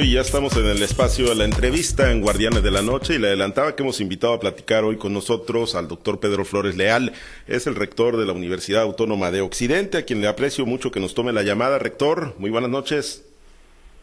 Y 0.00 0.12
ya 0.12 0.20
estamos 0.20 0.56
en 0.56 0.64
el 0.64 0.80
espacio 0.80 1.28
de 1.28 1.34
la 1.34 1.44
entrevista 1.44 2.12
en 2.12 2.20
Guardianes 2.20 2.62
de 2.62 2.70
la 2.70 2.82
Noche 2.82 3.16
y 3.16 3.18
le 3.18 3.26
adelantaba 3.26 3.74
que 3.74 3.82
hemos 3.82 4.00
invitado 4.00 4.32
a 4.32 4.38
platicar 4.38 4.84
hoy 4.84 4.96
con 4.96 5.12
nosotros 5.12 5.74
al 5.74 5.88
doctor 5.88 6.20
Pedro 6.20 6.44
Flores 6.44 6.76
Leal, 6.76 7.12
es 7.48 7.66
el 7.66 7.74
rector 7.74 8.16
de 8.16 8.24
la 8.24 8.32
Universidad 8.32 8.82
Autónoma 8.82 9.32
de 9.32 9.40
Occidente, 9.40 9.98
a 9.98 10.04
quien 10.04 10.20
le 10.20 10.28
aprecio 10.28 10.66
mucho 10.66 10.92
que 10.92 11.00
nos 11.00 11.14
tome 11.14 11.32
la 11.32 11.42
llamada. 11.42 11.80
Rector, 11.80 12.36
muy 12.38 12.48
buenas 12.48 12.70
noches. 12.70 13.27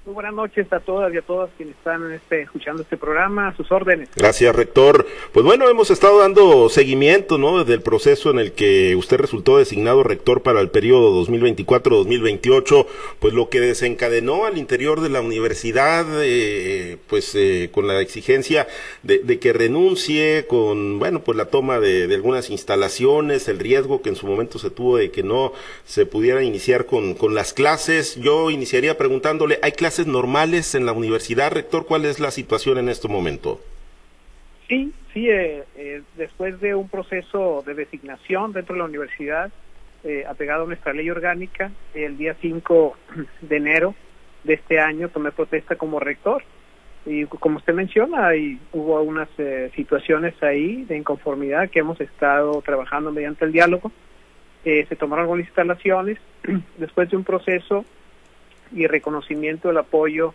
Muy 0.05 0.13
buenas 0.13 0.36
noches 0.36 0.71
a 0.71 0.79
todas 0.79 1.12
y 1.12 1.18
a 1.18 1.23
todas 1.23 1.49
quienes 1.57 1.75
están 1.78 2.11
este, 2.11 2.43
escuchando 2.43 2.84
este 2.84 2.95
programa, 2.95 3.48
a 3.48 3.55
sus 3.55 3.71
órdenes. 3.71 4.07
Gracias, 4.16 4.55
rector. 4.55 5.07
Pues 5.34 5.43
bueno, 5.43 5.68
hemos 5.68 5.89
estado 5.89 6.20
dando 6.20 6.70
seguimiento, 6.70 7.39
¿no? 7.39 7.57
Desde 7.57 7.73
el 7.73 7.81
proceso 7.81 8.30
en 8.30 8.38
el 8.38 8.52
que 8.52 8.95
usted 8.95 9.18
resultó 9.18 9.57
designado 9.57 10.04
rector 10.04 10.44
para 10.44 10.62
el 10.62 10.70
periodo 10.70 11.26
2024-2028, 11.26 12.86
pues 13.18 13.34
lo 13.34 13.49
que 13.49 13.59
desencadenó 13.59 14.45
al 14.45 14.59
interior 14.59 15.02
de 15.02 15.09
la 15.09 15.21
universidad, 15.21 16.05
eh, 16.22 16.98
pues 17.08 17.34
eh, 17.34 17.72
con 17.72 17.88
la 17.88 17.99
exigencia 17.99 18.67
de, 19.02 19.40
que 19.40 19.53
renuncie, 19.53 20.45
con, 20.48 20.99
bueno, 20.99 21.22
pues 21.22 21.35
la 21.35 21.45
toma 21.45 21.80
de, 21.80 22.13
algunas 22.13 22.52
instalaciones, 22.52 23.48
el 23.48 23.58
riesgo 23.58 24.03
que 24.03 24.09
en 24.09 24.16
su 24.16 24.27
momento 24.27 24.59
se 24.59 24.70
tuvo 24.70 24.98
de 24.98 25.09
que 25.09 25.23
no 25.23 25.52
se 25.84 26.05
pudiera 26.05 26.44
iniciar 26.44 26.85
con, 26.85 27.16
con 27.16 27.34
las 27.34 27.53
clases. 27.53 28.17
Yo 28.17 28.52
iniciaría 28.52 28.99
preguntándole, 28.99 29.58
¿hay 29.63 29.72
clases 29.72 29.95
normales 30.05 30.76
en 30.76 30.85
la 30.85 30.91
universidad, 30.91 31.52
rector? 31.52 31.85
¿Cuál 31.85 32.05
es 32.05 32.20
la 32.20 32.31
situación 32.31 32.77
en 32.77 32.90
este 32.90 33.08
momento? 33.08 33.62
Sí, 34.68 34.94
sí, 35.13 35.30
eh, 35.30 35.63
eh, 35.76 36.02
después 36.18 36.59
de 36.59 36.76
un 36.76 36.90
proceso 36.90 37.63
de 37.66 37.73
designación 37.73 38.52
dentro 38.52 38.73
de 38.73 38.80
la 38.80 38.85
universidad, 38.85 39.52
eh, 40.04 40.26
apegado 40.27 40.63
a 40.63 40.68
nuestra 40.68 40.94
ley 40.94 41.09
orgánica, 41.09 41.71
el 41.94 42.18
día 42.18 42.35
5 42.41 42.98
de 43.41 43.58
enero 43.58 43.95
de 44.44 44.55
este 44.55 44.80
año 44.80 45.09
tomé 45.09 45.31
protesta 45.31 45.76
como 45.76 45.99
rector. 45.99 46.43
Y 47.07 47.26
como 47.26 47.57
usted 47.57 47.73
menciona, 47.73 48.27
hay, 48.27 48.59
hubo 48.73 48.99
unas 49.04 49.30
situaciones 49.76 50.34
ahí 50.41 50.85
de 50.85 50.98
inconformidad 50.98 51.70
que 51.70 51.79
hemos 51.79 52.01
estado 52.01 52.63
trabajando 52.63 53.12
mediante 53.12 53.46
el 53.46 53.51
diálogo. 53.51 53.91
se 54.63 54.96
tomaron 54.96 55.26
algunas 55.26 55.46
instalaciones 55.46 56.18
después 56.79 57.07
de 57.12 57.18
un 57.18 57.23
proceso 57.23 57.85
y 58.71 58.88
reconocimiento 58.88 59.68
del 59.70 59.77
apoyo 59.77 60.34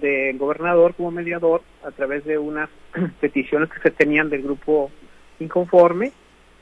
del 0.00 0.38
gobernador 0.38 0.94
como 0.94 1.10
mediador 1.10 1.62
a 1.84 1.90
través 1.90 2.24
de 2.24 2.38
unas 2.38 2.68
peticiones 3.20 3.70
que 3.70 3.80
se 3.80 3.90
tenían 3.90 4.30
del 4.30 4.42
grupo 4.42 4.90
inconforme, 5.40 6.12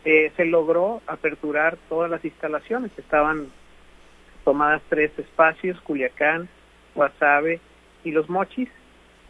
eh, 0.05 0.33
se 0.37 0.45
logró 0.45 1.03
aperturar 1.07 1.77
todas 1.89 2.11
las 2.11 2.25
instalaciones. 2.25 2.93
Estaban 2.97 3.49
tomadas 4.45 4.83
tres 4.89 5.11
espacios, 5.19 5.81
Culiacán, 5.81 6.49
Guasave 6.95 7.61
y 8.05 8.13
Los 8.13 8.29
Mochis. 8.29 8.69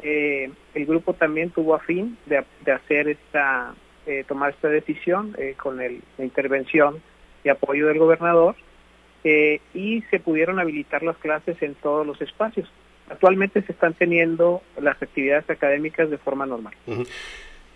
Eh, 0.03 0.51
el 0.75 0.87
grupo 0.87 1.15
también 1.15 1.51
tuvo 1.51 1.75
a 1.75 1.81
fin 1.81 2.19
de, 2.27 2.45
hacer 2.71 3.09
esta, 3.09 3.75
eh, 4.07 4.25
tomar 4.29 4.51
esta 4.51 4.69
decisión 4.69 5.35
con 5.57 5.81
el, 5.81 6.03
la 6.19 6.25
intervención 6.25 7.01
y 7.43 7.49
apoyo 7.49 7.87
del 7.87 7.99
gobernador 7.99 8.55
eh, 9.29 9.61
y 9.75 10.03
se 10.03 10.21
pudieron 10.21 10.61
habilitar 10.61 11.03
las 11.03 11.17
clases 11.17 11.61
en 11.61 11.75
todos 11.75 12.07
los 12.07 12.23
espacios. 12.23 12.71
Actualmente 13.11 13.61
se 13.63 13.73
están 13.73 13.93
teniendo 13.93 14.63
las 14.81 15.03
actividades 15.03 15.51
académicas 15.51 16.09
de 16.11 16.17
forma 16.17 16.47
normal. 16.47 16.75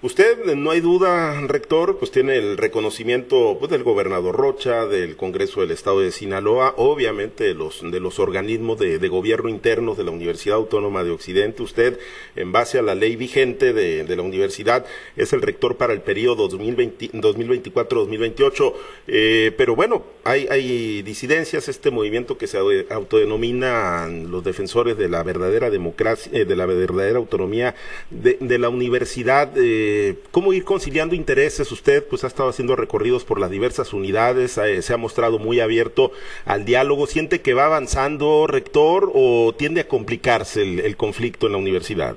Usted, 0.02 0.54
no 0.54 0.70
hay 0.70 0.80
duda, 0.80 1.38
rector, 1.46 1.98
pues 1.98 2.10
tiene 2.10 2.38
el 2.38 2.56
reconocimiento 2.56 3.58
pues, 3.58 3.70
del 3.70 3.82
gobernador 3.82 4.34
Rocha, 4.34 4.86
del 4.86 5.14
Congreso 5.14 5.60
del 5.60 5.72
Estado 5.72 6.00
de 6.00 6.10
Sinaloa, 6.10 6.72
obviamente 6.78 7.44
de 7.44 7.52
los, 7.52 7.82
de 7.82 8.00
los 8.00 8.18
organismos 8.18 8.78
de, 8.78 8.96
gobierno 9.08 9.50
internos 9.50 9.98
de 9.98 10.04
la 10.04 10.10
Universidad 10.10 10.56
Autónoma 10.56 11.04
de 11.04 11.10
Occidente. 11.10 11.62
Usted, 11.62 11.98
en 12.34 12.50
base 12.50 12.78
a 12.78 12.82
la 12.82 12.94
ley 12.94 13.16
vigente 13.16 13.74
de, 13.74 14.16
la 14.16 14.22
universidad, 14.22 14.86
es 15.16 15.34
el 15.34 15.42
rector 15.42 15.76
para 15.76 15.92
el 15.92 16.00
periodo 16.00 16.48
2024-2028. 16.48 18.72
Eh, 19.06 19.52
pero 19.58 19.76
bueno, 19.76 20.02
hay, 20.24 20.46
hay 20.50 21.02
disidencias, 21.02 21.68
este 21.68 21.90
movimiento 21.90 22.38
que 22.38 22.46
se 22.46 22.56
autodenomina 22.88 24.08
los 24.08 24.42
defensores 24.44 24.96
de 24.96 25.10
la 25.10 25.22
verdadera 25.22 25.68
democracia, 25.68 26.32
eh, 26.32 26.46
de 26.46 26.56
la 26.56 26.64
verdadera 26.64 27.18
autonomía 27.18 27.74
de, 28.08 28.58
la 28.58 28.70
universidad. 28.70 29.52
Eh, 29.58 29.89
eh, 29.90 30.16
cómo 30.30 30.52
ir 30.52 30.64
conciliando 30.64 31.14
intereses. 31.14 31.70
Usted 31.72 32.04
pues 32.08 32.24
ha 32.24 32.26
estado 32.28 32.48
haciendo 32.48 32.76
recorridos 32.76 33.24
por 33.24 33.40
las 33.40 33.50
diversas 33.50 33.92
unidades, 33.92 34.56
eh, 34.58 34.82
se 34.82 34.94
ha 34.94 34.96
mostrado 34.96 35.38
muy 35.38 35.60
abierto 35.60 36.12
al 36.44 36.64
diálogo. 36.64 37.06
¿Siente 37.06 37.40
que 37.40 37.54
va 37.54 37.66
avanzando, 37.66 38.46
rector, 38.46 39.10
o 39.12 39.52
tiende 39.56 39.82
a 39.82 39.88
complicarse 39.88 40.62
el, 40.62 40.96
conflicto 40.96 41.46
en 41.46 41.52
la 41.52 41.58
universidad? 41.58 42.16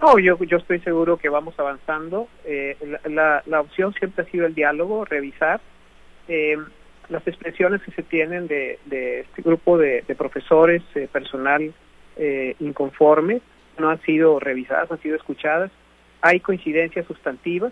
No, 0.00 0.18
yo, 0.18 0.36
yo 0.44 0.58
estoy 0.58 0.80
seguro 0.80 1.16
que 1.16 1.28
vamos 1.28 1.54
avanzando. 1.58 2.28
Eh, 2.44 2.76
la, 3.06 3.60
opción 3.60 3.94
siempre 3.94 4.24
ha 4.24 4.30
sido 4.30 4.46
el 4.46 4.54
diálogo, 4.54 5.04
revisar 5.04 5.60
las 7.08 7.26
expresiones 7.26 7.82
que 7.82 7.92
se 7.92 8.02
tienen 8.02 8.46
de, 8.46 8.78
este 9.20 9.42
grupo 9.42 9.78
de, 9.78 10.02
profesores, 10.16 10.82
personal 11.12 11.72
inconforme, 12.60 13.40
no 13.78 13.90
han 13.90 14.00
sido 14.02 14.40
revisadas, 14.40 14.90
han 14.90 15.00
sido 15.02 15.16
escuchadas 15.16 15.70
hay 16.24 16.40
coincidencias 16.40 17.06
sustantivas. 17.06 17.70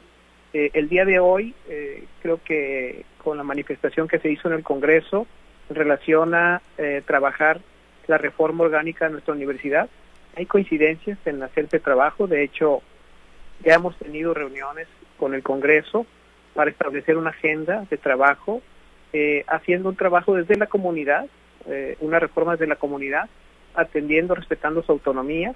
Eh, 0.52 0.72
el 0.74 0.90
día 0.90 1.06
de 1.06 1.18
hoy, 1.18 1.54
eh, 1.70 2.04
creo 2.20 2.38
que 2.44 3.06
con 3.24 3.38
la 3.38 3.44
manifestación 3.44 4.06
que 4.06 4.18
se 4.18 4.30
hizo 4.30 4.48
en 4.48 4.54
el 4.54 4.62
Congreso 4.62 5.26
en 5.70 5.74
relación 5.76 6.34
a 6.34 6.60
eh, 6.76 7.02
trabajar 7.06 7.62
la 8.08 8.18
reforma 8.18 8.64
orgánica 8.64 9.06
de 9.06 9.12
nuestra 9.12 9.32
universidad, 9.32 9.88
hay 10.36 10.44
coincidencias 10.44 11.18
en 11.24 11.42
hacer 11.42 11.64
este 11.64 11.80
trabajo. 11.80 12.26
De 12.26 12.44
hecho, 12.44 12.82
ya 13.64 13.72
hemos 13.72 13.96
tenido 13.96 14.34
reuniones 14.34 14.86
con 15.16 15.32
el 15.32 15.42
Congreso 15.42 16.04
para 16.52 16.70
establecer 16.70 17.16
una 17.16 17.30
agenda 17.30 17.86
de 17.88 17.96
trabajo, 17.96 18.60
haciendo 19.46 19.88
un 19.88 19.96
trabajo 19.96 20.34
desde 20.34 20.56
la 20.56 20.66
comunidad, 20.66 21.26
una 22.00 22.18
reforma 22.18 22.52
desde 22.52 22.66
la 22.66 22.76
comunidad, 22.76 23.28
atendiendo, 23.74 24.34
respetando 24.34 24.82
su 24.82 24.92
autonomía, 24.92 25.54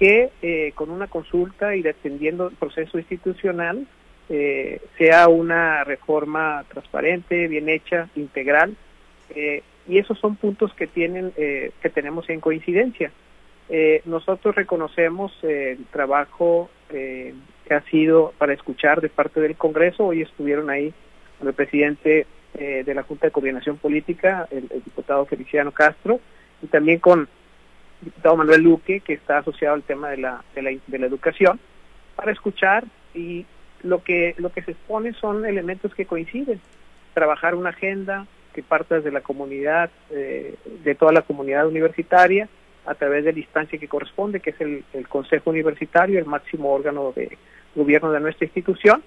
que 0.00 0.30
eh, 0.40 0.72
con 0.74 0.90
una 0.90 1.08
consulta 1.08 1.76
y 1.76 1.82
dependiendo 1.82 2.48
el 2.48 2.56
proceso 2.56 2.98
institucional 2.98 3.86
eh, 4.30 4.80
sea 4.96 5.28
una 5.28 5.84
reforma 5.84 6.64
transparente, 6.68 7.46
bien 7.48 7.68
hecha, 7.68 8.08
integral, 8.16 8.74
eh, 9.34 9.62
y 9.86 9.98
esos 9.98 10.18
son 10.18 10.36
puntos 10.36 10.72
que 10.72 10.86
tienen 10.86 11.32
que 11.32 11.90
tenemos 11.92 12.28
en 12.30 12.40
coincidencia. 12.40 13.10
nosotros 14.04 14.54
reconocemos 14.54 15.32
el 15.42 15.84
trabajo 15.90 16.70
que 16.88 17.34
ha 17.70 17.80
sido 17.90 18.32
para 18.38 18.52
escuchar 18.52 19.00
de 19.00 19.08
parte 19.08 19.40
del 19.40 19.56
Congreso. 19.56 20.06
Hoy 20.06 20.22
estuvieron 20.22 20.70
ahí 20.70 20.92
con 21.38 21.48
el 21.48 21.54
presidente 21.54 22.26
de 22.54 22.94
la 22.94 23.02
Junta 23.02 23.26
de 23.26 23.32
Coordinación 23.32 23.78
Política, 23.78 24.46
el 24.50 24.68
diputado 24.84 25.26
Feliciano 25.26 25.72
Castro, 25.72 26.20
y 26.62 26.66
también 26.66 27.00
con 27.00 27.28
diputado 28.00 28.36
Manuel 28.36 28.62
Luque, 28.62 29.00
que 29.00 29.14
está 29.14 29.38
asociado 29.38 29.74
al 29.74 29.82
tema 29.82 30.10
de 30.10 30.18
la, 30.18 30.44
de 30.54 30.62
la, 30.62 30.70
de 30.86 30.98
la 30.98 31.06
educación, 31.06 31.60
para 32.16 32.32
escuchar 32.32 32.84
y 33.14 33.46
lo 33.82 34.02
que, 34.02 34.34
lo 34.38 34.50
que 34.50 34.62
se 34.62 34.72
expone 34.72 35.12
son 35.14 35.44
elementos 35.46 35.94
que 35.94 36.06
coinciden. 36.06 36.60
Trabajar 37.14 37.54
una 37.54 37.70
agenda 37.70 38.26
que 38.52 38.62
parta 38.62 38.96
desde 38.96 39.12
la 39.12 39.20
comunidad, 39.20 39.90
eh, 40.10 40.56
de 40.84 40.94
toda 40.94 41.12
la 41.12 41.22
comunidad 41.22 41.66
universitaria, 41.66 42.48
a 42.86 42.94
través 42.94 43.24
de 43.24 43.32
la 43.32 43.38
instancia 43.38 43.78
que 43.78 43.88
corresponde, 43.88 44.40
que 44.40 44.50
es 44.50 44.60
el, 44.60 44.84
el 44.92 45.06
Consejo 45.06 45.50
Universitario, 45.50 46.18
el 46.18 46.24
máximo 46.24 46.72
órgano 46.72 47.12
de 47.14 47.36
gobierno 47.74 48.10
de 48.10 48.20
nuestra 48.20 48.46
institución, 48.46 49.02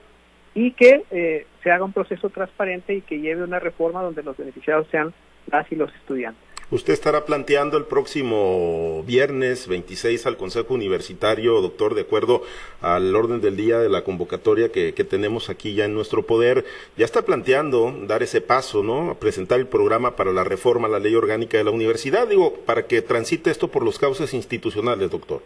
y 0.54 0.72
que 0.72 1.04
eh, 1.12 1.48
se 1.64 1.72
haga 1.72 1.84
un 1.84 1.94
proceso 1.94 2.30
transparente 2.30 2.94
y 2.94 3.02
que 3.02 3.20
lleve 3.20 3.44
una 3.44 3.60
reforma 3.60 4.04
donde 4.04 4.24
los 4.24 4.38
beneficiados 4.38 4.88
sean 4.90 5.14
las 5.52 5.70
y 5.72 5.76
los 5.76 5.94
estudiantes. 5.96 6.53
Usted 6.74 6.94
estará 6.94 7.24
planteando 7.26 7.78
el 7.78 7.86
próximo 7.86 9.04
viernes 9.04 9.68
26 9.68 10.26
al 10.26 10.38
Consejo 10.38 10.74
Universitario, 10.74 11.62
doctor, 11.62 11.94
de 11.94 12.02
acuerdo 12.02 12.42
al 12.82 13.16
orden 13.16 13.42
del 13.42 13.56
día 13.56 13.78
de 13.78 13.90
la 13.90 14.04
convocatoria 14.04 14.72
que, 14.72 14.92
tenemos 15.04 15.52
aquí 15.52 15.76
ya 15.76 15.86
en 15.86 15.94
nuestro 15.94 16.26
poder, 16.26 16.66
ya 16.98 17.06
está 17.06 17.22
planteando 17.22 17.96
dar 18.08 18.24
ese 18.24 18.42
paso, 18.42 18.82
¿no? 18.82 19.16
presentar 19.20 19.60
el 19.60 19.68
programa 19.68 20.16
para 20.16 20.32
la 20.32 20.44
reforma 20.44 20.88
a 20.88 20.90
la 20.90 20.98
ley 20.98 21.14
orgánica 21.14 21.60
de 21.60 21.64
la 21.64 21.70
universidad, 21.70 22.28
digo, 22.28 22.56
para 22.66 22.88
que 22.88 23.04
transite 23.04 23.52
esto 23.52 23.68
por 23.68 23.86
los 23.86 24.00
cauces 24.00 24.34
institucionales, 24.34 25.12
doctor. 25.12 25.44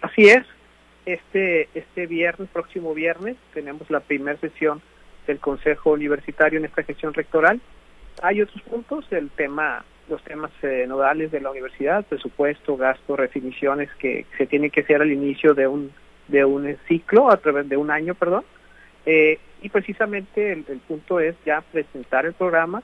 Así 0.00 0.30
es. 0.30 0.46
Este, 1.04 1.68
este 1.74 2.06
viernes, 2.06 2.48
próximo 2.50 2.94
viernes, 2.94 3.36
tenemos 3.52 3.90
la 3.90 4.00
primera 4.00 4.40
sesión 4.40 4.80
del 5.26 5.40
Consejo 5.40 5.90
Universitario 5.90 6.58
en 6.58 6.64
esta 6.64 6.84
gestión 6.84 7.12
rectoral. 7.12 7.60
Hay 8.22 8.40
otros 8.40 8.62
puntos, 8.62 9.04
el 9.10 9.28
tema 9.28 9.84
los 10.08 10.22
temas 10.22 10.50
eh, 10.62 10.84
nodales 10.88 11.30
de 11.30 11.40
la 11.40 11.50
universidad, 11.50 12.04
presupuesto, 12.04 12.76
gasto, 12.76 13.16
definiciones 13.16 13.90
que 13.98 14.26
se 14.36 14.46
tienen 14.46 14.70
que 14.70 14.80
hacer 14.80 15.02
al 15.02 15.12
inicio 15.12 15.54
de 15.54 15.66
un 15.66 15.92
de 16.28 16.44
un 16.44 16.76
ciclo, 16.86 17.30
a 17.30 17.38
través 17.38 17.68
de 17.68 17.76
un 17.76 17.90
año, 17.90 18.14
perdón. 18.14 18.44
Eh, 19.06 19.38
y 19.62 19.68
precisamente 19.70 20.52
el, 20.52 20.64
punto 20.86 21.18
es 21.18 21.34
ya 21.44 21.62
presentar 21.62 22.26
el 22.26 22.34
programa 22.34 22.82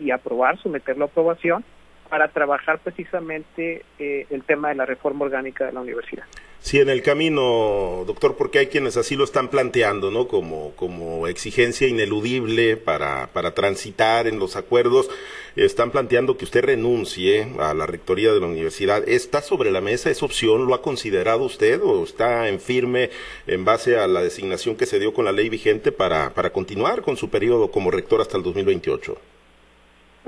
y 0.00 0.10
aprobar, 0.10 0.58
someterlo 0.58 1.04
a 1.04 1.08
aprobación 1.08 1.64
para 2.08 2.28
trabajar 2.28 2.78
precisamente 2.78 3.84
eh, 3.98 4.26
el 4.30 4.42
tema 4.42 4.68
de 4.68 4.74
la 4.74 4.86
reforma 4.86 5.24
orgánica 5.24 5.66
de 5.66 5.72
la 5.72 5.80
universidad. 5.80 6.24
Sí, 6.60 6.80
en 6.80 6.88
el 6.88 7.02
camino, 7.02 8.02
doctor, 8.04 8.36
porque 8.36 8.58
hay 8.58 8.66
quienes 8.66 8.96
así 8.96 9.14
lo 9.14 9.22
están 9.22 9.48
planteando, 9.48 10.10
¿no? 10.10 10.26
Como, 10.26 10.72
como 10.74 11.28
exigencia 11.28 11.86
ineludible 11.86 12.76
para, 12.76 13.28
para 13.28 13.54
transitar 13.54 14.26
en 14.26 14.40
los 14.40 14.56
acuerdos, 14.56 15.08
están 15.54 15.92
planteando 15.92 16.36
que 16.36 16.44
usted 16.44 16.64
renuncie 16.64 17.54
a 17.60 17.74
la 17.74 17.86
rectoría 17.86 18.32
de 18.32 18.40
la 18.40 18.46
universidad. 18.46 19.08
¿Está 19.08 19.40
sobre 19.40 19.70
la 19.70 19.80
mesa 19.80 20.10
esa 20.10 20.26
opción? 20.26 20.66
¿Lo 20.66 20.74
ha 20.74 20.82
considerado 20.82 21.44
usted 21.44 21.80
o 21.80 22.02
está 22.02 22.48
en 22.48 22.58
firme 22.60 23.10
en 23.46 23.64
base 23.64 23.96
a 23.96 24.08
la 24.08 24.20
designación 24.20 24.76
que 24.76 24.86
se 24.86 24.98
dio 24.98 25.14
con 25.14 25.24
la 25.24 25.32
ley 25.32 25.48
vigente 25.48 25.92
para, 25.92 26.34
para 26.34 26.50
continuar 26.50 27.02
con 27.02 27.16
su 27.16 27.30
periodo 27.30 27.70
como 27.70 27.92
rector 27.92 28.20
hasta 28.20 28.36
el 28.36 28.42
2028? 28.42 29.16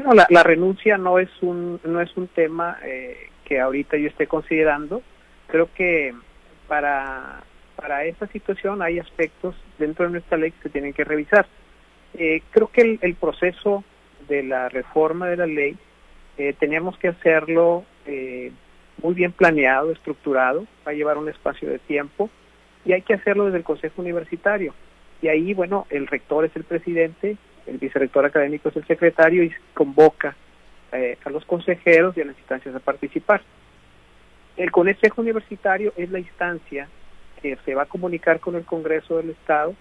Bueno, 0.02 0.24
la, 0.28 0.42
renuncia 0.42 0.98
no 0.98 1.18
es 1.18 1.30
un, 1.42 1.80
no 1.84 2.00
es 2.00 2.16
un 2.16 2.28
tema 2.28 2.78
eh, 2.84 3.28
que 3.44 3.60
ahorita 3.60 3.96
yo 3.96 4.08
esté 4.08 4.26
considerando 4.26 5.02
creo 5.50 5.68
que 5.74 6.14
para, 6.68 7.42
para 7.76 8.04
esta 8.04 8.26
situación 8.28 8.80
hay 8.82 8.98
aspectos 8.98 9.54
dentro 9.78 10.06
de 10.06 10.12
nuestra 10.12 10.38
ley 10.38 10.52
que 10.52 10.62
se 10.62 10.70
tienen 10.70 10.92
que 10.92 11.04
revisar. 11.04 11.46
Eh, 12.14 12.42
creo 12.50 12.68
que 12.68 12.98
el, 13.00 13.14
proceso 13.14 13.84
de 14.28 14.42
la 14.42 14.68
reforma 14.68 15.28
de 15.28 15.36
la 15.36 15.46
ley 15.46 15.76
eh, 16.38 16.54
teníamos 16.58 16.96
que 16.98 17.08
hacerlo 17.08 17.84
eh, 18.06 18.52
muy 19.02 19.14
bien 19.14 19.32
planeado, 19.32 19.92
estructurado, 19.92 20.66
va 20.86 20.92
a 20.92 20.94
llevar 20.94 21.18
un 21.18 21.28
espacio 21.28 21.68
de 21.68 21.78
tiempo 21.78 22.30
y 22.84 22.92
hay 22.92 23.02
que 23.02 23.14
hacerlo 23.14 23.46
desde 23.46 23.58
el 23.58 23.64
Consejo 23.64 24.00
Universitario. 24.00 24.74
Y 25.22 25.28
ahí, 25.28 25.52
bueno, 25.52 25.86
el 25.90 26.06
rector 26.06 26.44
es 26.44 26.56
el 26.56 26.64
presidente, 26.64 27.36
el 27.70 27.78
vicerrector 27.78 28.24
académico 28.24 28.68
es 28.68 28.76
el 28.76 28.86
secretario 28.86 29.44
y 29.44 29.52
convoca 29.74 30.36
a 31.24 31.30
los 31.30 31.44
consejeros 31.44 32.16
y 32.16 32.20
a 32.20 32.24
las 32.24 32.36
instancias 32.36 32.74
a 32.74 32.80
participar. 32.80 33.42
El 34.56 34.72
Consejo 34.72 35.22
Universitario 35.22 35.92
es 35.96 36.10
la 36.10 36.18
instancia 36.18 36.88
que 37.40 37.56
se 37.64 37.74
va 37.74 37.82
a 37.82 37.86
comunicar 37.86 38.40
con 38.40 38.56
el 38.56 38.64
Congreso 38.64 39.18
del 39.18 39.30
Estado 39.30 39.74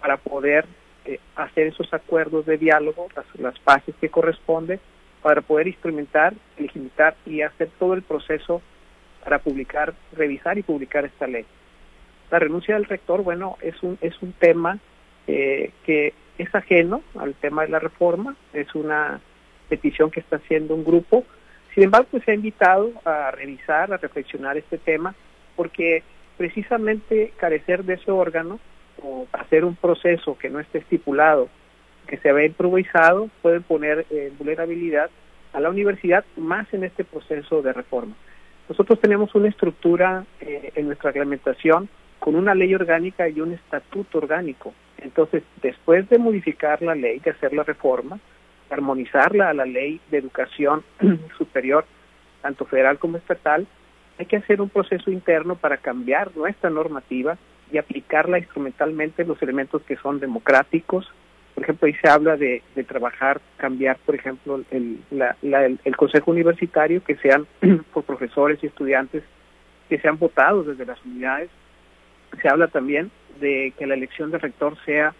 para 0.00 0.16
poder 0.16 0.66
eh, 1.04 1.20
hacer 1.36 1.68
esos 1.68 1.94
acuerdos 1.94 2.44
de 2.44 2.58
diálogo, 2.58 3.08
las, 3.14 3.24
las 3.38 3.58
fases 3.60 3.94
que 4.00 4.08
corresponden, 4.08 4.80
para 5.22 5.40
poder 5.40 5.68
instrumentar, 5.68 6.34
legitimar 6.58 7.14
y 7.24 7.42
hacer 7.42 7.70
todo 7.78 7.94
el 7.94 8.02
proceso 8.02 8.60
para 9.22 9.38
publicar, 9.38 9.94
revisar 10.12 10.58
y 10.58 10.62
publicar 10.62 11.04
esta 11.04 11.26
ley. 11.26 11.46
La 12.30 12.38
renuncia 12.38 12.74
del 12.74 12.84
rector, 12.84 13.22
bueno, 13.22 13.56
es 13.62 13.80
un, 13.82 13.96
es 14.00 14.20
un 14.22 14.32
tema 14.32 14.78
eh, 15.26 15.70
que 15.84 16.12
es 16.38 16.54
ajeno 16.54 17.02
al 17.18 17.34
tema 17.34 17.62
de 17.62 17.68
la 17.68 17.78
reforma, 17.78 18.36
es 18.52 18.74
una 18.74 19.20
petición 19.68 20.10
que 20.10 20.20
está 20.20 20.36
haciendo 20.36 20.74
un 20.74 20.84
grupo 20.84 21.24
sin 21.78 21.84
embargo, 21.84 22.08
pues, 22.10 22.24
se 22.24 22.32
ha 22.32 22.34
invitado 22.34 22.90
a 23.04 23.30
revisar, 23.30 23.92
a 23.92 23.98
reflexionar 23.98 24.56
este 24.56 24.78
tema, 24.78 25.14
porque 25.54 26.02
precisamente 26.36 27.32
carecer 27.36 27.84
de 27.84 27.94
ese 27.94 28.10
órgano 28.10 28.58
o 29.00 29.28
hacer 29.32 29.64
un 29.64 29.76
proceso 29.76 30.36
que 30.36 30.50
no 30.50 30.58
esté 30.58 30.78
estipulado, 30.78 31.48
que 32.08 32.16
se 32.16 32.32
vea 32.32 32.46
improvisado, 32.46 33.30
puede 33.42 33.60
poner 33.60 34.06
en 34.10 34.36
vulnerabilidad 34.38 35.08
a 35.52 35.60
la 35.60 35.70
universidad 35.70 36.24
más 36.36 36.66
en 36.74 36.82
este 36.82 37.04
proceso 37.04 37.62
de 37.62 37.72
reforma. 37.72 38.14
Nosotros 38.68 39.00
tenemos 39.00 39.32
una 39.36 39.48
estructura 39.48 40.24
eh, 40.40 40.72
en 40.74 40.86
nuestra 40.86 41.12
reglamentación 41.12 41.88
con 42.18 42.34
una 42.34 42.54
ley 42.54 42.74
orgánica 42.74 43.28
y 43.28 43.40
un 43.40 43.52
estatuto 43.52 44.18
orgánico. 44.18 44.74
Entonces, 44.98 45.42
después 45.62 46.08
de 46.08 46.18
modificar 46.18 46.82
la 46.82 46.94
ley, 46.94 47.20
de 47.20 47.30
hacer 47.30 47.52
la 47.52 47.62
reforma, 47.62 48.18
armonizarla 48.70 49.50
a 49.50 49.54
la 49.54 49.64
ley 49.64 50.00
de 50.10 50.18
educación 50.18 50.82
superior, 51.38 51.84
tanto 52.42 52.64
federal 52.64 52.98
como 52.98 53.16
estatal, 53.16 53.66
hay 54.18 54.26
que 54.26 54.36
hacer 54.36 54.60
un 54.60 54.68
proceso 54.68 55.10
interno 55.10 55.54
para 55.54 55.76
cambiar 55.76 56.36
nuestra 56.36 56.70
normativa 56.70 57.38
y 57.70 57.78
aplicarla 57.78 58.38
instrumentalmente 58.38 59.22
en 59.22 59.28
los 59.28 59.40
elementos 59.42 59.82
que 59.82 59.96
son 59.96 60.18
democráticos. 60.18 61.08
Por 61.54 61.64
ejemplo, 61.64 61.86
ahí 61.86 61.94
se 61.94 62.08
habla 62.08 62.36
de, 62.36 62.62
trabajar, 62.86 63.40
cambiar, 63.56 63.96
por 64.04 64.14
ejemplo, 64.14 64.60
el, 64.70 64.98
el, 65.84 65.96
consejo 65.96 66.30
universitario, 66.30 67.02
que 67.02 67.16
sean 67.16 67.46
por 67.92 68.04
profesores 68.04 68.58
y 68.62 68.66
estudiantes 68.66 69.22
que 69.88 69.98
sean 69.98 70.18
votados 70.18 70.66
desde 70.66 70.86
las 70.86 71.02
unidades. 71.04 71.50
Se 72.40 72.48
habla 72.48 72.68
también 72.68 73.10
de 73.40 73.72
que 73.78 73.86
la 73.86 73.94
elección 73.94 74.30
del 74.30 74.40
rector 74.40 74.76
sea 74.84 75.14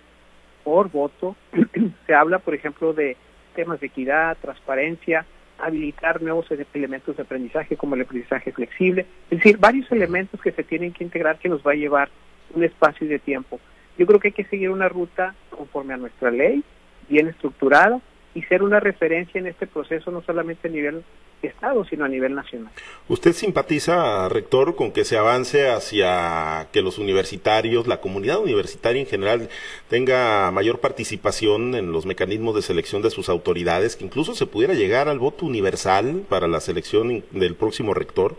por 0.64 0.90
voto. 0.90 1.36
se 2.06 2.14
habla, 2.14 2.38
por 2.38 2.54
ejemplo, 2.54 2.92
de 2.92 3.16
temas 3.54 3.80
de 3.80 3.86
equidad, 3.86 4.36
transparencia, 4.40 5.26
habilitar 5.58 6.22
nuevos 6.22 6.46
elementos 6.72 7.16
de 7.16 7.22
aprendizaje 7.22 7.76
como 7.76 7.94
el 7.94 8.02
aprendizaje 8.02 8.52
flexible, 8.52 9.06
es 9.30 9.38
decir, 9.38 9.58
varios 9.58 9.90
elementos 9.90 10.40
que 10.40 10.52
se 10.52 10.62
tienen 10.62 10.92
que 10.92 11.04
integrar 11.04 11.38
que 11.38 11.48
nos 11.48 11.66
va 11.66 11.72
a 11.72 11.76
llevar 11.76 12.08
un 12.54 12.62
espacio 12.62 13.08
de 13.08 13.18
tiempo. 13.18 13.60
Yo 13.98 14.06
creo 14.06 14.20
que 14.20 14.28
hay 14.28 14.32
que 14.32 14.44
seguir 14.44 14.70
una 14.70 14.88
ruta 14.88 15.34
conforme 15.50 15.94
a 15.94 15.96
nuestra 15.96 16.30
ley, 16.30 16.62
bien 17.08 17.26
estructurada, 17.26 18.00
y 18.38 18.42
ser 18.42 18.62
una 18.62 18.78
referencia 18.78 19.40
en 19.40 19.48
este 19.48 19.66
proceso 19.66 20.12
no 20.12 20.22
solamente 20.22 20.68
a 20.68 20.70
nivel 20.70 21.02
Estado, 21.42 21.84
sino 21.84 22.04
a 22.04 22.08
nivel 22.08 22.34
nacional. 22.34 22.72
¿Usted 23.08 23.32
simpatiza, 23.32 24.28
rector, 24.28 24.74
con 24.74 24.92
que 24.92 25.04
se 25.04 25.16
avance 25.16 25.68
hacia 25.68 26.66
que 26.72 26.82
los 26.82 26.98
universitarios, 26.98 27.86
la 27.86 28.00
comunidad 28.00 28.40
universitaria 28.40 29.00
en 29.00 29.06
general, 29.06 29.48
tenga 29.88 30.50
mayor 30.50 30.80
participación 30.80 31.74
en 31.74 31.92
los 31.92 32.06
mecanismos 32.06 32.54
de 32.54 32.62
selección 32.62 33.02
de 33.02 33.10
sus 33.10 33.28
autoridades, 33.28 33.96
que 33.96 34.04
incluso 34.04 34.34
se 34.34 34.46
pudiera 34.46 34.74
llegar 34.74 35.08
al 35.08 35.18
voto 35.18 35.46
universal 35.46 36.22
para 36.28 36.48
la 36.48 36.60
selección 36.60 37.24
del 37.30 37.54
próximo 37.54 37.94
rector? 37.94 38.36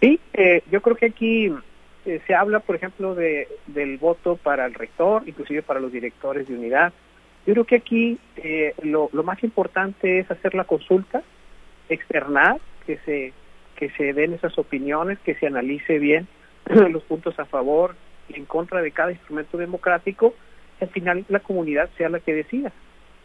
Sí, 0.00 0.18
eh, 0.32 0.62
yo 0.70 0.80
creo 0.82 0.96
que 0.96 1.06
aquí 1.06 1.52
eh, 2.06 2.20
se 2.26 2.34
habla, 2.34 2.58
por 2.58 2.74
ejemplo, 2.74 3.14
de, 3.14 3.46
del 3.68 3.98
voto 3.98 4.36
para 4.36 4.66
el 4.66 4.74
rector, 4.74 5.22
inclusive 5.26 5.62
para 5.62 5.78
los 5.78 5.92
directores 5.92 6.48
de 6.48 6.54
unidad. 6.54 6.92
Yo 7.46 7.54
creo 7.54 7.64
que 7.64 7.76
aquí 7.76 8.18
eh, 8.36 8.74
lo, 8.82 9.10
más 9.24 9.42
importante 9.42 10.20
es 10.20 10.30
hacer 10.30 10.54
la 10.54 10.64
consulta, 10.64 11.22
externar, 11.88 12.60
que 12.86 12.98
se, 12.98 13.32
que 13.76 13.90
se 13.90 14.12
den 14.12 14.34
esas 14.34 14.56
opiniones, 14.58 15.18
que 15.20 15.34
se 15.34 15.46
analice 15.46 15.98
bien 15.98 16.28
los 16.66 17.02
puntos 17.02 17.38
a 17.38 17.44
favor 17.44 17.96
y 18.28 18.38
en 18.38 18.44
contra 18.44 18.80
de 18.80 18.92
cada 18.92 19.10
instrumento 19.10 19.58
democrático, 19.58 20.34
y 20.80 20.84
al 20.84 20.90
final 20.90 21.24
la 21.28 21.40
comunidad 21.40 21.90
sea 21.96 22.08
la 22.08 22.20
que 22.20 22.32
decida. 22.32 22.72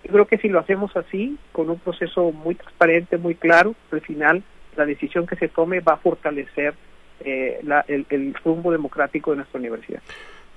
Yo 0.03 0.11
creo 0.11 0.25
que 0.25 0.37
si 0.37 0.49
lo 0.49 0.59
hacemos 0.59 0.95
así, 0.95 1.37
con 1.51 1.69
un 1.69 1.79
proceso 1.79 2.31
muy 2.31 2.55
transparente, 2.55 3.17
muy 3.17 3.35
claro, 3.35 3.75
al 3.91 4.01
final 4.01 4.43
la 4.75 4.85
decisión 4.85 5.27
que 5.27 5.35
se 5.35 5.47
tome 5.47 5.79
va 5.79 5.93
a 5.93 5.97
fortalecer 5.97 6.73
eh, 7.19 7.59
el, 7.87 8.05
el 8.09 8.33
rumbo 8.43 8.71
democrático 8.71 9.31
de 9.31 9.38
nuestra 9.38 9.59
universidad. 9.59 10.01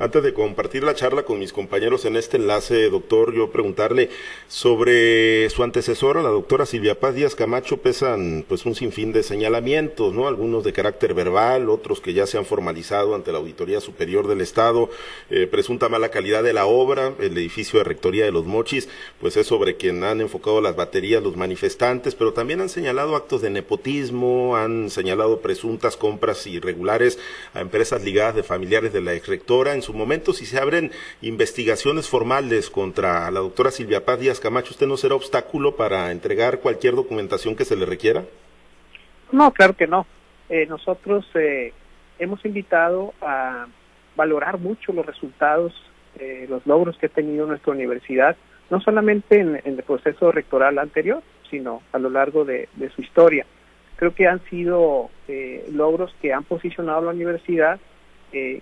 Antes 0.00 0.23
de 0.23 0.33
compartir 0.33 0.83
la 0.83 0.95
charla 0.95 1.25
con 1.25 1.38
mis 1.38 1.52
compañeros 1.52 2.07
en 2.07 2.16
este 2.16 2.38
enlace, 2.38 2.88
doctor, 2.88 3.35
yo 3.35 3.50
preguntarle 3.50 4.09
sobre 4.49 5.50
su 5.50 5.62
antecesora, 5.62 6.23
la 6.23 6.30
doctora 6.30 6.64
Silvia 6.64 6.99
Paz 6.99 7.14
Díaz 7.14 7.35
Camacho, 7.35 7.83
pesan 7.83 8.47
pues 8.49 8.64
un 8.64 8.75
sinfín 8.75 9.12
de 9.12 9.23
señalamientos, 9.23 10.14
¿no? 10.14 10.26
Algunos 10.26 10.64
de 10.64 10.73
carácter 10.73 11.12
verbal, 11.12 11.69
otros 11.69 12.00
que 12.00 12.14
ya 12.14 12.26
se 12.26 12.38
han 12.38 12.47
formalizado 12.47 13.14
ante 13.14 13.30
la 13.30 13.40
Auditoría 13.40 13.83
Superior 13.83 14.26
del 14.26 14.40
Estado, 14.40 14.88
eh, 15.28 15.47
presunta 15.47 15.90
mala 15.90 16.09
calidad 16.09 16.42
de 16.42 16.54
la 16.54 16.64
obra, 16.64 17.12
el 17.21 17.37
edificio 17.37 17.78
de 17.78 17.85
Rectoría 17.85 18.25
de 18.25 18.33
los 18.33 18.47
Mochis, 18.47 18.88
pues 19.21 19.37
es 19.37 19.49
sobre 19.49 19.76
quien 19.76 20.02
han 20.02 20.23
enfocado 20.23 20.62
las 20.62 20.76
baterías 20.76 21.23
los 21.23 21.37
manifestantes, 21.37 22.14
pero 22.14 22.33
también 22.33 22.62
han 22.62 22.71
señalado 22.71 23.16
actos 23.16 23.42
de 23.42 23.50
nepotismo, 23.50 24.57
han 24.57 24.88
señalado 24.88 25.42
presuntas 25.42 25.99
compras 25.99 26.47
irregulares 26.47 27.19
a 27.52 27.61
empresas 27.61 28.02
ligadas 28.02 28.35
de 28.35 28.42
familiares 28.42 28.95
de 28.95 29.02
la 29.02 29.12
exrectora 29.12 29.75
en 29.75 29.90
momento, 29.95 30.33
si 30.33 30.47
se 30.47 30.59
abren 30.59 30.91
investigaciones 31.23 32.09
formales 32.09 32.71
contra 32.71 33.31
la 33.31 33.41
doctora 33.41 33.71
Silvia 33.71 34.05
Paz 34.05 34.21
Díaz 34.21 34.41
Camacho, 34.41 34.71
¿usted 34.71 34.87
no 34.87 34.97
será 34.97 35.15
obstáculo 35.15 35.77
para 35.77 36.11
entregar 36.13 36.61
cualquier 36.61 36.95
documentación 36.95 37.57
que 37.57 37.65
se 37.65 37.77
le 37.77 37.87
requiera? 37.87 38.25
No, 39.33 39.53
claro 39.53 39.75
que 39.75 39.87
no. 39.87 40.07
Eh, 40.49 40.67
nosotros 40.67 41.25
eh, 41.35 41.73
hemos 42.19 42.45
invitado 42.45 43.15
a 43.23 43.67
valorar 44.17 44.59
mucho 44.59 44.93
los 44.93 45.07
resultados, 45.07 45.73
eh, 46.19 46.47
los 46.49 46.67
logros 46.67 46.99
que 46.99 47.07
ha 47.07 47.11
tenido 47.11 47.47
nuestra 47.47 47.73
universidad, 47.73 48.37
no 48.69 48.81
solamente 48.81 49.39
en, 49.39 49.61
el 49.65 49.83
proceso 49.85 50.33
rectoral 50.33 50.79
anterior, 50.79 51.23
sino 51.49 51.83
a 51.93 51.99
lo 51.99 52.11
largo 52.11 52.45
de, 52.45 52.69
su 52.95 53.03
historia. 53.03 53.47
Creo 53.97 54.15
que 54.15 54.27
han 54.27 54.41
sido 54.47 55.11
logros 55.73 56.15
que 56.23 56.33
han 56.33 56.45
posicionado 56.45 56.99
a 56.99 57.03
la 57.03 57.11
universidad 57.11 57.79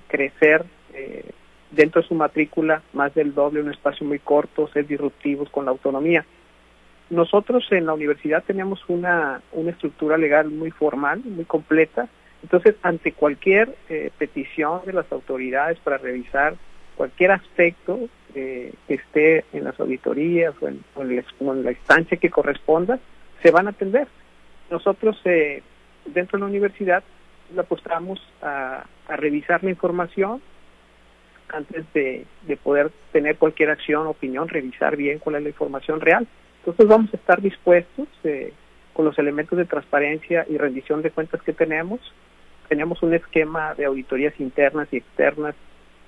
crecer 0.09 0.65
eh, 0.95 1.31
dentro 1.71 2.03
de 2.03 2.09
su 2.09 2.15
matrícula 2.15 2.83
más 2.93 3.15
del 3.15 3.35
doble, 3.35 3.61
un 3.61 3.71
espacio 3.71 4.07
muy 4.07 4.19
corto, 4.19 4.69
ser 4.69 4.87
disruptivos 4.87 5.51
con 5.51 5.65
la 5.65 5.71
autonomía. 5.71 6.25
Nosotros 7.11 7.67
en 7.71 7.87
la 7.87 7.95
universidad 7.95 8.45
tenemos 8.47 8.81
una, 8.89 9.41
una 9.53 9.71
estructura 9.71 10.19
legal 10.19 10.51
muy 10.51 10.71
formal, 10.71 11.23
muy 11.25 11.45
completa, 11.45 12.09
entonces 12.43 12.77
ante 12.83 13.13
cualquier 13.13 13.75
eh, 13.89 14.11
petición 14.19 14.83
de 14.85 14.93
las 14.93 15.11
autoridades 15.11 15.79
para 15.81 15.99
revisar 15.99 16.55
cualquier 16.97 17.31
aspecto 17.31 18.09
eh, 18.35 18.75
que 18.87 18.95
esté 18.95 19.45
en 19.53 19.65
las 19.65 19.79
auditorías 19.81 20.55
o 20.61 20.69
en, 20.69 21.65
la 21.65 21.71
instancia 21.71 22.19
que 22.19 22.29
corresponda, 22.29 22.99
se 23.43 23.51
van 23.51 23.69
a 23.69 23.71
atender. 23.71 24.07
Nosotros 24.71 25.19
eh, 25.25 25.63
dentro 26.05 26.37
de 26.37 26.41
la 26.41 26.51
universidad 26.51 27.03
le 27.55 27.61
apostamos 27.61 28.21
a, 28.43 28.85
revisar 29.09 29.65
la 29.65 29.71
información 29.71 30.43
antes 31.53 31.85
de, 31.95 32.27
poder 32.63 32.91
tener 33.13 33.37
cualquier 33.37 33.71
acción, 33.71 34.07
opinión, 34.07 34.49
revisar 34.49 34.97
bien 34.97 35.19
cuál 35.19 35.37
es 35.37 35.43
la 35.43 35.49
información 35.49 36.01
real. 36.01 36.27
Entonces 36.61 36.87
vamos 36.87 37.13
a 37.13 37.17
estar 37.17 37.41
dispuestos 37.41 38.09
eh, 38.25 38.53
con 38.93 39.05
los 39.05 39.19
elementos 39.19 39.57
de 39.59 39.65
transparencia 39.65 40.45
y 40.49 40.59
rendición 40.59 41.03
de 41.03 41.11
cuentas 41.11 41.43
que 41.43 41.53
tenemos. 41.53 42.01
Tenemos 42.69 43.03
un 43.03 43.15
esquema 43.15 43.75
de 43.75 43.87
auditorías 43.87 44.39
internas 44.41 44.89
y 44.93 44.99
externas 44.99 45.55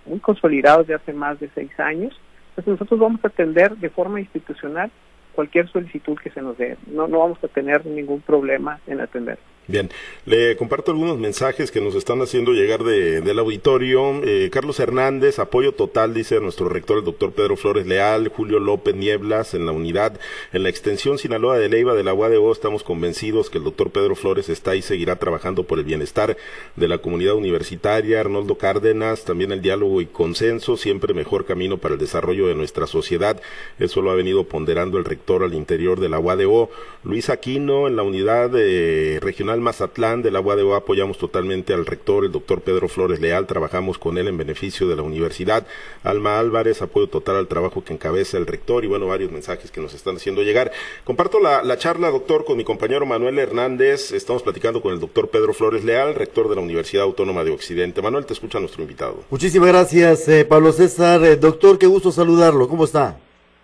muy 0.07 0.19
consolidado 0.19 0.85
de 0.85 0.95
hace 0.95 1.13
más 1.13 1.39
de 1.41 1.49
seis 1.55 1.79
años. 1.79 2.19
Entonces 2.51 2.73
nosotros 2.73 3.01
vamos 3.01 3.25
a 3.25 3.29
atender 3.29 3.77
de 3.77 3.91
forma 3.91 4.21
institucional 4.21 4.91
cualquier 5.35 5.69
solicitud 5.69 6.19
que 6.19 6.31
se 6.31 6.43
nos 6.43 6.59
dé. 6.59 6.77
No, 6.87 7.07
no 7.07 7.21
vamos 7.21 7.43
a 7.45 7.49
tener 7.49 7.87
ningún 7.87 8.21
problema 8.21 8.81
en 8.87 9.01
atender. 9.01 9.39
Bien, 9.71 9.89
le 10.27 10.57
comparto 10.57 10.91
algunos 10.91 11.17
mensajes 11.17 11.71
que 11.71 11.81
nos 11.81 11.95
están 11.95 12.21
haciendo 12.23 12.51
llegar 12.51 12.83
de, 12.83 13.21
del 13.21 13.39
auditorio. 13.39 14.21
Eh, 14.25 14.51
Carlos 14.51 14.81
Hernández, 14.81 15.39
apoyo 15.39 15.71
total, 15.71 16.13
dice 16.13 16.41
nuestro 16.41 16.69
rector, 16.69 16.99
el 16.99 17.05
doctor 17.05 17.31
Pedro 17.31 17.57
Flores 17.57 17.87
Leal, 17.87 18.33
Julio 18.35 18.59
López 18.59 18.97
Nieblas, 18.97 19.55
en 19.55 19.67
la 19.67 19.73
unidad, 19.73 20.19
en 20.53 20.65
la 20.65 20.71
extensión 20.71 21.19
Sinaloa 21.19 21.57
de 21.57 21.69
Leiva 21.69 21.95
de 21.95 22.03
la 22.03 22.13
UADO, 22.13 22.51
estamos 22.51 22.83
convencidos 22.83 23.49
que 23.49 23.59
el 23.59 23.65
doctor 23.65 23.91
Pedro 23.91 24.17
Flores 24.17 24.49
está 24.49 24.75
y 24.75 24.83
seguirá 24.83 25.21
trabajando 25.21 25.63
por 25.63 25.79
el 25.79 25.85
bienestar 25.85 26.37
de 26.75 26.89
la 26.89 26.99
comunidad 26.99 27.35
universitaria. 27.35 28.19
Arnoldo 28.19 28.59
Cárdenas, 28.59 29.25
también 29.25 29.53
el 29.53 29.63
diálogo 29.63 30.01
y 30.01 30.07
consenso, 30.07 30.77
siempre 30.77 31.15
mejor 31.15 31.45
camino 31.45 31.79
para 31.79 31.95
el 31.95 32.01
desarrollo 32.01 32.49
de 32.49 32.57
nuestra 32.57 32.89
sociedad. 32.89 33.41
Eso 33.79 34.03
lo 34.03 34.11
ha 34.11 34.17
venido 34.17 34.43
ponderando 34.43 34.99
el 34.99 35.05
rector 35.05 35.45
al 35.45 35.55
interior 35.55 36.01
de 36.01 36.09
la 36.09 36.19
UADO. 36.19 36.71
Luis 37.05 37.31
Aquino, 37.31 37.87
en 37.87 37.95
la 37.95 38.03
unidad 38.03 38.51
eh, 38.57 39.21
regional 39.23 39.60
Mazatlán 39.61 40.23
de 40.23 40.31
la 40.31 40.41
UADO 40.41 40.75
apoyamos 40.75 41.19
totalmente 41.19 41.73
al 41.73 41.87
rector, 41.87 42.25
el 42.25 42.33
doctor 42.33 42.61
Pedro 42.63 42.89
Flores 42.89 43.21
Leal, 43.21 43.47
trabajamos 43.47 43.99
con 43.99 44.19
él 44.19 44.29
en 44.29 44.37
beneficio 44.37 44.89
de 44.89 44.97
la 44.97 45.03
universidad. 45.03 45.67
Alma 46.03 46.39
Álvarez, 46.39 46.83
apoyo 46.83 47.09
total 47.09 47.37
al 47.37 47.49
trabajo 47.49 47.85
que 47.85 47.93
encabeza 47.93 48.39
el 48.39 48.47
rector 48.47 48.85
y 48.85 48.89
bueno, 48.89 49.07
varios 49.07 49.31
mensajes 49.31 49.71
que 49.71 49.81
nos 49.81 49.95
están 49.95 50.17
haciendo 50.17 50.43
llegar. 50.43 50.73
Comparto 51.05 51.41
la, 51.41 51.63
la 51.63 51.79
charla, 51.79 52.11
doctor, 52.11 52.45
con 52.45 52.57
mi 52.57 52.65
compañero 52.65 53.07
Manuel 53.07 53.39
Hernández. 53.39 54.13
Estamos 54.13 54.43
platicando 54.43 54.83
con 54.83 54.93
el 54.93 55.01
doctor 55.01 55.29
Pedro 55.29 55.53
Flores 55.53 55.85
Leal, 55.85 56.15
rector 56.15 56.49
de 56.49 56.57
la 56.57 56.63
Universidad 56.63 57.05
Autónoma 57.05 57.45
de 57.45 57.51
Occidente. 57.51 58.03
Manuel, 58.03 58.27
te 58.27 58.33
escucha 58.33 58.61
nuestro 58.61 58.83
invitado. 58.83 59.25
Muchísimas 59.31 59.69
gracias, 59.69 60.29
eh, 60.29 60.45
Pablo 60.45 60.73
César. 60.73 61.25
Eh, 61.25 61.37
doctor, 61.37 61.79
qué 61.79 61.87
gusto 61.87 62.11
saludarlo. 62.13 62.69
¿Cómo 62.69 62.85
está? 62.85 63.19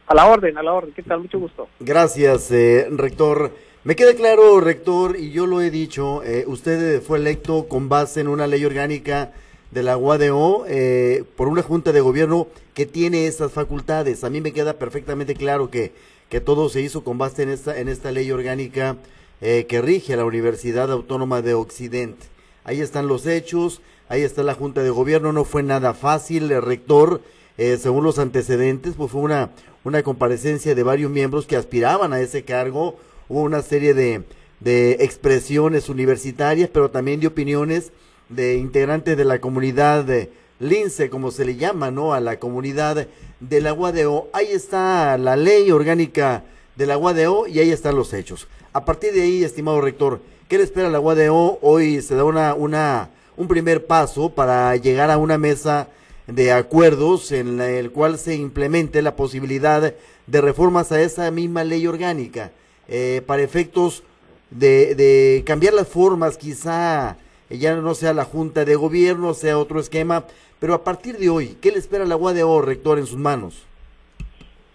A 0.06 0.14
la 0.14 0.26
orden, 0.26 0.56
a 0.56 0.62
la 0.62 0.72
orden. 0.72 0.92
¿Qué 0.94 1.02
tal? 1.02 1.20
Mucho 1.20 1.38
gusto. 1.38 1.68
Gracias, 1.80 2.50
eh, 2.52 2.86
rector. 2.90 3.50
Me 3.86 3.94
queda 3.94 4.14
claro, 4.14 4.58
rector, 4.58 5.16
y 5.16 5.30
yo 5.30 5.46
lo 5.46 5.60
he 5.60 5.70
dicho, 5.70 6.24
eh, 6.24 6.42
usted 6.48 7.00
fue 7.00 7.18
electo 7.18 7.68
con 7.68 7.88
base 7.88 8.20
en 8.20 8.26
una 8.26 8.48
ley 8.48 8.64
orgánica 8.64 9.30
de 9.70 9.84
la 9.84 9.96
UADO 9.96 10.64
eh, 10.66 11.22
por 11.36 11.46
una 11.46 11.62
junta 11.62 11.92
de 11.92 12.00
gobierno 12.00 12.48
que 12.74 12.84
tiene 12.84 13.28
esas 13.28 13.52
facultades. 13.52 14.24
A 14.24 14.28
mí 14.28 14.40
me 14.40 14.50
queda 14.50 14.72
perfectamente 14.72 15.36
claro 15.36 15.70
que, 15.70 15.92
que 16.28 16.40
todo 16.40 16.68
se 16.68 16.80
hizo 16.80 17.04
con 17.04 17.16
base 17.16 17.44
en 17.44 17.50
esta, 17.50 17.78
en 17.78 17.86
esta 17.86 18.10
ley 18.10 18.28
orgánica 18.32 18.96
eh, 19.40 19.66
que 19.68 19.80
rige 19.80 20.14
a 20.14 20.16
la 20.16 20.24
Universidad 20.24 20.90
Autónoma 20.90 21.40
de 21.40 21.54
Occidente. 21.54 22.26
Ahí 22.64 22.80
están 22.80 23.06
los 23.06 23.24
hechos, 23.24 23.82
ahí 24.08 24.22
está 24.22 24.42
la 24.42 24.54
junta 24.54 24.82
de 24.82 24.90
gobierno, 24.90 25.32
no 25.32 25.44
fue 25.44 25.62
nada 25.62 25.94
fácil, 25.94 26.48
rector, 26.60 27.20
eh, 27.56 27.78
según 27.80 28.02
los 28.02 28.18
antecedentes, 28.18 28.94
pues 28.96 29.12
fue 29.12 29.20
una, 29.20 29.52
una 29.84 30.02
comparecencia 30.02 30.74
de 30.74 30.82
varios 30.82 31.12
miembros 31.12 31.46
que 31.46 31.54
aspiraban 31.54 32.12
a 32.12 32.18
ese 32.18 32.42
cargo 32.42 32.96
hubo 33.28 33.42
una 33.42 33.62
serie 33.62 33.94
de, 33.94 34.22
de 34.60 34.92
expresiones 35.00 35.88
universitarias, 35.88 36.70
pero 36.72 36.90
también 36.90 37.20
de 37.20 37.26
opiniones 37.26 37.92
de 38.28 38.56
integrantes 38.56 39.16
de 39.16 39.24
la 39.24 39.40
comunidad 39.40 40.04
de 40.04 40.30
lince, 40.58 41.10
como 41.10 41.30
se 41.30 41.44
le 41.44 41.56
llama, 41.56 41.90
¿no? 41.90 42.14
A 42.14 42.20
la 42.20 42.38
comunidad 42.38 43.06
de 43.40 43.60
la 43.60 43.72
UADO. 43.72 44.28
Ahí 44.32 44.48
está 44.50 45.16
la 45.18 45.36
ley 45.36 45.70
orgánica 45.70 46.44
de 46.76 46.86
la 46.86 46.98
UADO 46.98 47.46
y 47.46 47.58
ahí 47.58 47.70
están 47.70 47.96
los 47.96 48.12
hechos. 48.12 48.48
A 48.72 48.84
partir 48.84 49.12
de 49.12 49.22
ahí, 49.22 49.44
estimado 49.44 49.80
rector, 49.80 50.20
¿qué 50.48 50.58
le 50.58 50.64
espera 50.64 50.90
la 50.90 51.00
UADO? 51.00 51.58
Hoy 51.62 52.02
se 52.02 52.14
da 52.14 52.24
una, 52.24 52.54
una, 52.54 53.10
un 53.36 53.48
primer 53.48 53.86
paso 53.86 54.30
para 54.30 54.74
llegar 54.76 55.10
a 55.10 55.18
una 55.18 55.38
mesa 55.38 55.88
de 56.26 56.52
acuerdos 56.52 57.30
en 57.32 57.60
el 57.60 57.92
cual 57.92 58.18
se 58.18 58.34
implemente 58.34 59.00
la 59.00 59.14
posibilidad 59.14 59.94
de 60.26 60.40
reformas 60.40 60.90
a 60.90 61.00
esa 61.00 61.30
misma 61.30 61.62
ley 61.62 61.86
orgánica. 61.86 62.50
Eh, 62.88 63.22
para 63.26 63.42
efectos 63.42 64.04
de, 64.50 64.94
de, 64.94 65.42
cambiar 65.44 65.74
las 65.74 65.88
formas, 65.88 66.38
quizá 66.38 67.16
ya 67.50 67.74
no 67.74 67.94
sea 67.94 68.12
la 68.12 68.24
Junta 68.24 68.64
de 68.64 68.76
Gobierno, 68.76 69.34
sea 69.34 69.58
otro 69.58 69.80
esquema, 69.80 70.24
pero 70.60 70.74
a 70.74 70.84
partir 70.84 71.18
de 71.18 71.28
hoy, 71.28 71.56
¿qué 71.60 71.72
le 71.72 71.78
espera 71.78 72.04
la 72.04 72.16
UADO, 72.16 72.62
rector, 72.62 72.98
en 72.98 73.06
sus 73.06 73.18
manos? 73.18 73.66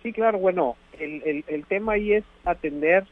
Sí, 0.03 0.11
claro, 0.13 0.39
bueno, 0.39 0.75
el, 0.99 1.43
el, 1.47 1.65
tema 1.65 1.93
ahí 1.93 2.13
es 2.13 2.23
atender 2.43 3.05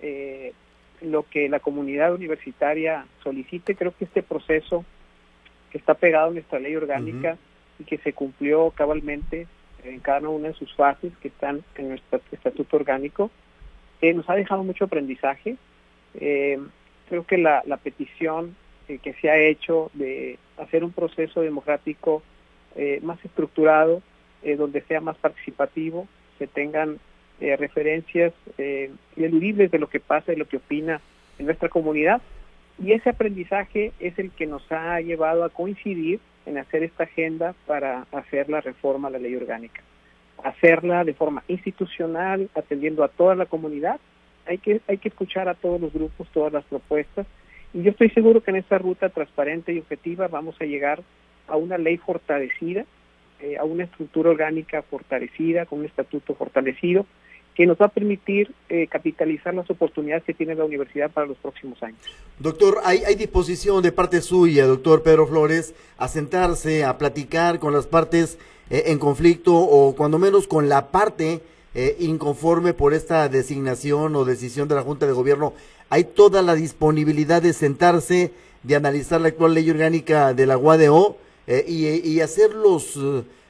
eh, 0.00 0.52
lo 1.00 1.24
que 1.24 1.48
la 1.48 1.60
comunidad 1.60 2.14
universitaria 2.14 3.06
solicite. 3.22 3.74
Creo 3.74 3.92
que 3.96 4.04
este 4.04 4.22
proceso 4.22 4.84
que 5.70 5.78
está 5.78 5.94
pegado 5.94 6.28
en 6.28 6.34
nuestra 6.34 6.58
ley 6.58 6.76
orgánica 6.76 7.36
y 7.78 7.84
que 7.84 7.98
se 7.98 8.12
cumplió 8.12 8.70
cabalmente 8.70 9.46
en 9.84 10.00
cada 10.00 10.28
una 10.28 10.48
de 10.48 10.54
sus 10.54 10.74
fases 10.74 11.12
que 11.20 11.28
están 11.28 11.64
en 11.76 11.88
nuestro 11.90 12.20
estatuto 12.30 12.76
orgánico, 12.76 13.30
nos 14.14 14.28
ha 14.28 14.34
dejado 14.34 14.64
mucho 14.64 14.84
aprendizaje. 14.84 15.56
Eh, 16.14 16.58
creo 17.08 17.24
que 17.24 17.38
la, 17.38 17.62
petición 17.82 18.56
eh, 18.88 18.98
que 18.98 19.14
se 19.14 19.30
ha 19.30 19.38
hecho 19.38 19.90
de 19.94 20.38
hacer 20.58 20.82
un 20.84 20.92
proceso 20.92 21.40
democrático 21.40 22.22
eh, 22.76 23.00
más 23.02 23.24
estructurado, 23.24 24.02
donde 24.58 24.80
sea 24.82 25.00
más 25.00 25.16
participativo, 25.18 26.08
se 26.36 26.48
tengan 26.48 26.98
referencias 27.38 28.32
ineludibles 29.16 29.70
de 29.70 29.78
lo 29.78 29.88
que 29.88 30.00
pasa 30.00 30.32
y 30.32 30.36
lo 30.36 30.48
que 30.48 30.56
opina 30.56 31.00
en 31.38 31.46
nuestra 31.46 31.68
comunidad. 31.68 32.20
Y 32.82 32.90
ese 32.90 33.10
aprendizaje 33.10 33.92
es 34.00 34.18
el 34.18 34.32
que 34.32 34.46
nos 34.46 34.64
ha 34.72 35.00
llevado 35.00 35.44
a 35.44 35.50
coincidir 35.50 36.18
en 36.44 36.58
hacer 36.58 36.82
esta 36.82 37.04
agenda 37.04 37.54
para 37.68 38.04
hacer 38.10 38.50
la 38.50 38.60
reforma 38.60 39.06
a 39.06 39.12
la 39.12 39.20
ley 39.20 39.36
orgánica 39.36 39.80
hacerla 40.42 41.04
de 41.04 41.14
forma 41.14 41.42
institucional, 41.48 42.50
atendiendo 42.54 43.04
a 43.04 43.08
toda 43.08 43.34
la 43.34 43.46
comunidad. 43.46 44.00
Hay 44.46 44.58
que, 44.58 44.80
hay 44.88 44.98
que 44.98 45.08
escuchar 45.08 45.48
a 45.48 45.54
todos 45.54 45.80
los 45.80 45.92
grupos, 45.92 46.28
todas 46.32 46.52
las 46.52 46.64
propuestas. 46.64 47.26
Y 47.72 47.82
yo 47.82 47.90
estoy 47.90 48.10
seguro 48.10 48.42
que 48.42 48.50
en 48.50 48.58
esta 48.58 48.78
ruta 48.78 49.08
transparente 49.08 49.72
y 49.72 49.78
objetiva 49.78 50.28
vamos 50.28 50.60
a 50.60 50.64
llegar 50.64 51.02
a 51.48 51.56
una 51.56 51.78
ley 51.78 51.96
fortalecida, 51.96 52.84
eh, 53.40 53.56
a 53.56 53.64
una 53.64 53.84
estructura 53.84 54.30
orgánica 54.30 54.82
fortalecida, 54.82 55.66
con 55.66 55.80
un 55.80 55.86
estatuto 55.86 56.34
fortalecido, 56.34 57.06
que 57.54 57.66
nos 57.66 57.76
va 57.76 57.86
a 57.86 57.88
permitir 57.90 58.52
eh, 58.68 58.86
capitalizar 58.86 59.54
las 59.54 59.68
oportunidades 59.68 60.24
que 60.24 60.32
tiene 60.32 60.54
la 60.54 60.64
universidad 60.64 61.10
para 61.10 61.26
los 61.26 61.36
próximos 61.36 61.82
años. 61.82 62.00
Doctor, 62.38 62.80
¿hay, 62.84 63.04
¿hay 63.04 63.14
disposición 63.14 63.82
de 63.82 63.92
parte 63.92 64.22
suya, 64.22 64.66
doctor 64.66 65.02
Pedro 65.02 65.26
Flores, 65.26 65.74
a 65.98 66.08
sentarse, 66.08 66.84
a 66.84 66.96
platicar 66.96 67.58
con 67.58 67.72
las 67.72 67.86
partes 67.86 68.38
eh, 68.72 68.84
en 68.86 68.98
conflicto 68.98 69.54
o 69.54 69.94
cuando 69.94 70.18
menos 70.18 70.48
con 70.48 70.70
la 70.70 70.90
parte 70.90 71.42
eh, 71.74 71.96
inconforme 72.00 72.72
por 72.72 72.94
esta 72.94 73.28
designación 73.28 74.16
o 74.16 74.24
decisión 74.24 74.66
de 74.66 74.74
la 74.74 74.82
Junta 74.82 75.06
de 75.06 75.12
Gobierno, 75.12 75.52
hay 75.90 76.04
toda 76.04 76.40
la 76.40 76.54
disponibilidad 76.54 77.42
de 77.42 77.52
sentarse, 77.52 78.32
de 78.62 78.74
analizar 78.74 79.20
la 79.20 79.28
actual 79.28 79.52
ley 79.52 79.68
orgánica 79.68 80.32
de 80.32 80.46
la 80.46 80.56
UADO 80.56 81.18
eh, 81.46 81.66
y, 81.68 82.20
hacer 82.20 82.54
los 82.54 82.98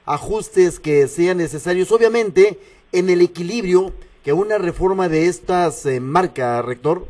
ajustes 0.06 0.80
que 0.80 1.06
sean 1.06 1.36
necesarios, 1.36 1.92
obviamente 1.92 2.58
en 2.92 3.10
el 3.10 3.20
equilibrio 3.20 3.92
que 4.24 4.32
una 4.32 4.58
reforma 4.58 5.08
de 5.08 5.26
estas 5.26 5.86
marca, 6.00 6.62
rector. 6.62 7.06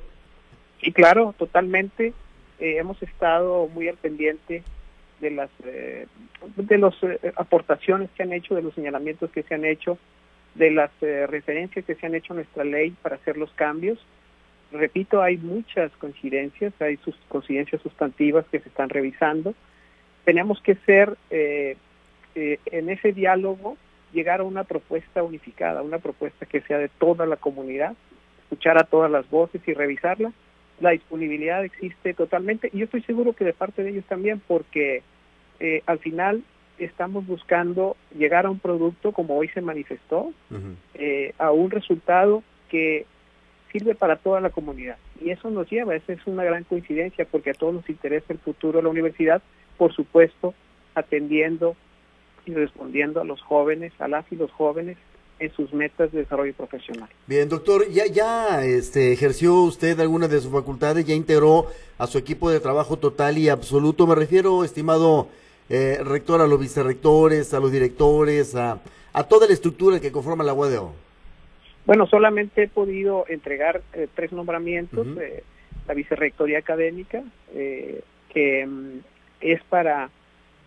Sí, 0.80 0.92
claro, 0.92 1.34
totalmente. 1.38 2.12
hemos 2.58 3.02
estado 3.02 3.68
muy 3.68 3.88
al 3.88 3.96
pendiente 3.96 4.62
de 5.22 5.30
las 5.30 5.50
eh, 5.64 6.06
de 6.56 6.78
las 6.78 6.94
eh, 7.02 7.32
aportaciones 7.36 8.10
que 8.10 8.24
han 8.24 8.32
hecho, 8.34 8.54
de 8.54 8.62
los 8.62 8.74
señalamientos 8.74 9.30
que 9.30 9.44
se 9.44 9.54
han 9.54 9.64
hecho, 9.64 9.96
de 10.54 10.70
las 10.70 10.90
eh, 11.00 11.26
referencias 11.26 11.86
que 11.86 11.94
se 11.94 12.04
han 12.04 12.14
hecho 12.14 12.34
a 12.34 12.36
nuestra 12.36 12.64
ley 12.64 12.90
para 13.00 13.16
hacer 13.16 13.38
los 13.38 13.50
cambios. 13.52 13.98
Repito, 14.72 15.22
hay 15.22 15.38
muchas 15.38 15.92
coincidencias, 15.92 16.74
hay 16.80 16.98
sus 16.98 17.14
coincidencias 17.28 17.80
sustantivas 17.80 18.44
que 18.50 18.58
se 18.58 18.68
están 18.68 18.88
revisando. 18.88 19.54
Tenemos 20.24 20.60
que 20.62 20.76
ser 20.86 21.16
en 22.34 22.88
ese 22.88 23.12
diálogo 23.12 23.76
llegar 24.12 24.40
a 24.40 24.45
una 24.45 24.64
propuesta 24.64 25.23
unificada, 25.23 25.83
una 25.83 25.99
propuesta 25.99 26.47
que 26.47 26.61
sea 26.62 26.78
de 26.78 26.88
toda 26.88 27.26
la 27.26 27.37
comunidad, 27.37 27.95
escuchar 28.42 28.78
a 28.78 28.85
todas 28.85 29.11
las 29.11 29.28
voces 29.31 29.61
y 29.66 29.73
revisarla 29.73 30.33
la 30.83 30.90
disponibilidad 30.90 31.64
existe 31.64 32.12
totalmente 32.12 32.69
y 32.73 32.78
yo 32.78 32.85
estoy 32.85 33.02
seguro 33.02 33.33
que 33.33 33.45
de 33.45 33.52
parte 33.52 33.83
de 33.83 33.90
ellos 33.90 34.04
también 34.07 34.42
porque 34.47 35.02
eh, 35.61 35.83
al 35.87 35.99
final 36.00 36.42
estamos 36.78 37.26
buscando 37.26 37.97
llegar 38.16 38.47
a 38.47 38.50
un 38.50 38.59
producto 38.59 39.12
como 39.12 39.37
hoy 39.37 39.49
se 39.49 39.61
manifestó, 39.61 40.33
eh, 40.95 41.33
a 41.38 41.52
un 41.52 41.71
resultado 41.71 42.42
que 42.69 43.07
sirve 43.71 43.95
para 43.95 44.16
toda 44.16 44.40
la 44.40 44.50
comunidad. 44.50 44.97
Y 45.21 45.31
eso 45.31 45.50
nos 45.50 45.71
lleva, 45.71 45.95
esa 45.95 46.12
es 46.12 46.26
una 46.26 46.42
gran 46.42 46.64
coincidencia, 46.64 47.25
porque 47.31 47.50
a 47.50 47.54
todos 47.54 47.75
nos 47.75 47.88
interesa 47.88 48.33
el 48.33 48.40
futuro 48.40 48.78
de 48.78 48.83
la 48.83 48.88
universidad, 48.88 49.40
por 49.78 49.95
supuesto, 49.95 50.54
atendiendo 50.95 51.76
y 52.46 52.54
respondiendo 52.54 53.20
a 53.20 53.25
los 53.25 53.40
jóvenes, 53.42 53.92
a 53.99 54.08
las 54.08 54.25
y 54.30 54.37
los 54.37 54.50
jóvenes 54.52 54.96
en 55.38 55.52
sus 55.54 55.72
metas 55.72 56.12
de 56.12 56.20
desarrollo 56.20 56.54
profesional. 56.54 57.08
Bien, 57.26 57.49
doctor, 57.49 57.88
ya 57.88 58.06
ya 58.06 58.64
este 58.64 59.12
ejerció 59.12 59.62
usted 59.62 59.99
alguna 60.00 60.28
de 60.28 60.40
sus 60.40 60.52
facultades, 60.52 61.04
ya 61.04 61.14
integró 61.14 61.66
a 61.99 62.06
su 62.06 62.18
equipo 62.18 62.50
de 62.50 62.61
trabajo 62.61 62.96
total 62.96 63.38
y 63.38 63.49
absoluto. 63.49 64.06
Me 64.06 64.14
refiero, 64.14 64.62
estimado 64.64 65.28
eh, 65.68 65.99
rector, 66.04 66.40
a 66.40 66.46
los 66.46 66.61
vicerrectores, 66.61 67.54
a 67.54 67.61
los 67.61 67.72
directores, 67.72 68.54
a, 68.54 68.80
a 69.12 69.25
toda 69.25 69.46
la 69.46 69.52
estructura 69.52 70.00
que 70.00 70.12
conforma 70.12 70.44
la 70.44 70.52
UADO. 70.52 70.92
Bueno, 71.87 72.06
solamente 72.06 72.64
he 72.64 72.68
podido 72.68 73.25
entregar 73.28 73.82
eh, 73.92 74.06
tres 74.14 74.30
nombramientos, 74.32 75.06
eh, 75.20 75.42
la 75.88 75.94
vicerrectoría 75.94 76.58
académica, 76.58 77.25
que 77.52 78.66
mm, 78.66 78.99
es 79.40 79.62
para 79.64 80.11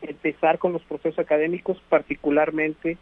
empezar 0.01 0.59
con 0.59 0.73
los 0.73 0.81
procesos 0.83 1.19
académicos, 1.19 1.81
particularmente 1.89 2.97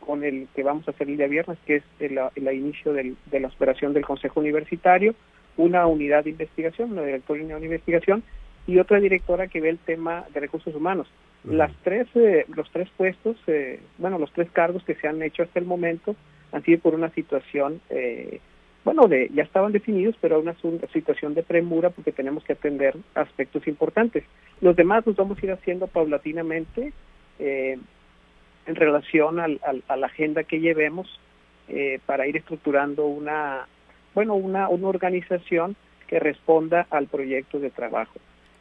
con 0.00 0.22
el 0.22 0.46
que 0.54 0.62
vamos 0.62 0.86
a 0.86 0.92
hacer 0.92 1.08
el 1.08 1.16
día 1.16 1.26
viernes, 1.26 1.58
que 1.66 1.76
es 1.76 1.84
el, 1.98 2.18
inicio 2.54 2.92
del, 2.92 3.16
de 3.26 3.40
la 3.40 3.48
operación 3.48 3.92
del 3.92 4.04
Consejo 4.04 4.40
Universitario, 4.40 5.14
una 5.56 5.86
unidad 5.86 6.24
de 6.24 6.30
investigación, 6.30 6.92
una 6.92 7.02
directora 7.02 7.42
de 7.42 7.64
investigación 7.64 8.22
y 8.66 8.78
otra 8.78 9.00
directora 9.00 9.46
que 9.48 9.60
ve 9.60 9.70
el 9.70 9.78
tema 9.78 10.24
de 10.32 10.40
recursos 10.40 10.74
humanos. 10.74 11.08
Las 11.44 11.72
tres, 11.84 12.08
eh, 12.14 12.44
los 12.54 12.70
tres 12.70 12.88
puestos, 12.96 13.36
eh, 13.46 13.80
bueno, 13.98 14.18
los 14.18 14.32
tres 14.32 14.50
cargos 14.50 14.82
que 14.84 14.96
se 14.96 15.06
han 15.06 15.22
hecho 15.22 15.44
hasta 15.44 15.60
el 15.60 15.64
momento 15.64 16.16
han 16.52 16.64
sido 16.64 16.80
por 16.80 16.94
una 16.94 17.10
situación, 17.10 17.80
eh, 17.90 18.40
bueno, 18.86 19.08
de, 19.08 19.28
ya 19.34 19.42
estaban 19.42 19.72
definidos, 19.72 20.14
pero 20.20 20.38
una, 20.38 20.54
una 20.62 20.86
situación 20.92 21.34
de 21.34 21.42
premura 21.42 21.90
porque 21.90 22.12
tenemos 22.12 22.44
que 22.44 22.52
atender 22.52 22.94
aspectos 23.16 23.66
importantes. 23.66 24.22
Los 24.60 24.76
demás 24.76 25.04
los 25.04 25.16
vamos 25.16 25.36
a 25.38 25.44
ir 25.44 25.50
haciendo 25.50 25.88
paulatinamente. 25.88 26.92
Eh, 27.40 27.78
en 28.66 28.74
relación 28.74 29.40
al, 29.40 29.60
a 29.88 29.96
la 29.96 30.06
agenda 30.06 30.44
que 30.44 30.60
llevemos 30.60 31.08
eh, 31.68 31.98
para 32.06 32.26
ir 32.26 32.36
estructurando 32.36 33.06
una, 33.06 33.66
bueno, 34.14 34.34
una, 34.34 34.68
una 34.68 34.88
organización 34.88 35.76
que 36.06 36.20
responda 36.20 36.86
al 36.90 37.06
proyecto 37.06 37.58
de 37.58 37.70
trabajo. 37.70 38.18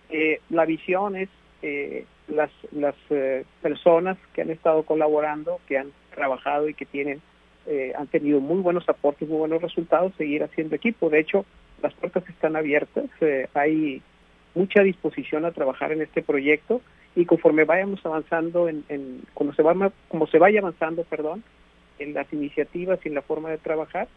Eh, 0.09 0.39
la 0.49 0.65
visión 0.65 1.15
es 1.15 1.29
eh, 1.61 2.05
las, 2.27 2.51
las 2.71 2.95
personas 3.61 4.17
que 4.33 4.41
han 4.41 4.49
estado 4.49 4.83
colaborando, 4.83 5.59
que 5.67 5.77
han 5.77 5.91
trabajado 6.13 6.67
y 6.69 6.73
que 6.73 6.85
tienen 6.85 7.21
han 7.97 8.07
tenido 8.07 8.39
muy 8.39 8.61
buenos 8.61 8.87
aportes, 8.87 9.27
muy 9.27 9.39
buenos 9.39 9.61
resultados, 9.61 10.13
seguir 10.17 10.43
haciendo 10.43 10.75
equipo. 10.75 11.09
De 11.09 11.19
hecho, 11.19 11.45
las 11.81 11.93
puertas 11.93 12.27
están 12.29 12.55
abiertas, 12.55 13.05
hay 13.53 14.01
mucha 14.55 14.81
disposición 14.81 15.45
a 15.45 15.51
trabajar 15.51 15.91
en 15.91 16.01
este 16.01 16.21
proyecto 16.21 16.81
y 17.15 17.25
conforme 17.25 17.65
vayamos 17.65 18.05
avanzando 18.05 18.67
en, 18.67 18.83
en 18.89 19.21
como 19.33 19.53
se 19.53 19.61
va 19.61 19.91
como 20.07 20.27
se 20.27 20.39
vaya 20.39 20.59
avanzando 20.59 21.03
perdón 21.03 21.43
en 21.99 22.13
las 22.13 22.31
iniciativas 22.33 22.99
y 23.03 23.09
en 23.09 23.15
la 23.15 23.21
forma 23.21 23.49
de 23.49 23.57
trabajar 23.57 24.07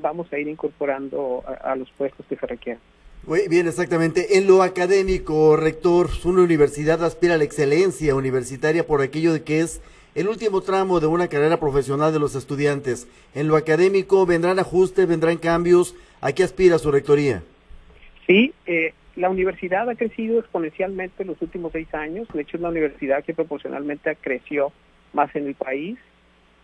vamos 0.00 0.32
a 0.32 0.38
ir 0.38 0.48
incorporando 0.48 1.42
a, 1.46 1.74
los 1.76 1.90
puestos 1.92 2.26
que 2.26 2.36
se 2.36 2.46
requieran 2.46 2.82
muy 3.26 3.48
bien, 3.48 3.66
exactamente. 3.66 4.36
En 4.36 4.46
lo 4.46 4.62
académico, 4.62 5.56
rector, 5.56 6.10
una 6.26 6.42
universidad 6.42 7.02
aspira 7.02 7.36
a 7.36 7.38
la 7.38 7.44
excelencia 7.44 8.14
universitaria 8.14 8.86
por 8.86 9.00
aquello 9.00 9.32
de 9.32 9.42
que 9.42 9.60
es 9.60 9.80
el 10.14 10.28
último 10.28 10.60
tramo 10.60 11.00
de 11.00 11.06
una 11.06 11.28
carrera 11.28 11.58
profesional 11.58 12.12
de 12.12 12.20
los 12.20 12.34
estudiantes. 12.34 13.08
En 13.34 13.48
lo 13.48 13.56
académico, 13.56 14.26
¿vendrán 14.26 14.58
ajustes, 14.58 15.08
vendrán 15.08 15.38
cambios? 15.38 15.94
¿A 16.20 16.32
qué 16.32 16.44
aspira 16.44 16.78
su 16.78 16.90
rectoría? 16.90 17.42
Sí, 18.26 18.52
eh, 18.66 18.94
la 19.16 19.28
universidad 19.28 19.88
ha 19.88 19.94
crecido 19.94 20.38
exponencialmente 20.38 21.22
en 21.22 21.28
los 21.28 21.42
últimos 21.42 21.72
seis 21.72 21.92
años. 21.94 22.28
De 22.32 22.42
hecho, 22.42 22.56
es 22.56 22.62
la 22.62 22.68
universidad 22.68 23.24
que 23.24 23.34
proporcionalmente 23.34 24.16
creció 24.20 24.72
más 25.12 25.34
en 25.34 25.46
el 25.46 25.54
país. 25.54 25.98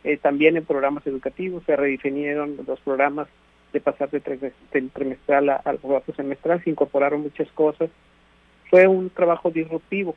Eh, 0.04 0.16
también 0.16 0.56
en 0.56 0.64
programas 0.64 1.06
educativos 1.06 1.62
se 1.66 1.76
redefinieron 1.76 2.56
los 2.66 2.80
programas 2.80 3.28
de 3.72 3.80
pasar 3.80 4.10
de, 4.10 4.20
trimestral 4.92 5.50
al 5.50 5.78
programa 5.78 6.04
semestral, 6.16 6.62
se 6.64 6.70
incorporaron 6.70 7.20
muchas 7.20 7.48
cosas. 7.52 7.90
Fue 8.68 8.86
un 8.86 9.10
trabajo 9.10 9.50
disruptivo. 9.50 10.16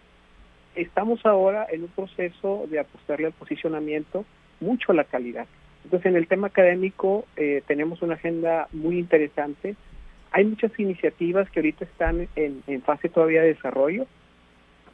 Estamos 0.75 1.25
ahora 1.25 1.67
en 1.71 1.83
un 1.83 1.89
proceso 1.89 2.65
de 2.69 2.79
apostarle 2.79 3.27
al 3.27 3.33
posicionamiento 3.33 4.25
mucho 4.59 4.91
a 4.91 4.95
la 4.95 5.03
calidad. 5.03 5.45
Entonces, 5.83 6.07
en 6.07 6.15
el 6.15 6.27
tema 6.27 6.47
académico 6.47 7.25
eh, 7.35 7.61
tenemos 7.67 8.01
una 8.01 8.15
agenda 8.15 8.67
muy 8.71 8.97
interesante 8.97 9.75
hay 10.33 10.45
muchas 10.45 10.77
iniciativas 10.79 11.47
que 11.51 11.59
ahorita 11.59 11.85
están 11.85 12.27
en, 12.35 12.81
fase 12.81 13.07
todavía 13.07 13.43
de 13.43 13.53
desarrollo. 13.53 14.07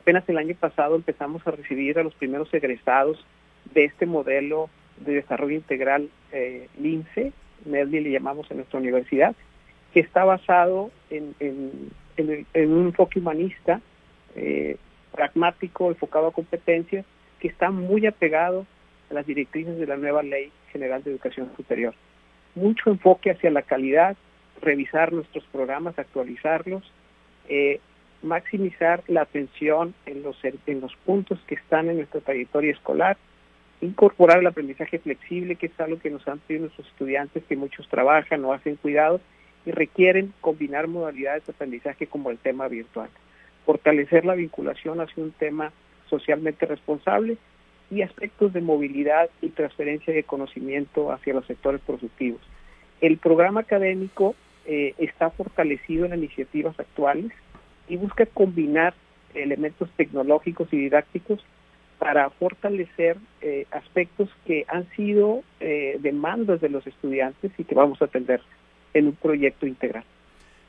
Apenas 0.02 0.28
el 0.28 0.38
año 0.38 0.54
pasado 0.60 0.98
empezamos 0.98 1.48
a 1.48 1.52
recibir 1.52 1.98
a 1.98 2.04
los 2.04 2.14
primeros 2.14 2.54
egresados 2.54 3.26
de 3.74 3.86
este 3.86 4.06
modelo 4.06 4.70
de 4.98 5.14
desarrollo 5.14 5.56
integral 5.56 6.10
eh, 6.34 6.68
LINCE, 6.78 7.32
MEDLI 7.66 8.02
le 8.02 8.12
llamamos 8.12 8.52
en 8.52 8.58
nuestra 8.58 8.80
universidad, 8.80 9.34
que 9.94 10.02
está 10.02 10.26
basado 10.26 10.92
en, 11.10 11.34
un 12.18 12.86
enfoque 12.86 13.20
humanista, 13.20 13.80
eh, 14.36 14.76
pragmático, 15.12 15.90
enfocado 15.90 16.28
a 16.28 16.32
competencias, 16.32 17.06
que 17.40 17.48
está 17.48 17.72
muy 17.72 18.06
apegado 18.06 18.66
a 19.10 19.14
las 19.14 19.26
directrices 19.26 19.78
de 19.78 19.88
la 19.88 19.98
nueva 19.98 20.24
Ley 20.24 20.52
General 20.72 21.04
de 21.04 21.12
Educación 21.12 21.52
Superior. 21.56 21.94
Mucho 22.56 22.90
enfoque 22.90 23.32
hacia 23.32 23.52
la 23.52 23.62
calidad, 23.62 24.18
revisar 24.62 25.14
nuestros 25.14 25.44
programas, 25.46 25.98
actualizarlos, 25.98 26.84
eh, 27.48 27.80
maximizar 28.22 29.04
la 29.08 29.22
atención 29.22 29.94
en 30.06 30.24
los, 30.24 30.38
en 30.44 30.82
los 30.82 30.96
puntos 31.06 31.40
que 31.48 31.56
están 31.56 31.90
en 31.90 31.98
nuestra 31.98 32.20
trayectoria 32.22 32.72
escolar, 32.72 33.18
incorporar 33.82 34.40
el 34.40 34.48
aprendizaje 34.48 35.00
flexible, 35.00 35.56
que 35.56 35.68
es 35.68 35.80
algo 35.80 36.00
que 36.00 36.10
nos 36.10 36.28
han 36.28 36.40
pedido 36.40 36.64
nuestros 36.64 36.88
estudiantes, 36.88 37.44
que 37.48 37.56
muchos 37.56 37.88
trabajan 37.88 38.44
o 38.44 38.52
hacen 38.52 38.76
cuidados 38.76 39.22
y 39.66 39.72
requieren 39.72 40.34
combinar 40.42 40.88
modalidades 40.88 41.46
de 41.46 41.54
aprendizaje 41.54 42.08
como 42.08 42.30
el 42.30 42.38
tema 42.38 42.68
virtual. 42.68 43.10
Fortalecer 43.70 44.26
la 44.26 44.34
vinculación 44.34 45.00
hacia 45.00 45.22
un 45.22 45.30
tema 45.32 45.72
socialmente 46.10 46.66
responsable 46.66 47.38
y 47.92 48.02
aspectos 48.02 48.52
de 48.52 48.62
movilidad 48.62 49.30
y 49.44 49.50
transferencia 49.50 50.12
de 50.12 50.24
conocimiento 50.24 51.12
hacia 51.12 51.36
los 51.36 51.46
sectores 51.46 51.80
productivos. 51.82 52.42
El 53.00 53.20
programa 53.20 53.60
académico 53.60 54.34
eh, 54.66 54.96
está 54.98 55.30
fortalecido 55.30 56.08
en 56.08 56.16
iniciativas 56.16 56.80
actuales 56.80 57.32
y 57.88 57.98
busca 57.98 58.26
combinar 58.26 58.96
elementos 59.36 59.88
tecnológicos 59.98 60.68
y 60.74 60.78
didácticos 60.78 61.46
para 62.00 62.32
fortalecer 62.32 63.18
eh, 63.42 63.68
aspectos 63.70 64.30
que 64.48 64.66
han 64.68 64.90
sido 64.96 65.44
eh, 65.60 66.00
demandas 66.00 66.60
de 66.60 66.70
los 66.70 66.88
estudiantes 66.88 67.52
y 67.56 67.66
que 67.66 67.76
vamos 67.76 68.02
a 68.02 68.06
atender 68.06 68.42
en 68.96 69.10
un 69.10 69.16
proyecto 69.16 69.68
integral. 69.68 70.06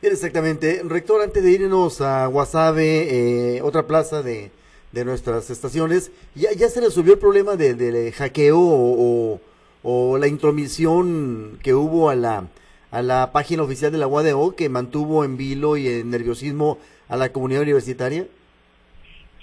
Bien, 0.01 0.15
exactamente. 0.15 0.81
Rector, 0.83 1.21
antes 1.21 1.43
de 1.43 1.51
irnos 1.51 2.01
a 2.01 2.27
Guasave, 2.27 3.61
otra 3.63 3.87
plaza 3.87 4.23
de, 4.23 4.51
de, 4.93 5.05
nuestras 5.05 5.51
estaciones, 5.51 6.11
¿ya, 6.35 6.53
¿ya 6.53 6.69
se 6.69 6.81
resolvió 6.81 7.13
el 7.13 7.19
problema 7.19 7.57
del 7.57 7.77
de 7.77 8.13
hackeo 8.13 8.59
o, 8.59 9.41
o, 9.83 10.19
la 10.19 10.27
intromisión 10.27 11.59
que 11.63 11.75
hubo 11.75 12.09
a 12.09 12.15
la, 12.15 12.49
a 12.91 13.03
la 13.03 13.31
página 13.33 13.63
oficial 13.63 13.93
de 13.93 13.99
la 13.99 14.07
UADO 14.07 14.57
que 14.57 14.71
mantuvo 14.71 15.23
en 15.23 15.37
vilo 15.37 15.77
y 15.77 15.89
en 15.89 16.11
nerviosismo 16.11 16.79
a 17.09 17.17
la 17.17 17.31
comunidad 17.31 17.63
universitaria? 17.63 18.27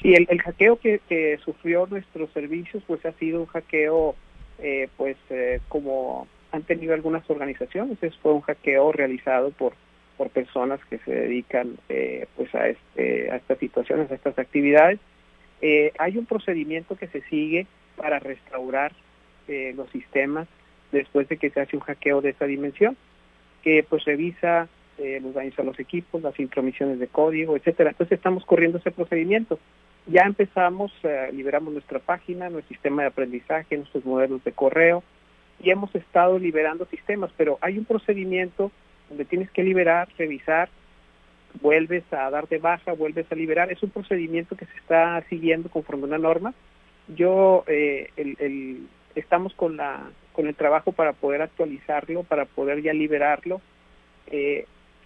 Sí, 0.01 0.13
el, 0.13 0.41
hackeo 0.41 0.79
que, 0.79 1.39
sufrió 1.43 1.85
nuestros 1.87 2.31
servicios 2.31 2.83
pues 2.87 3.05
ha 3.05 3.11
sido 3.13 3.41
un 3.41 3.45
hackeo 3.47 4.15
eh, 4.59 4.89
pues 4.97 5.17
eh, 5.29 5.59
como 5.69 6.27
han 6.51 6.63
tenido 6.63 6.93
algunas 6.93 7.29
organizaciones, 7.29 8.01
es 8.01 8.15
fue 8.17 8.33
un 8.33 8.41
hackeo 8.41 8.91
realizado 8.91 9.51
por 9.51 9.73
por 10.17 10.29
personas 10.29 10.83
que 10.85 10.97
se 10.99 11.11
dedican 11.11 11.77
eh, 11.89 12.27
pues 12.35 12.53
a, 12.55 12.67
este, 12.67 13.31
a 13.31 13.37
estas 13.37 13.59
situaciones, 13.59 14.11
a 14.11 14.15
estas 14.15 14.37
actividades. 14.39 14.99
hay 15.99 16.17
un 16.17 16.25
procedimiento 16.25 16.95
que 16.95 17.07
se 17.07 17.21
sigue 17.29 17.67
para 17.95 18.19
restaurar 18.19 18.91
los 19.47 19.89
sistemas 19.91 20.47
después 20.91 21.29
de 21.29 21.37
que 21.37 21.49
se 21.49 21.61
hace 21.61 21.77
un 21.77 21.81
hackeo 21.81 22.21
de 22.21 22.31
esa 22.31 22.45
dimensión 22.45 22.97
que 23.63 23.83
pues 23.87 24.03
revisa 24.05 24.67
eh, 24.97 25.19
los 25.21 25.33
daños 25.33 25.57
a 25.59 25.63
los 25.63 25.79
equipos, 25.79 26.21
las 26.21 26.39
intromisiones 26.39 26.99
de 26.99 27.07
código, 27.07 27.55
etcétera. 27.55 27.91
Entonces 27.91 28.17
estamos 28.17 28.45
corriendo 28.45 28.77
ese 28.77 28.91
procedimiento. 28.91 29.59
Ya 30.07 30.21
empezamos, 30.21 30.91
eh, 31.03 31.29
liberamos 31.33 31.73
nuestra 31.73 31.99
página, 31.99 32.49
nuestro 32.49 32.73
sistema 32.73 33.03
de 33.03 33.09
aprendizaje, 33.09 33.77
nuestros 33.77 34.05
modelos 34.05 34.43
de 34.43 34.53
correo 34.53 35.03
y 35.61 35.69
hemos 35.69 35.93
estado 35.95 36.39
liberando 36.39 36.85
sistemas, 36.85 37.31
pero 37.35 37.57
hay 37.61 37.77
un 37.77 37.85
procedimiento 37.85 38.71
donde 39.09 39.25
tienes 39.25 39.49
que 39.51 39.63
liberar, 39.63 40.07
revisar, 40.17 40.69
vuelves 41.61 42.03
a 42.11 42.29
dar 42.29 42.47
de 42.47 42.59
baja, 42.59 42.93
vuelves 42.93 43.31
a 43.31 43.35
liberar. 43.35 43.71
Es 43.71 43.81
un 43.83 43.89
procedimiento 43.89 44.55
que 44.55 44.65
se 44.65 44.77
está 44.77 45.21
siguiendo 45.29 45.69
conforme 45.69 46.03
a 46.03 46.07
una 46.07 46.17
norma. 46.17 46.53
Yo 47.07 47.63
eh, 47.67 48.09
el, 48.17 48.87
estamos 49.15 49.53
con 49.53 49.77
la 49.77 50.09
con 50.33 50.45
el 50.45 50.55
trabajo 50.55 50.91
para 50.91 51.13
poder 51.13 51.41
actualizarlo, 51.41 52.21
para 52.21 52.45
poder 52.45 52.83
ya 52.83 52.93
liberarlo 52.93 53.59
eh, 54.27 54.65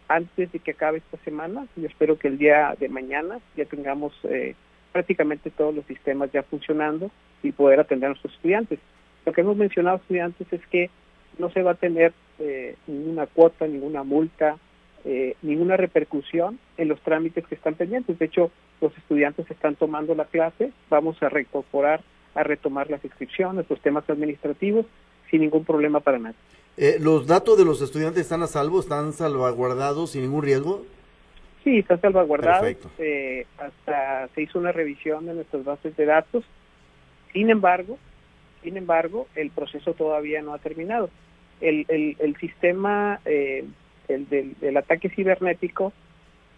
antes 0.09 0.51
de 0.51 0.59
que 0.59 0.71
acabe 0.71 0.97
esta 0.97 1.17
semana. 1.23 1.67
Yo 1.77 1.87
espero 1.87 2.19
que 2.19 2.27
el 2.27 2.37
día 2.37 2.75
de 2.77 2.89
mañana 2.89 3.39
ya 3.55 3.63
tengamos 3.63 4.13
eh, 4.23 4.55
prácticamente 4.91 5.49
todos 5.49 5.73
los 5.73 5.85
sistemas 5.85 6.31
ya 6.33 6.43
funcionando 6.43 7.11
y 7.43 7.53
poder 7.53 7.79
atender 7.79 8.07
a 8.07 8.09
nuestros 8.09 8.33
estudiantes. 8.33 8.79
Lo 9.25 9.31
que 9.31 9.39
hemos 9.39 9.55
mencionado 9.55 9.97
estudiantes 9.97 10.51
es 10.51 10.65
que 10.67 10.89
no 11.41 11.49
se 11.51 11.63
va 11.63 11.71
a 11.71 11.75
tener 11.75 12.13
eh, 12.39 12.75
ninguna 12.87 13.27
cuota, 13.27 13.67
ninguna 13.67 14.03
multa, 14.03 14.57
eh, 15.03 15.35
ninguna 15.41 15.75
repercusión 15.75 16.59
en 16.77 16.87
los 16.87 17.01
trámites 17.01 17.45
que 17.47 17.55
están 17.55 17.75
pendientes. 17.75 18.17
De 18.17 18.25
hecho, 18.25 18.51
los 18.79 18.95
estudiantes 18.97 19.49
están 19.49 19.75
tomando 19.75 20.15
la 20.15 20.25
clase, 20.25 20.71
vamos 20.89 21.21
a 21.21 21.29
reincorporar, 21.29 22.01
a 22.35 22.43
retomar 22.43 22.89
las 22.89 23.03
inscripciones, 23.03 23.65
los 23.69 23.81
temas 23.81 24.09
administrativos, 24.09 24.85
sin 25.29 25.41
ningún 25.41 25.65
problema 25.65 25.99
para 25.99 26.19
nadie. 26.19 26.37
Eh, 26.77 26.97
¿Los 26.99 27.27
datos 27.27 27.57
de 27.57 27.65
los 27.65 27.81
estudiantes 27.81 28.21
están 28.21 28.43
a 28.43 28.47
salvo, 28.47 28.79
están 28.79 29.11
salvaguardados 29.11 30.11
sin 30.11 30.21
ningún 30.21 30.43
riesgo? 30.43 30.85
Sí, 31.63 31.79
están 31.79 31.99
salvaguardados. 32.01 32.75
Eh, 32.97 33.45
hasta 33.57 34.29
se 34.33 34.41
hizo 34.41 34.57
una 34.59 34.71
revisión 34.71 35.25
de 35.25 35.33
nuestras 35.33 35.63
bases 35.63 35.95
de 35.97 36.05
datos. 36.05 36.43
Sin 37.33 37.49
embargo, 37.49 37.97
sin 38.63 38.77
embargo, 38.77 39.27
el 39.35 39.49
proceso 39.51 39.93
todavía 39.93 40.41
no 40.41 40.53
ha 40.53 40.59
terminado. 40.59 41.09
El, 41.61 41.85
el, 41.89 42.17
el 42.19 42.35
sistema 42.37 43.19
eh, 43.25 43.65
el 44.07 44.27
del, 44.29 44.77
ataque 44.77 45.09
cibernético 45.09 45.93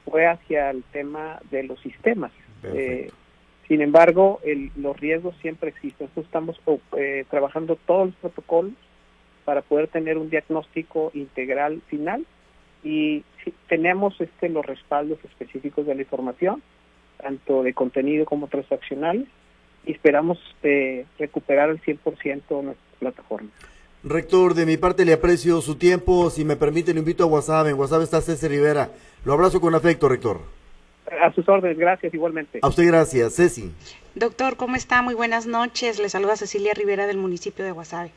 fue 0.06 0.26
hacia 0.28 0.70
el 0.72 0.84
tema 0.92 1.40
de 1.52 1.64
los 1.64 1.80
sistemas. 1.82 2.32
Eh, 2.64 3.10
sin 3.68 3.82
embargo, 3.82 4.40
el, 4.44 4.72
los 4.76 5.00
riesgos 5.00 5.36
siempre 5.42 5.70
existen. 5.70 6.08
Nosotros 6.08 6.26
estamos 6.26 6.62
eh, 6.98 7.26
trabajando 7.30 7.78
todos 7.86 8.08
los 8.08 8.16
protocolos 8.16 8.74
para 9.46 9.62
poder 9.62 9.88
tener 9.88 10.18
un 10.18 10.30
diagnóstico 10.30 11.12
integral 11.14 11.82
final 11.88 12.26
y 12.84 13.24
tenemos 13.68 14.20
este 14.20 14.50
los 14.50 14.66
respaldos 14.66 15.20
específicos 15.24 15.86
de 15.86 15.96
la 15.96 16.02
información, 16.02 16.62
tanto 17.18 17.64
de 17.64 17.74
contenido 17.74 18.26
como 18.26 18.48
transaccionales, 18.48 19.28
y 19.86 19.92
esperamos 19.92 20.38
eh, 20.64 21.06
recuperar 21.18 21.70
el 21.70 21.82
100% 21.82 22.42
de 22.48 22.64
nuestra 22.64 23.00
plataforma. 23.00 23.50
Rector, 24.04 24.54
de 24.54 24.66
mi 24.66 24.76
parte 24.76 25.06
le 25.06 25.14
aprecio 25.14 25.62
su 25.62 25.76
tiempo. 25.76 26.30
Si 26.30 26.44
me 26.44 26.58
permite, 26.58 26.94
le 26.94 27.00
invito 27.00 27.24
a 27.24 27.28
WhatsApp. 27.28 27.68
En 27.68 27.80
WhatsApp 27.80 28.02
está 28.02 28.22
César 28.22 28.50
Rivera. 28.50 28.90
Lo 29.24 29.32
abrazo 29.32 29.62
con 29.62 29.74
afecto, 29.76 30.10
rector. 30.10 30.42
A 31.22 31.32
sus 31.34 31.48
órdenes, 31.48 31.78
gracias 31.78 32.14
igualmente. 32.14 32.60
A 32.62 32.68
usted 32.68 32.86
gracias, 32.86 33.36
Ceci. 33.36 33.72
Doctor, 34.16 34.58
¿cómo 34.58 34.76
está? 34.76 35.02
Muy 35.02 35.14
buenas 35.14 35.48
noches. 35.48 36.00
Le 36.00 36.10
saluda 36.10 36.36
Cecilia 36.36 36.74
Rivera 36.74 37.08
del 37.08 37.18
municipio 37.18 37.64
de 37.64 37.72
Guasave. 37.72 38.12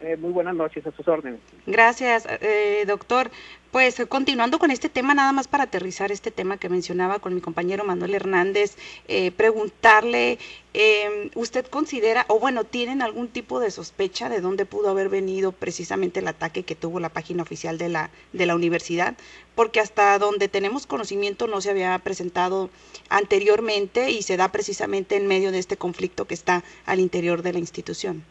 Eh, 0.00 0.16
muy 0.16 0.30
buenas 0.30 0.54
noches, 0.54 0.86
a 0.86 0.92
sus 0.92 1.08
órdenes. 1.08 1.40
Gracias, 1.66 2.26
eh, 2.40 2.84
doctor. 2.86 3.30
Pues 3.72 4.00
continuando 4.08 4.58
con 4.58 4.70
este 4.70 4.88
tema, 4.88 5.12
nada 5.12 5.32
más 5.32 5.46
para 5.46 5.64
aterrizar 5.64 6.10
este 6.10 6.30
tema 6.30 6.56
que 6.56 6.70
mencionaba 6.70 7.18
con 7.18 7.34
mi 7.34 7.42
compañero 7.42 7.84
Manuel 7.84 8.14
Hernández, 8.14 8.76
eh, 9.08 9.30
preguntarle, 9.32 10.38
em, 10.72 11.30
¿usted 11.34 11.66
considera, 11.66 12.24
o 12.28 12.38
bueno, 12.38 12.64
tienen 12.64 13.02
algún 13.02 13.28
tipo 13.28 13.60
de 13.60 13.70
sospecha 13.70 14.30
de 14.30 14.40
dónde 14.40 14.64
pudo 14.64 14.88
haber 14.88 15.10
venido 15.10 15.52
precisamente 15.52 16.20
el 16.20 16.28
ataque 16.28 16.62
que 16.62 16.76
tuvo 16.76 16.98
la 16.98 17.10
página 17.10 17.42
oficial 17.42 17.76
de 17.76 17.90
la, 17.90 18.10
de 18.32 18.46
la 18.46 18.54
universidad? 18.54 19.16
Porque 19.54 19.80
hasta 19.80 20.18
donde 20.18 20.48
tenemos 20.48 20.86
conocimiento 20.86 21.46
no 21.46 21.60
se 21.60 21.70
había 21.70 21.98
presentado 21.98 22.70
anteriormente 23.10 24.10
y 24.10 24.22
se 24.22 24.38
da 24.38 24.50
precisamente 24.50 25.16
en 25.16 25.26
medio 25.26 25.52
de 25.52 25.58
este 25.58 25.76
conflicto 25.76 26.24
que 26.26 26.34
está 26.34 26.64
al 26.86 27.00
interior 27.00 27.42
de 27.42 27.52
la 27.52 27.58
institución. 27.58 28.24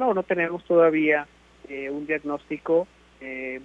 No, 0.00 0.14
no 0.14 0.22
tenemos 0.22 0.64
todavía 0.64 1.26
eh, 1.68 1.90
un 1.90 2.06
diagnóstico 2.06 2.88
eh, 3.20 3.60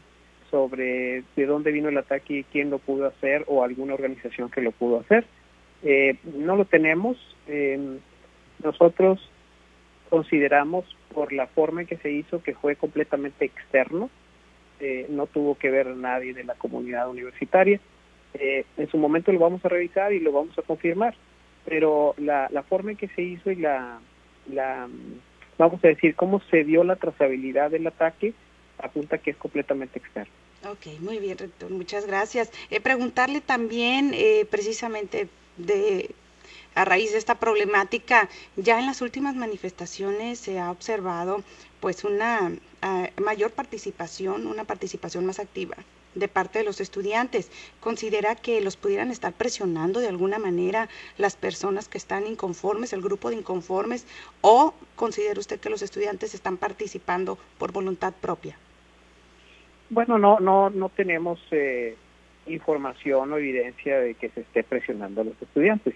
sobre 0.51 1.23
de 1.33 1.45
dónde 1.45 1.71
vino 1.71 1.87
el 1.87 1.97
ataque 1.97 2.39
y 2.39 2.43
quién 2.43 2.69
lo 2.69 2.77
pudo 2.77 3.07
hacer 3.07 3.45
o 3.47 3.63
alguna 3.63 3.93
organización 3.93 4.51
que 4.51 4.59
lo 4.59 4.73
pudo 4.73 4.99
hacer. 4.99 5.25
Eh, 5.81 6.17
no 6.35 6.57
lo 6.57 6.65
tenemos. 6.65 7.15
nosotros 8.61 9.31
consideramos 10.09 10.83
por 11.13 11.31
la 11.31 11.47
forma 11.47 11.81
en 11.81 11.87
que 11.87 11.97
se 11.97 12.11
hizo 12.11 12.43
que 12.43 12.53
fue 12.53 12.75
completamente 12.75 13.45
externo, 13.45 14.09
no 15.07 15.27
tuvo 15.27 15.55
que 15.55 15.71
ver 15.71 15.87
nadie 15.87 16.33
de 16.33 16.43
la 16.43 16.55
comunidad 16.55 17.09
universitaria. 17.09 17.79
en 18.33 18.87
su 18.89 18.97
momento 18.97 19.31
lo 19.31 19.39
vamos 19.39 19.63
a 19.63 19.69
revisar 19.69 20.11
y 20.11 20.19
lo 20.19 20.33
vamos 20.33 20.57
a 20.59 20.63
confirmar, 20.63 21.15
pero 21.63 22.13
la, 22.17 22.49
la 22.51 22.63
forma 22.63 22.91
en 22.91 22.97
que 22.97 23.07
se 23.07 23.21
hizo 23.21 23.51
y 23.51 23.55
la, 23.55 23.99
la 24.51 24.89
vamos 25.57 25.83
a 25.83 25.87
decir, 25.87 26.15
cómo 26.15 26.41
se 26.49 26.63
dio 26.63 26.83
la 26.83 26.95
trazabilidad 26.95 27.71
del 27.71 27.87
ataque, 27.87 28.33
apunta 28.77 29.17
que 29.17 29.31
es 29.31 29.37
completamente 29.37 29.99
externo. 29.99 30.31
Ok, 30.69 30.99
muy 30.99 31.19
bien, 31.19 31.37
rector, 31.37 31.69
muchas 31.69 32.07
gracias. 32.07 32.51
Eh, 32.69 32.81
preguntarle 32.81 33.41
también, 33.41 34.11
eh, 34.13 34.45
precisamente, 34.49 35.27
de 35.57 36.09
a 36.73 36.83
raíz 36.83 37.13
de 37.13 37.17
esta 37.17 37.35
problemática, 37.35 38.29
ya 38.57 38.79
en 38.79 38.85
las 38.85 39.01
últimas 39.01 39.33
manifestaciones 39.35 40.39
se 40.39 40.59
ha 40.59 40.71
observado 40.71 41.41
pues 41.79 42.03
una 42.03 42.51
ah, 42.81 43.09
mayor 43.23 43.51
participación, 43.51 44.45
una 44.45 44.65
participación 44.65 45.25
más 45.25 45.39
activa 45.39 45.77
de 46.15 46.27
parte 46.27 46.59
de 46.59 46.65
los 46.65 46.81
estudiantes. 46.81 47.51
¿Considera 47.79 48.35
que 48.35 48.61
los 48.61 48.77
pudieran 48.77 49.11
estar 49.11 49.33
presionando 49.33 49.99
de 49.99 50.07
alguna 50.07 50.39
manera 50.39 50.89
las 51.17 51.35
personas 51.35 51.87
que 51.87 51.97
están 51.97 52.25
inconformes, 52.25 52.93
el 52.93 53.01
grupo 53.01 53.29
de 53.29 53.35
inconformes, 53.35 54.07
o 54.41 54.73
considera 54.95 55.39
usted 55.39 55.59
que 55.59 55.69
los 55.69 55.81
estudiantes 55.81 56.33
están 56.33 56.57
participando 56.57 57.37
por 57.57 57.71
voluntad 57.71 58.13
propia? 58.19 58.57
Bueno, 59.89 60.17
no, 60.17 60.39
no, 60.39 60.69
no 60.69 60.89
tenemos 60.89 61.39
eh, 61.51 61.95
información 62.47 63.31
o 63.31 63.37
evidencia 63.37 63.99
de 63.99 64.15
que 64.15 64.29
se 64.29 64.41
esté 64.41 64.63
presionando 64.63 65.21
a 65.21 65.25
los 65.25 65.41
estudiantes. 65.41 65.93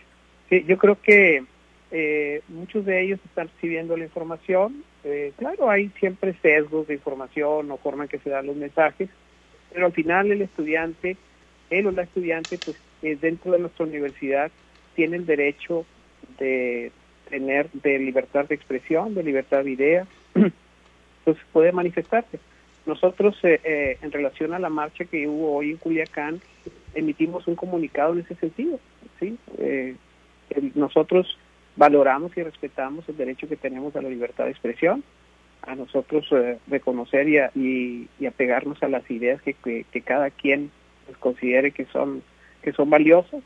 yo 0.49 0.77
creo 0.77 1.01
que 1.01 1.43
eh, 1.91 2.41
muchos 2.47 2.85
de 2.85 3.01
ellos 3.01 3.19
están 3.25 3.49
recibiendo 3.55 3.97
la 3.97 4.03
información. 4.03 4.83
Eh, 5.03 5.33
claro, 5.37 5.69
hay 5.69 5.89
siempre 5.99 6.35
sesgos 6.41 6.87
de 6.87 6.95
información 6.95 7.71
o 7.71 7.77
forma 7.77 8.03
en 8.03 8.09
que 8.09 8.19
se 8.19 8.29
dan 8.29 8.47
los 8.47 8.55
mensajes, 8.55 9.09
pero 9.73 9.87
al 9.87 9.93
final 9.93 10.31
el 10.31 10.41
estudiante, 10.41 11.17
él 11.69 11.87
o 11.87 11.91
la 11.91 12.03
estudiante, 12.03 12.57
pues 12.57 12.77
eh, 13.01 13.17
dentro 13.19 13.51
de 13.51 13.59
nuestra 13.59 13.85
universidad 13.85 14.51
tiene 14.95 15.17
el 15.17 15.25
derecho 15.25 15.85
de 16.37 16.91
tener 17.29 17.69
de 17.71 17.99
libertad 17.99 18.45
de 18.45 18.55
expresión, 18.55 19.13
de 19.13 19.23
libertad 19.23 19.63
de 19.63 19.71
idea, 19.71 20.07
pues 21.23 21.37
puede 21.53 21.71
manifestarse. 21.71 22.39
Nosotros, 22.85 23.37
eh, 23.43 23.59
eh, 23.63 23.97
en 24.01 24.11
relación 24.11 24.53
a 24.53 24.59
la 24.59 24.69
marcha 24.69 25.05
que 25.05 25.27
hubo 25.27 25.55
hoy 25.55 25.71
en 25.71 25.77
Culiacán, 25.77 26.41
emitimos 26.95 27.47
un 27.47 27.55
comunicado 27.55 28.13
en 28.13 28.19
ese 28.19 28.35
sentido. 28.35 28.79
¿sí? 29.19 29.37
nosotros 30.73 31.37
valoramos 31.75 32.35
y 32.35 32.41
respetamos 32.41 33.07
el 33.07 33.17
derecho 33.17 33.47
que 33.47 33.55
tenemos 33.55 33.95
a 33.95 34.01
la 34.01 34.09
libertad 34.09 34.45
de 34.45 34.51
expresión, 34.51 35.03
a 35.63 35.75
nosotros 35.75 36.27
eh, 36.31 36.57
reconocer 36.67 37.27
y, 37.27 37.37
a, 37.37 37.51
y, 37.55 38.07
apegarnos 38.25 38.81
a 38.83 38.87
las 38.87 39.09
ideas 39.09 39.41
que, 39.41 39.53
que, 39.53 40.01
cada 40.01 40.29
quien 40.29 40.71
pues, 41.05 41.17
considere 41.17 41.71
que 41.71 41.85
son 41.85 42.23
que 42.61 42.73
son 42.73 42.89
valiosas 42.89 43.41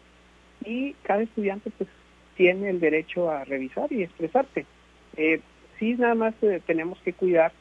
y 0.66 0.94
cada 1.04 1.22
estudiante 1.22 1.70
pues 1.78 1.90
tiene 2.36 2.70
el 2.70 2.80
derecho 2.80 3.30
a 3.30 3.44
revisar 3.44 3.92
y 3.92 4.04
expresarse. 4.04 4.66
Eh, 5.18 5.40
sí, 5.80 5.94
nada 5.96 6.16
más 6.16 6.34
eh, 6.42 6.62
tenemos 6.66 6.98
que 7.00 7.14
cuidar 7.14 7.52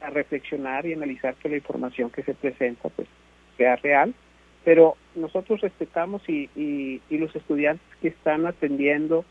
a 0.00 0.10
reflexionar 0.10 0.84
y 0.84 0.94
analizar 0.94 1.34
que 1.36 1.48
la 1.48 1.56
información 1.56 2.10
que 2.10 2.22
se 2.22 2.34
presenta 2.34 2.88
pues 2.88 3.08
sea 3.56 3.76
real, 3.76 4.14
pero 4.64 4.96
nosotros 5.14 5.60
respetamos 5.60 6.28
y, 6.28 6.50
y, 6.56 7.00
y 7.08 7.18
los 7.18 7.34
estudiantes 7.36 7.86
que 8.00 8.08
están 8.08 8.46
atendiendo 8.46 9.24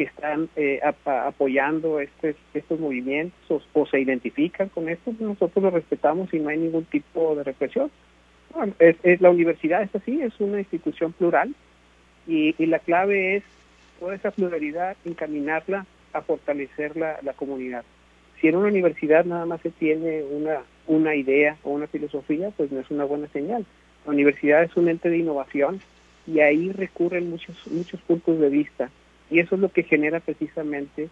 que 0.00 0.04
están 0.04 0.48
eh, 0.56 0.80
apoyando 1.04 2.00
este, 2.00 2.34
estos 2.54 2.80
movimientos 2.80 3.68
o, 3.74 3.84
se 3.86 4.00
identifican 4.00 4.70
con 4.70 4.88
esto, 4.88 5.12
nosotros 5.20 5.62
lo 5.62 5.68
respetamos 5.68 6.32
y 6.32 6.38
no 6.38 6.48
hay 6.48 6.56
ningún 6.56 6.86
tipo 6.86 7.36
de 7.36 7.44
represión. 7.44 7.90
es, 8.78 9.20
la 9.20 9.28
universidad 9.28 9.82
es 9.82 9.94
así, 9.94 10.22
es 10.22 10.32
una 10.40 10.58
institución 10.58 11.12
plural 11.12 11.54
y, 12.26 12.54
la 12.64 12.78
clave 12.78 13.36
es 13.36 13.44
toda 13.98 14.14
esa 14.14 14.30
pluralidad 14.30 14.96
encaminarla 15.04 15.84
a 16.14 16.22
fortalecer 16.22 16.96
la, 16.96 17.18
la 17.20 17.34
comunidad. 17.34 17.84
Si 18.40 18.48
en 18.48 18.56
una 18.56 18.68
universidad 18.68 19.26
nada 19.26 19.44
más 19.44 19.60
se 19.60 19.68
tiene 19.68 20.22
una, 20.22 20.62
una 20.86 21.14
idea 21.14 21.58
o 21.62 21.72
una 21.72 21.88
filosofía, 21.88 22.50
pues 22.56 22.72
no 22.72 22.80
es 22.80 22.90
una 22.90 23.04
buena 23.04 23.28
señal. 23.28 23.66
La 24.06 24.12
universidad 24.12 24.62
es 24.62 24.74
un 24.78 24.88
ente 24.88 25.10
de 25.10 25.18
innovación 25.18 25.78
y 26.26 26.40
ahí 26.40 26.72
recurren 26.72 27.28
muchos, 27.28 27.54
muchos 27.66 28.00
puntos 28.00 28.40
de 28.40 28.48
vista 28.48 28.90
y 29.30 29.38
eso 29.40 29.54
es 29.54 29.60
lo 29.60 29.70
que 29.70 29.82
genera 29.82 30.20
precisamente 30.20 31.08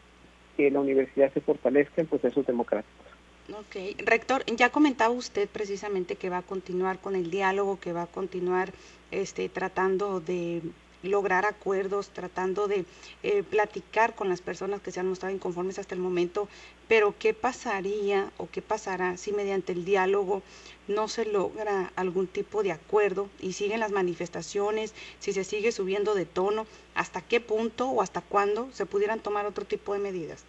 que 0.56 0.70
la 0.70 0.80
universidad 0.80 1.32
se 1.32 1.40
fortalezca 1.40 2.00
en 2.00 2.08
procesos 2.08 2.46
democráticos. 2.46 3.06
Ok, 3.50 3.98
rector, 4.04 4.44
ya 4.44 4.70
comentaba 4.70 5.10
usted 5.10 5.48
precisamente 5.48 6.16
que 6.16 6.28
va 6.28 6.38
a 6.38 6.42
continuar 6.42 6.98
con 6.98 7.14
el 7.14 7.30
diálogo, 7.30 7.80
que 7.80 7.92
va 7.92 8.02
a 8.02 8.06
continuar 8.06 8.72
este, 9.10 9.48
tratando 9.48 10.20
de 10.20 10.60
lograr 11.02 11.44
acuerdos, 11.44 12.10
tratando 12.10 12.68
de 12.68 12.84
eh, 13.22 13.42
platicar 13.42 14.14
con 14.14 14.28
las 14.28 14.40
personas 14.40 14.80
que 14.80 14.90
se 14.90 15.00
han 15.00 15.08
mostrado 15.08 15.34
inconformes 15.34 15.78
hasta 15.78 15.94
el 15.94 16.00
momento, 16.00 16.48
pero 16.88 17.14
¿qué 17.18 17.34
pasaría 17.34 18.30
o 18.36 18.48
qué 18.50 18.62
pasará 18.62 19.16
si 19.16 19.32
mediante 19.32 19.72
el 19.72 19.84
diálogo 19.84 20.42
no 20.88 21.08
se 21.08 21.24
logra 21.24 21.92
algún 21.96 22.26
tipo 22.26 22.62
de 22.62 22.72
acuerdo 22.72 23.28
y 23.40 23.52
siguen 23.52 23.80
las 23.80 23.92
manifestaciones, 23.92 24.94
si 25.18 25.32
se 25.32 25.44
sigue 25.44 25.70
subiendo 25.72 26.14
de 26.14 26.24
tono, 26.24 26.66
hasta 26.94 27.20
qué 27.20 27.40
punto 27.40 27.88
o 27.90 28.02
hasta 28.02 28.20
cuándo 28.22 28.68
se 28.72 28.86
pudieran 28.86 29.20
tomar 29.20 29.46
otro 29.46 29.64
tipo 29.64 29.92
de 29.92 30.00
medidas? 30.00 30.44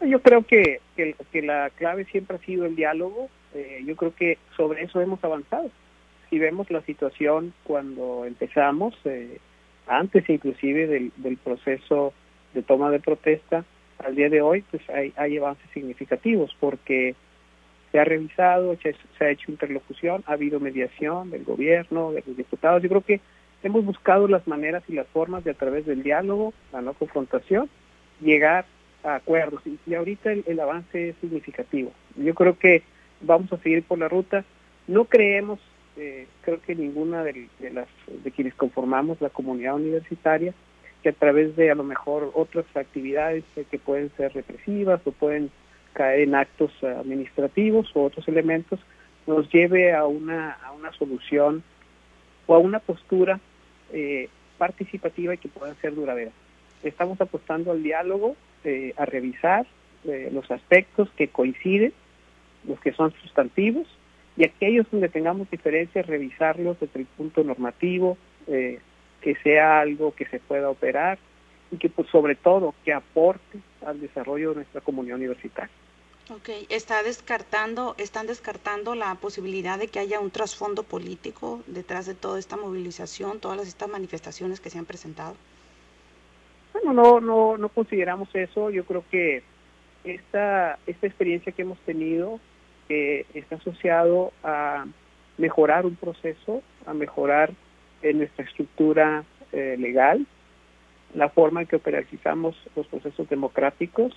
Yo 0.00 0.20
creo 0.20 0.42
que, 0.44 0.80
que, 0.96 1.42
la 1.42 1.70
clave 1.70 2.04
siempre 2.06 2.36
ha 2.36 2.40
sido 2.40 2.64
el 2.66 2.74
diálogo. 2.74 3.28
Eh, 3.54 3.82
yo 3.84 3.94
creo 3.94 4.14
que 4.14 4.38
sobre 4.56 4.82
eso 4.82 5.00
hemos 5.00 5.22
avanzado. 5.22 5.70
Si 6.32 6.38
vemos 6.38 6.70
la 6.70 6.80
situación 6.80 7.52
cuando 7.62 8.24
empezamos, 8.24 8.94
eh, 9.04 9.36
antes 9.86 10.26
inclusive 10.30 10.86
del, 10.86 11.12
del, 11.18 11.36
proceso 11.36 12.14
de 12.54 12.62
toma 12.62 12.90
de 12.90 13.00
protesta, 13.00 13.66
al 13.98 14.14
día 14.14 14.30
de 14.30 14.40
hoy, 14.40 14.64
pues 14.70 14.80
hay, 14.88 15.12
hay 15.16 15.36
avances 15.36 15.68
significativos 15.74 16.56
porque 16.58 17.14
se 17.90 17.98
ha 17.98 18.04
revisado, 18.04 18.74
se, 18.78 18.96
ha 19.22 19.28
hecho 19.28 19.50
interlocución, 19.50 20.24
ha 20.26 20.32
habido 20.32 20.58
mediación 20.58 21.30
del 21.30 21.44
gobierno, 21.44 22.12
de 22.12 22.24
los 22.26 22.34
diputados. 22.34 22.82
Yo 22.82 22.88
creo 22.88 23.02
que 23.02 23.20
hemos 23.62 23.84
buscado 23.84 24.26
las 24.26 24.48
maneras 24.48 24.82
y 24.88 24.94
las 24.94 25.06
formas 25.08 25.44
de 25.44 25.50
a 25.50 25.54
través 25.54 25.84
del 25.84 26.02
diálogo, 26.02 26.54
la 26.72 26.80
no 26.80 26.94
confrontación, 26.94 27.68
llegar 28.22 28.64
acuerdos 29.04 29.60
y, 29.86 29.94
ahorita 29.94 30.32
el, 30.32 30.60
avance 30.60 31.10
es 31.10 31.16
significativo. 31.20 31.92
Yo 32.16 32.34
creo 32.34 32.58
que 32.58 32.84
vamos 33.20 33.52
a 33.52 33.58
seguir 33.58 33.82
por 33.82 33.98
la 33.98 34.08
ruta. 34.08 34.46
No 34.86 35.04
creemos, 35.04 35.60
eh, 35.96 36.26
creo 36.42 36.60
que 36.60 36.74
ninguna 36.74 37.22
de, 37.24 37.48
las 37.72 37.88
de 38.06 38.30
quienes 38.30 38.54
conformamos 38.54 39.20
la 39.20 39.30
comunidad 39.30 39.74
universitaria, 39.74 40.54
que 41.02 41.10
a 41.10 41.12
través 41.12 41.56
de 41.56 41.70
a 41.70 41.74
lo 41.74 41.84
mejor 41.84 42.30
otras 42.34 42.64
actividades 42.74 43.44
que 43.70 43.78
pueden 43.78 44.10
ser 44.16 44.32
represivas 44.32 45.00
o 45.04 45.12
pueden 45.12 45.50
caer 45.92 46.20
en 46.20 46.34
actos 46.34 46.72
administrativos 46.82 47.90
o 47.94 48.04
otros 48.04 48.26
elementos, 48.28 48.80
nos 49.26 49.50
lleve 49.52 49.92
a 49.92 50.06
una, 50.06 50.52
a 50.52 50.72
una 50.72 50.92
solución 50.92 51.62
o 52.46 52.54
a 52.54 52.58
una 52.58 52.78
postura 52.78 53.40
eh, 53.92 54.28
participativa 54.58 55.34
y 55.34 55.38
que 55.38 55.48
pueda 55.48 55.74
ser 55.76 55.94
duradera. 55.94 56.30
Estamos 56.82 57.20
apostando 57.20 57.72
al 57.72 57.82
diálogo, 57.82 58.36
eh, 58.64 58.94
a 58.96 59.04
revisar 59.04 59.66
eh, 60.04 60.30
los 60.32 60.50
aspectos 60.50 61.08
que 61.16 61.28
coinciden, 61.28 61.92
los 62.66 62.80
que 62.80 62.92
son 62.92 63.12
sustantivos, 63.22 63.86
y 64.42 64.44
aquellos 64.44 64.90
donde 64.90 65.08
tengamos 65.08 65.48
diferencias, 65.48 66.04
revisarlos 66.04 66.80
desde 66.80 66.98
el 66.98 67.06
punto 67.06 67.44
normativo, 67.44 68.18
eh, 68.48 68.80
que 69.20 69.36
sea 69.36 69.78
algo 69.78 70.12
que 70.16 70.26
se 70.26 70.40
pueda 70.40 70.68
operar 70.68 71.20
y 71.70 71.76
que 71.76 71.88
pues, 71.88 72.08
sobre 72.08 72.34
todo 72.34 72.74
que 72.84 72.92
aporte 72.92 73.60
al 73.86 74.00
desarrollo 74.00 74.50
de 74.50 74.56
nuestra 74.56 74.80
comunidad 74.80 75.18
universitaria. 75.18 75.70
Ok, 76.28 76.48
está 76.70 77.04
descartando, 77.04 77.94
están 77.98 78.26
descartando 78.26 78.96
la 78.96 79.14
posibilidad 79.14 79.78
de 79.78 79.86
que 79.86 80.00
haya 80.00 80.18
un 80.18 80.32
trasfondo 80.32 80.82
político 80.82 81.62
detrás 81.68 82.06
de 82.06 82.14
toda 82.16 82.40
esta 82.40 82.56
movilización, 82.56 83.38
todas 83.38 83.68
estas 83.68 83.88
manifestaciones 83.90 84.58
que 84.58 84.70
se 84.70 84.78
han 84.78 84.86
presentado. 84.86 85.36
Bueno, 86.72 86.92
no, 86.92 87.20
no, 87.20 87.56
no 87.58 87.68
consideramos 87.68 88.28
eso. 88.34 88.70
Yo 88.70 88.84
creo 88.86 89.04
que 89.08 89.44
esta, 90.02 90.80
esta 90.84 91.06
experiencia 91.06 91.52
que 91.52 91.62
hemos 91.62 91.78
tenido 91.82 92.40
eh, 92.94 93.24
está 93.32 93.56
asociado 93.56 94.34
a 94.44 94.84
mejorar 95.38 95.86
un 95.86 95.96
proceso, 95.96 96.62
a 96.84 96.92
mejorar 96.92 97.50
en 98.02 98.18
nuestra 98.18 98.44
estructura 98.44 99.24
eh, 99.50 99.76
legal, 99.78 100.26
la 101.14 101.30
forma 101.30 101.62
en 101.62 101.68
que 101.68 101.76
operarizamos 101.76 102.54
los 102.76 102.86
procesos 102.88 103.26
democráticos 103.30 104.12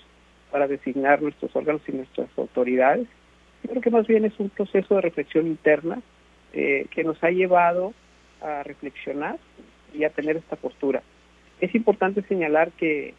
para 0.51 0.67
designar 0.67 1.21
nuestros 1.21 1.55
órganos 1.55 1.81
y 1.87 1.93
nuestras 1.93 2.27
autoridades. 2.37 3.07
Yo 3.63 3.69
creo 3.69 3.81
que 3.81 3.91
más 3.91 4.07
bien 4.07 4.25
es 4.25 4.37
un 4.39 4.49
proceso 4.49 4.95
de 4.95 5.01
reflexión 5.01 5.47
interna 5.47 6.01
eh, 6.51 6.87
que 6.91 7.05
nos 7.05 7.23
ha 7.23 7.29
llevado 7.29 7.93
a 8.41 8.63
reflexionar 8.63 9.37
y 9.93 10.03
a 10.03 10.09
tener 10.09 10.35
esta 10.35 10.57
postura. 10.57 11.01
Es 11.61 11.73
importante 11.75 12.23
señalar 12.23 12.71
que 12.73 13.13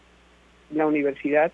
la 0.71 0.87
universidad, 0.87 1.51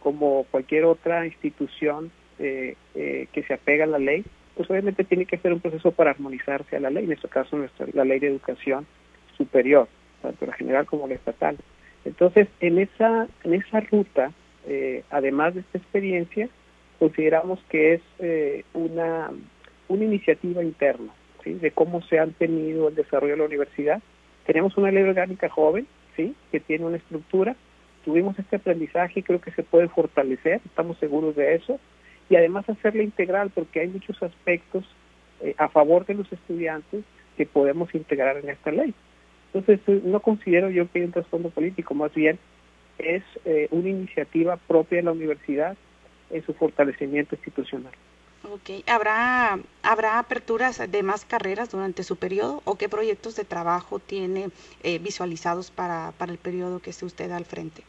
como 0.00 0.44
cualquier 0.50 0.84
otra 0.84 1.24
institución 1.24 2.12
eh, 2.40 2.76
eh, 2.94 3.26
que 3.32 3.42
se 3.42 3.54
apega 3.54 3.84
a 3.84 3.88
la 3.88 3.98
ley, 3.98 4.24
pues 4.56 4.68
obviamente 4.70 5.04
tiene 5.04 5.26
que 5.26 5.38
ser 5.38 5.52
un 5.52 5.60
proceso 5.60 5.92
para 5.92 6.10
armonizarse 6.10 6.76
a 6.76 6.80
la 6.80 6.90
ley, 6.90 7.04
en 7.04 7.12
este 7.12 7.28
caso 7.28 7.56
nuestra, 7.56 7.86
la 7.92 8.04
ley 8.04 8.18
de 8.18 8.28
educación 8.28 8.86
superior, 9.36 9.88
tanto 10.22 10.46
la 10.46 10.52
general 10.52 10.86
como 10.86 11.06
la 11.06 11.14
estatal. 11.14 11.56
Entonces, 12.04 12.48
en 12.60 12.78
esa, 12.78 13.28
en 13.44 13.54
esa 13.54 13.80
ruta, 13.80 14.32
eh, 14.66 15.04
además 15.10 15.54
de 15.54 15.60
esta 15.60 15.78
experiencia, 15.78 16.48
consideramos 16.98 17.60
que 17.68 17.94
es 17.94 18.02
una, 18.74 19.30
una 19.88 20.04
iniciativa 20.04 20.62
interna, 20.62 21.12
¿sí? 21.44 21.54
de 21.54 21.70
cómo 21.70 22.02
se 22.02 22.18
han 22.18 22.32
tenido 22.32 22.88
el 22.88 22.94
desarrollo 22.94 23.32
de 23.32 23.38
la 23.38 23.46
universidad. 23.46 24.02
Tenemos 24.44 24.76
una 24.76 24.90
ley 24.90 25.02
orgánica 25.02 25.48
joven, 25.48 25.86
que 26.50 26.60
tiene 26.60 26.84
una 26.84 26.96
estructura. 26.96 27.56
Tuvimos 28.04 28.38
este 28.38 28.56
aprendizaje 28.56 29.20
y 29.20 29.22
creo 29.22 29.40
que 29.40 29.50
se 29.52 29.62
puede 29.62 29.88
fortalecer, 29.88 30.60
estamos 30.64 30.98
seguros 30.98 31.36
de 31.36 31.54
eso, 31.54 31.78
y 32.30 32.36
además 32.36 32.66
hacerla 32.68 33.02
integral 33.02 33.50
porque 33.50 33.80
hay 33.80 33.88
muchos 33.88 34.22
aspectos 34.22 34.84
eh, 35.40 35.54
a 35.58 35.68
favor 35.68 36.06
de 36.06 36.14
los 36.14 36.32
estudiantes 36.32 37.04
que 37.36 37.44
podemos 37.44 37.94
integrar 37.94 38.38
en 38.38 38.48
esta 38.48 38.70
ley. 38.70 38.94
Entonces, 39.52 39.80
eh, 39.88 40.00
no 40.04 40.20
considero 40.20 40.70
yo 40.70 40.90
que 40.90 41.00
hay 41.00 41.04
un 41.04 41.12
trasfondo 41.12 41.50
político, 41.50 41.92
más 41.94 42.14
bien 42.14 42.38
es 42.98 43.24
eh, 43.44 43.66
una 43.70 43.88
iniciativa 43.88 44.56
propia 44.56 44.98
de 44.98 45.04
la 45.04 45.12
universidad 45.12 45.76
en 46.30 46.44
su 46.46 46.54
fortalecimiento 46.54 47.34
institucional. 47.34 47.92
Ok, 48.48 48.86
¿Habrá, 48.86 49.58
¿habrá 49.82 50.18
aperturas 50.18 50.90
de 50.90 51.02
más 51.02 51.24
carreras 51.24 51.70
durante 51.70 52.04
su 52.04 52.16
periodo 52.16 52.62
o 52.64 52.76
qué 52.76 52.88
proyectos 52.88 53.36
de 53.36 53.44
trabajo 53.44 53.98
tiene 53.98 54.48
eh, 54.82 54.98
visualizados 54.98 55.70
para, 55.70 56.12
para 56.16 56.32
el 56.32 56.38
periodo 56.38 56.80
que 56.80 56.90
esté 56.90 57.04
usted 57.04 57.30
al 57.32 57.44
frente? 57.44 57.82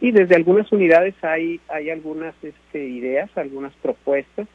Sí, 0.00 0.12
desde 0.12 0.34
algunas 0.34 0.70
unidades 0.72 1.14
hay, 1.22 1.60
hay 1.68 1.90
algunas 1.90 2.34
este, 2.42 2.86
ideas, 2.86 3.30
algunas 3.36 3.74
propuestas 3.74 4.48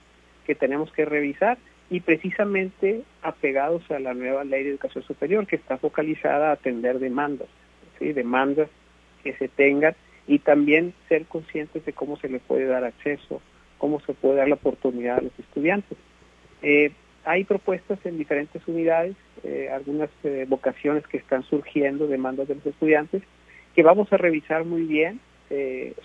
que 0.46 0.56
tenemos 0.56 0.92
que 0.92 1.06
revisar 1.06 1.58
y 1.90 2.00
precisamente 2.00 3.04
apegados 3.22 3.90
a 3.92 4.00
la 4.00 4.14
nueva 4.14 4.44
ley 4.44 4.64
de 4.64 4.72
educación 4.72 5.04
superior 5.04 5.46
que 5.46 5.56
está 5.56 5.78
focalizada 5.78 6.50
a 6.50 6.54
atender 6.54 7.00
demandas, 7.00 7.48
¿sí? 8.00 8.12
demandas 8.12 8.70
que 9.24 9.34
se 9.34 9.48
tengan 9.48 9.96
y 10.28 10.40
también 10.40 10.94
ser 11.08 11.26
conscientes 11.26 11.86
de 11.86 11.94
cómo 11.94 12.18
se 12.18 12.28
le 12.28 12.40
puede 12.40 12.66
dar 12.66 12.84
acceso 12.84 13.40
cómo 13.78 14.00
se 14.02 14.14
puede 14.14 14.38
dar 14.38 14.48
la 14.48 14.56
oportunidad 14.56 15.20
a 15.20 15.22
los 15.22 15.40
estudiantes. 15.40 15.98
Eh, 16.62 16.92
hay 17.24 17.44
propuestas 17.44 18.00
en 18.06 18.18
diferentes 18.18 18.68
unidades, 18.68 19.16
eh, 19.44 19.70
algunas 19.72 20.10
eh, 20.24 20.46
vocaciones 20.48 21.06
que 21.08 21.18
están 21.18 21.44
surgiendo, 21.44 22.08
demandas 22.08 22.48
de 22.48 22.56
los 22.56 22.66
estudiantes, 22.66 23.24
que 23.76 23.84
vamos 23.84 24.12
a 24.14 24.18
revisar 24.18 24.64
muy 24.64 24.84
bien, 24.84 25.20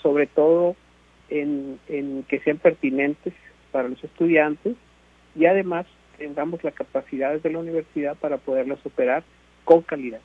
sobre 0.02 0.26
todo 0.26 0.76
en, 1.28 1.78
en 1.88 2.24
que 2.24 2.40
sean 2.40 2.58
pertinentes 2.58 3.32
para 3.72 3.88
los 3.88 4.02
estudiantes 4.02 4.76
y 5.34 5.46
además 5.46 5.86
tengamos 6.18 6.62
la 6.64 6.72
capacidad 6.72 7.32
desde 7.32 7.50
la 7.50 7.58
universidad 7.58 8.16
para 8.16 8.36
poderlas 8.36 8.84
operar 8.84 9.22
con 9.64 9.82
calidad. 9.82 10.20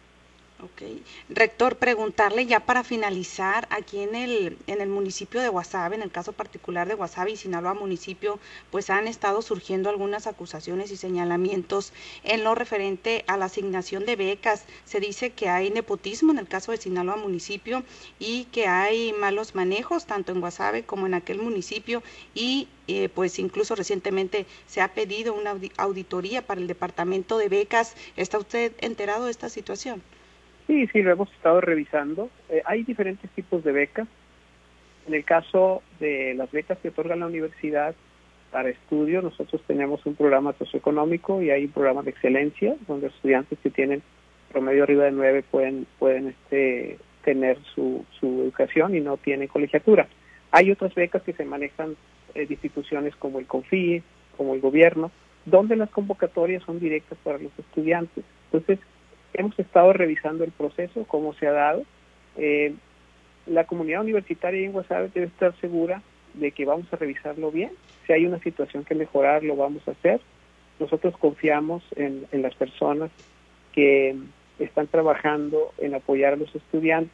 Ok. 0.66 0.82
Rector, 1.30 1.78
preguntarle 1.78 2.48
ya 2.48 2.60
para 2.66 2.84
finalizar, 2.84 3.68
aquí 3.70 4.00
en 4.00 4.16
el, 4.16 4.58
en 4.66 4.82
el 4.82 4.90
municipio 4.90 5.40
de 5.40 5.50
Guasave, 5.50 5.96
en 5.96 6.02
el 6.02 6.10
caso 6.12 6.34
particular 6.34 6.88
de 6.88 6.96
Guasave 6.96 7.32
y 7.32 7.38
Sinaloa 7.38 7.76
municipio, 7.76 8.40
pues 8.72 8.90
han 8.90 9.08
estado 9.08 9.44
surgiendo 9.44 9.92
algunas 9.92 10.26
acusaciones 10.26 10.90
y 10.90 10.98
señalamientos 10.98 11.94
en 12.24 12.44
lo 12.44 12.56
referente 12.56 13.24
a 13.28 13.38
la 13.38 13.46
asignación 13.46 14.08
de 14.08 14.16
becas. 14.16 14.66
Se 14.86 15.00
dice 15.00 15.34
que 15.34 15.50
hay 15.50 15.70
nepotismo 15.70 16.32
en 16.32 16.40
el 16.40 16.48
caso 16.48 16.72
de 16.72 16.78
Sinaloa 16.78 17.18
municipio 17.18 17.84
y 18.18 18.46
que 18.46 18.66
hay 18.66 19.14
malos 19.14 19.54
manejos 19.54 20.08
tanto 20.08 20.32
en 20.32 20.40
Guasave 20.40 20.84
como 20.84 21.06
en 21.06 21.14
aquel 21.14 21.38
municipio 21.38 22.02
y 22.34 22.70
eh, 22.88 23.10
pues 23.10 23.38
incluso 23.38 23.76
recientemente 23.76 24.48
se 24.66 24.82
ha 24.82 24.96
pedido 24.96 25.36
una 25.36 25.56
auditoría 25.78 26.42
para 26.48 26.60
el 26.60 26.66
departamento 26.68 27.38
de 27.38 27.50
becas. 27.50 27.94
¿Está 28.16 28.40
usted 28.40 28.74
enterado 28.80 29.26
de 29.26 29.32
esta 29.32 29.50
situación? 29.50 30.02
Sí, 30.68 30.88
sí, 30.88 31.02
lo 31.04 31.12
hemos 31.12 31.32
estado 31.34 31.62
revisando. 31.62 32.30
Eh, 32.50 32.62
hay 32.66 32.84
diferentes 32.84 33.30
tipos 33.32 33.64
de 33.64 33.72
becas. 33.72 34.08
En 35.08 35.14
el 35.14 35.24
caso 35.24 35.84
de 36.00 36.34
las 36.34 36.52
becas 36.52 36.80
que 36.80 36.90
otorga 36.90 37.16
la 37.16 37.28
universidad 37.28 37.96
para 38.52 38.70
estudio, 38.70 39.22
nosotros 39.22 39.62
tenemos 39.68 40.06
un 40.06 40.16
programa 40.16 40.54
socioeconómico 40.54 41.42
y 41.42 41.52
hay 41.52 41.66
un 41.66 41.72
programa 41.72 42.02
de 42.02 42.12
excelencia, 42.12 42.76
donde 42.88 43.08
estudiantes 43.08 43.60
que 43.60 43.70
tienen 43.70 44.02
promedio 44.52 44.84
arriba 44.84 45.04
de 45.04 45.12
nueve 45.12 45.44
pueden, 45.44 45.86
pueden 46.00 46.30
este, 46.30 46.98
tener 47.24 47.58
su, 47.76 48.06
su 48.20 48.44
educación 48.44 48.96
y 48.96 49.02
no 49.02 49.18
tienen 49.18 49.48
colegiatura. 49.48 50.08
Hay 50.52 50.72
otras 50.72 50.96
becas 50.96 51.22
que 51.24 51.34
se 51.34 51.46
manejan 51.46 51.96
eh, 52.34 52.48
de 52.48 52.54
instituciones 52.54 53.16
como 53.18 53.40
el 53.40 53.46
CONFIE, 53.46 54.02
como 54.38 54.56
el 54.56 54.62
gobierno, 54.62 55.12
donde 55.46 55.76
las 55.76 55.90
convocatorias 55.90 56.64
son 56.64 56.80
directas 56.80 57.18
para 57.24 57.38
los 57.38 57.52
estudiantes. 57.60 58.24
Entonces, 58.52 58.80
hemos 59.38 59.58
estado 59.60 59.94
revisando 59.94 60.44
el 60.44 60.52
proceso, 60.52 61.06
cómo 61.08 61.34
se 61.34 61.48
ha 61.48 61.52
dado. 61.52 61.84
Eh, 62.38 62.74
la 63.46 63.66
comunidad 63.66 64.02
universitaria 64.02 64.66
en 64.66 64.72
Guasave 64.72 65.10
debe 65.14 65.28
estar 65.28 65.56
segura 65.60 66.02
de 66.34 66.52
que 66.52 66.66
vamos 66.66 66.92
a 66.92 66.98
revisarlo 66.98 67.52
bien. 67.52 67.72
Si 68.06 68.14
hay 68.14 68.26
una 68.26 68.40
situación 68.40 68.84
que 68.84 68.96
mejorar, 68.96 69.44
lo 69.44 69.56
vamos 69.56 69.88
a 69.88 69.92
hacer. 69.92 70.20
Nosotros 70.80 71.16
confiamos 71.18 71.84
en, 71.96 72.28
las 72.32 72.56
personas 72.56 73.12
que 73.72 74.16
están 74.60 74.88
trabajando 74.88 75.72
en 75.78 75.96
apoyar 75.96 76.34
a 76.34 76.38
los 76.38 76.54
estudiantes 76.54 77.12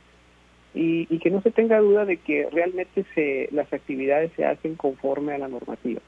y, 0.73 1.05
que 1.19 1.29
no 1.29 1.41
se 1.41 1.51
tenga 1.51 1.79
duda 1.79 2.05
de 2.05 2.17
que 2.17 2.47
realmente 2.51 3.05
se, 3.13 3.49
las 3.51 3.71
actividades 3.73 4.31
se 4.35 4.45
hacen 4.45 4.75
conforme 4.75 5.33
a 5.33 5.37
la 5.37 5.47
normativa. 5.47 6.01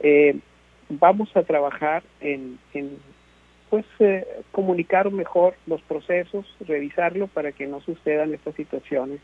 Eh, 0.00 0.38
vamos 0.88 1.36
a 1.36 1.42
trabajar 1.42 2.02
en 2.20 2.58
pues 3.70 3.84
eh, 3.98 4.26
comunicar 4.52 5.10
mejor 5.10 5.54
los 5.66 5.82
procesos, 5.82 6.46
revisarlo 6.66 7.26
para 7.26 7.52
que 7.52 7.66
no 7.66 7.80
sucedan 7.80 8.32
estas 8.32 8.54
situaciones. 8.54 9.20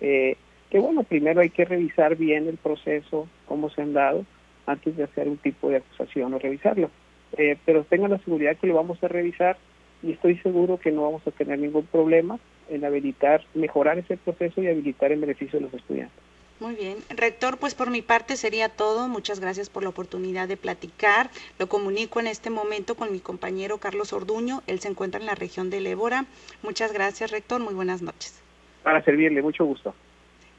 Eh, 0.00 0.36
que 0.70 0.78
bueno, 0.78 1.02
primero 1.02 1.40
hay 1.40 1.50
que 1.50 1.64
revisar 1.64 2.16
bien 2.16 2.48
el 2.48 2.56
proceso, 2.56 3.28
cómo 3.46 3.70
se 3.70 3.82
han 3.82 3.92
dado, 3.92 4.24
antes 4.66 4.96
de 4.96 5.04
hacer 5.04 5.28
un 5.28 5.36
tipo 5.36 5.68
de 5.68 5.76
acusación 5.76 6.32
o 6.34 6.38
revisarlo. 6.38 6.90
Eh, 7.36 7.56
pero 7.64 7.84
tengan 7.84 8.10
la 8.10 8.18
seguridad 8.18 8.56
que 8.56 8.66
lo 8.66 8.74
vamos 8.74 9.02
a 9.02 9.08
revisar 9.08 9.56
y 10.02 10.12
estoy 10.12 10.36
seguro 10.38 10.78
que 10.78 10.92
no 10.92 11.02
vamos 11.02 11.26
a 11.26 11.30
tener 11.30 11.58
ningún 11.58 11.86
problema 11.86 12.38
en 12.70 12.84
habilitar, 12.84 13.42
mejorar 13.54 13.98
ese 13.98 14.16
proceso 14.16 14.62
y 14.62 14.68
habilitar 14.68 15.12
en 15.12 15.20
beneficio 15.20 15.58
de 15.58 15.66
los 15.66 15.74
estudiantes. 15.74 16.23
Muy 16.60 16.74
bien. 16.76 16.98
Rector, 17.10 17.58
pues 17.58 17.74
por 17.74 17.90
mi 17.90 18.00
parte 18.00 18.36
sería 18.36 18.68
todo. 18.68 19.08
Muchas 19.08 19.40
gracias 19.40 19.68
por 19.68 19.82
la 19.82 19.88
oportunidad 19.88 20.46
de 20.46 20.56
platicar. 20.56 21.30
Lo 21.58 21.68
comunico 21.68 22.20
en 22.20 22.28
este 22.28 22.48
momento 22.48 22.94
con 22.94 23.10
mi 23.12 23.20
compañero 23.20 23.78
Carlos 23.78 24.12
Orduño. 24.12 24.62
Él 24.66 24.80
se 24.80 24.88
encuentra 24.88 25.20
en 25.20 25.26
la 25.26 25.34
región 25.34 25.68
de 25.70 25.78
Ébora. 25.90 26.26
Muchas 26.62 26.92
gracias, 26.92 27.30
rector. 27.32 27.60
Muy 27.60 27.74
buenas 27.74 28.02
noches. 28.02 28.40
Para 28.82 29.02
servirle, 29.02 29.42
mucho 29.42 29.64
gusto. 29.64 29.94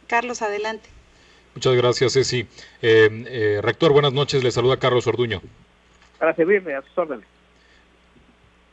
Carlos, 0.08 0.42
adelante. 0.42 0.90
Muchas 1.56 1.76
gracias, 1.76 2.14
Ceci. 2.14 2.42
Eh, 2.82 3.10
eh, 3.28 3.60
rector, 3.64 3.94
buenas 3.94 4.12
noches. 4.12 4.44
Le 4.44 4.52
saluda 4.52 4.78
Carlos 4.78 5.08
Orduño. 5.08 5.42
Para 6.20 6.36
servirle, 6.36 6.76
a 6.76 6.82
sus 6.82 6.98
órdenes. 6.98 7.26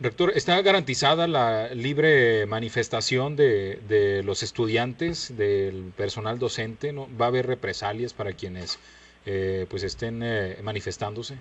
Rector, 0.02 0.32
¿está 0.34 0.60
garantizada 0.62 1.28
la 1.28 1.68
libre 1.74 2.44
manifestación 2.46 3.36
de, 3.36 4.22
los 4.24 4.42
estudiantes, 4.42 5.36
del 5.36 5.92
personal 5.96 6.40
docente? 6.40 6.92
¿no? 6.92 7.06
¿Va 7.16 7.26
a 7.26 7.28
haber 7.28 7.46
represalias 7.46 8.12
para 8.12 8.32
quienes 8.32 8.80
eh, 9.26 9.66
pues 9.70 9.84
estén 9.84 10.22
eh, 10.24 10.56
manifestándose? 10.62 11.36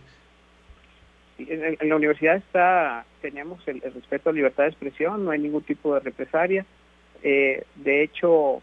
En, 1.39 1.89
la 1.89 1.95
universidad 1.95 2.35
está 2.35 3.05
tenemos 3.21 3.67
el, 3.67 3.81
respeto 3.81 4.29
a 4.29 4.33
libertad 4.33 4.65
de 4.65 4.69
expresión, 4.69 5.25
no 5.25 5.31
hay 5.31 5.39
ningún 5.39 5.63
tipo 5.63 5.95
de 5.95 6.01
represalia. 6.01 6.63
Eh, 7.23 7.63
de 7.75 8.03
hecho, 8.03 8.61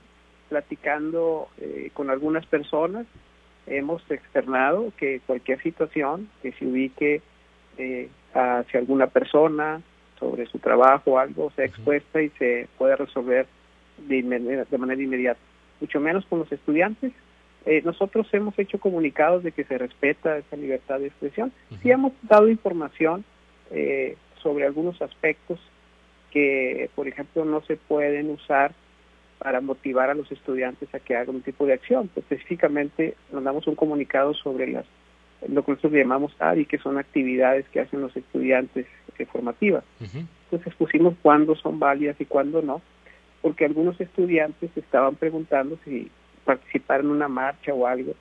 platicando 0.49 1.49
eh, 1.61 1.91
con 1.93 2.11
algunas 2.11 2.47
personas, 2.47 3.07
hemos 3.67 4.09
externado 4.11 4.93
que 4.97 5.21
cualquier 5.27 5.61
situación 5.63 6.29
que 6.41 6.53
se 6.53 6.67
ubique 6.67 7.21
eh, 7.79 8.09
hacia 8.39 8.81
alguna 8.81 9.09
persona 9.09 9.81
sobre 10.19 10.47
su 10.47 10.59
trabajo 10.59 11.13
o 11.13 11.19
algo 11.19 11.51
sea 11.53 11.65
expuesta 11.65 12.23
y 12.23 12.31
se 12.31 12.69
puede 12.77 12.97
resolver 12.97 13.47
de, 13.99 14.67
de 14.71 14.79
manera 14.79 15.03
inmediata. 15.03 15.41
Mucho 15.81 16.01
menos 16.01 16.25
con 16.27 16.41
los 16.41 16.51
estudiantes. 16.51 17.13
Eh, 17.67 17.83
nosotros 17.85 18.27
hemos 18.33 18.59
hecho 18.59 18.79
comunicados 18.79 19.43
de 19.43 19.53
que 19.53 19.65
se 19.65 19.79
respeta 19.79 20.39
esa 20.39 20.57
libertad 20.57 21.01
de 21.01 21.09
expresión. 21.09 21.53
Sí 21.83 21.91
hemos 21.91 22.13
dado 22.23 22.49
información 22.49 23.25
eh, 23.71 24.17
sobre 24.43 24.65
algunos 24.65 25.01
aspectos 25.03 25.61
que, 26.31 26.91
por 26.95 27.09
ejemplo, 27.09 27.45
no 27.45 27.61
se 27.63 27.77
pueden 27.77 28.31
usar 28.31 28.73
para 29.39 29.61
motivar 29.61 30.11
a 30.11 30.15
los 30.15 30.31
estudiantes 30.33 30.93
a 30.95 30.99
que 30.99 31.17
hagan 31.17 31.37
un 31.37 31.43
tipo 31.43 31.67
de 31.67 31.75
acción. 31.75 32.11
Específicamente, 32.17 33.15
nos 33.33 33.45
damos 33.45 33.67
un 33.67 33.75
comunicado 33.75 34.35
sobre 34.35 34.67
las 34.67 34.85
lo 35.47 35.65
que 35.65 35.73
nosotros 35.73 35.93
llamamos 35.93 36.35
ADI, 36.41 36.67
que 36.67 36.79
son 36.79 36.99
actividades 36.99 37.69
que 37.69 37.81
hacen 37.81 38.01
los 38.01 38.17
estudiantes 38.17 38.87
eh, 39.19 39.27
formativas. 39.27 39.85
Uh 40.01 40.05
-huh. 40.05 40.27
Entonces 40.51 40.75
pusimos 40.75 41.15
cuándo 41.23 41.55
son 41.55 41.79
válidas 41.79 42.17
y 42.21 42.25
cuándo 42.25 42.63
no, 42.63 42.81
porque 43.43 43.65
algunos 43.65 44.01
estudiantes 44.01 44.71
estaban 44.77 45.15
preguntando 45.17 45.79
si 45.85 46.11
participar 46.45 47.01
en 47.01 47.11
una 47.11 47.29
marcha 47.29 47.75
o 47.75 47.87
algo 47.87 48.15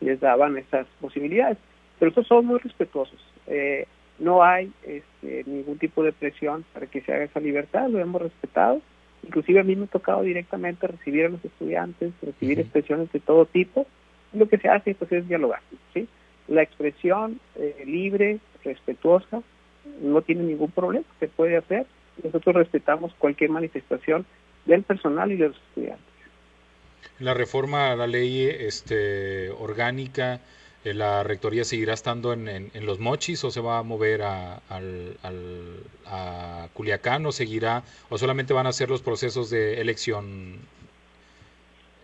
les 0.00 0.20
daban 0.20 0.58
esas 0.58 0.86
posibilidades. 1.00 1.58
Pero 1.98 2.08
estos 2.10 2.26
son 2.26 2.46
muy 2.46 2.58
respetuosos. 2.58 3.20
Eh, 3.46 3.86
no 4.18 4.42
hay 4.42 4.70
este, 4.82 5.44
ningún 5.46 5.78
tipo 5.78 6.02
de 6.02 6.12
presión 6.12 6.64
para 6.72 6.86
que 6.86 7.00
se 7.00 7.12
haga 7.12 7.24
esa 7.24 7.40
libertad, 7.40 7.88
lo 7.88 7.98
hemos 7.98 8.22
respetado. 8.22 8.80
Inclusive 9.22 9.60
a 9.60 9.64
mí 9.64 9.74
me 9.76 9.84
ha 9.84 9.88
tocado 9.88 10.22
directamente 10.22 10.86
recibir 10.86 11.26
a 11.26 11.28
los 11.30 11.44
estudiantes, 11.44 12.12
recibir 12.20 12.58
uh 12.58 12.60
-huh. 12.60 12.64
expresiones 12.64 13.12
de 13.12 13.20
todo 13.20 13.46
tipo. 13.46 13.86
Lo 14.32 14.48
que 14.48 14.58
se 14.58 14.68
hace 14.68 14.94
pues 14.94 15.10
es 15.12 15.28
dialogar, 15.28 15.60
¿sí? 15.94 16.08
La 16.48 16.62
expresión 16.62 17.40
eh, 17.56 17.84
libre, 17.86 18.38
respetuosa, 18.64 19.42
no 20.00 20.22
tiene 20.22 20.42
ningún 20.42 20.70
problema, 20.70 21.04
se 21.20 21.28
puede 21.28 21.56
hacer. 21.56 21.86
Nosotros 22.22 22.54
respetamos 22.54 23.12
cualquier 23.18 23.50
manifestación 23.50 24.24
del 24.66 24.82
personal 24.82 25.32
y 25.32 25.36
de 25.36 25.48
los 25.48 25.56
estudiantes. 25.56 26.04
La 27.18 27.34
reforma 27.34 27.92
a 27.92 27.96
la 27.96 28.06
ley 28.06 28.46
este, 28.46 29.50
orgánica, 29.50 30.40
eh, 30.84 30.94
¿la 30.94 31.22
rectoría 31.22 31.64
seguirá 31.64 31.92
estando 31.94 32.32
en, 32.32 32.48
en, 32.48 32.86
los 32.86 32.98
mochis 32.98 33.44
o 33.44 33.50
se 33.50 33.60
va 33.60 33.78
a 33.78 33.82
mover 33.82 34.22
a, 34.22 34.56
al, 34.68 35.16
al, 35.22 35.80
a 36.06 36.68
Culiacán 36.72 37.24
o 37.26 37.32
seguirá, 37.32 37.84
o 38.08 38.18
solamente 38.18 38.52
van 38.52 38.66
a 38.66 38.72
ser 38.72 38.88
los 38.88 39.02
procesos 39.02 39.50
de 39.50 39.80
elección 39.80 40.58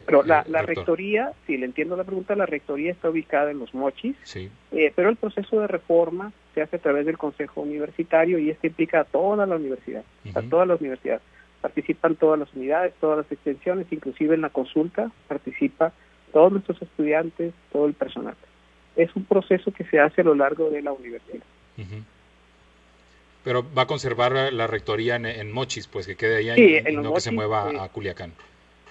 pero 0.06 0.22
la, 0.22 0.44
la 0.48 0.62
rectoría, 0.62 1.32
si 1.46 1.56
le 1.56 1.66
entiendo 1.66 1.96
la 1.96 2.04
pregunta, 2.04 2.34
la 2.34 2.46
rectoría 2.46 2.90
está 2.90 3.10
ubicada 3.10 3.50
en 3.50 3.58
los 3.58 3.74
mochis, 3.74 4.16
sí. 4.24 4.50
eh, 4.72 4.92
pero 4.94 5.08
el 5.08 5.16
proceso 5.16 5.60
de 5.60 5.66
reforma 5.66 6.32
se 6.54 6.62
hace 6.62 6.76
a 6.76 6.80
través 6.80 7.06
del 7.06 7.16
Consejo 7.18 7.60
Universitario 7.60 8.38
y 8.38 8.50
este 8.50 8.68
implica 8.68 9.00
a 9.00 9.04
toda 9.04 9.46
la 9.46 9.56
universidad, 9.56 10.02
uh 10.24 10.28
-huh. 10.28 10.38
a 10.38 10.50
todas 10.50 10.66
las 10.68 10.80
universidades. 10.80 11.22
Participan 11.60 12.16
todas 12.16 12.38
las 12.38 12.52
unidades, 12.54 12.94
todas 13.00 13.18
las 13.18 13.30
extensiones, 13.30 13.86
inclusive 13.90 14.34
en 14.34 14.40
la 14.40 14.48
consulta 14.48 15.10
participa 15.28 15.92
todos 16.32 16.52
nuestros 16.52 16.80
estudiantes, 16.82 17.52
todo 17.72 17.86
el 17.86 17.94
personal. 17.94 18.34
Es 18.96 19.14
un 19.14 19.24
proceso 19.24 19.70
que 19.70 19.84
se 19.84 20.00
hace 20.00 20.22
a 20.22 20.24
lo 20.24 20.34
largo 20.34 20.70
de 20.70 20.82
la 20.82 20.92
universidad. 20.92 21.44
Uh 21.76 21.82
-huh. 21.82 22.02
Pero 23.44 23.64
va 23.76 23.82
a 23.82 23.86
conservar 23.86 24.32
la 24.52 24.66
rectoría 24.66 25.16
en, 25.16 25.26
en 25.26 25.50
Mochis, 25.52 25.86
pues 25.86 26.06
que 26.06 26.16
quede 26.16 26.36
allá 26.38 26.54
sí, 26.54 26.62
y, 26.62 26.76
en 26.76 26.92
y 26.92 26.96
no 26.96 27.02
mochis, 27.02 27.14
que 27.14 27.20
se 27.20 27.32
mueva 27.32 27.70
sí. 27.70 27.76
a 27.78 27.88
Culiacán. 27.88 28.32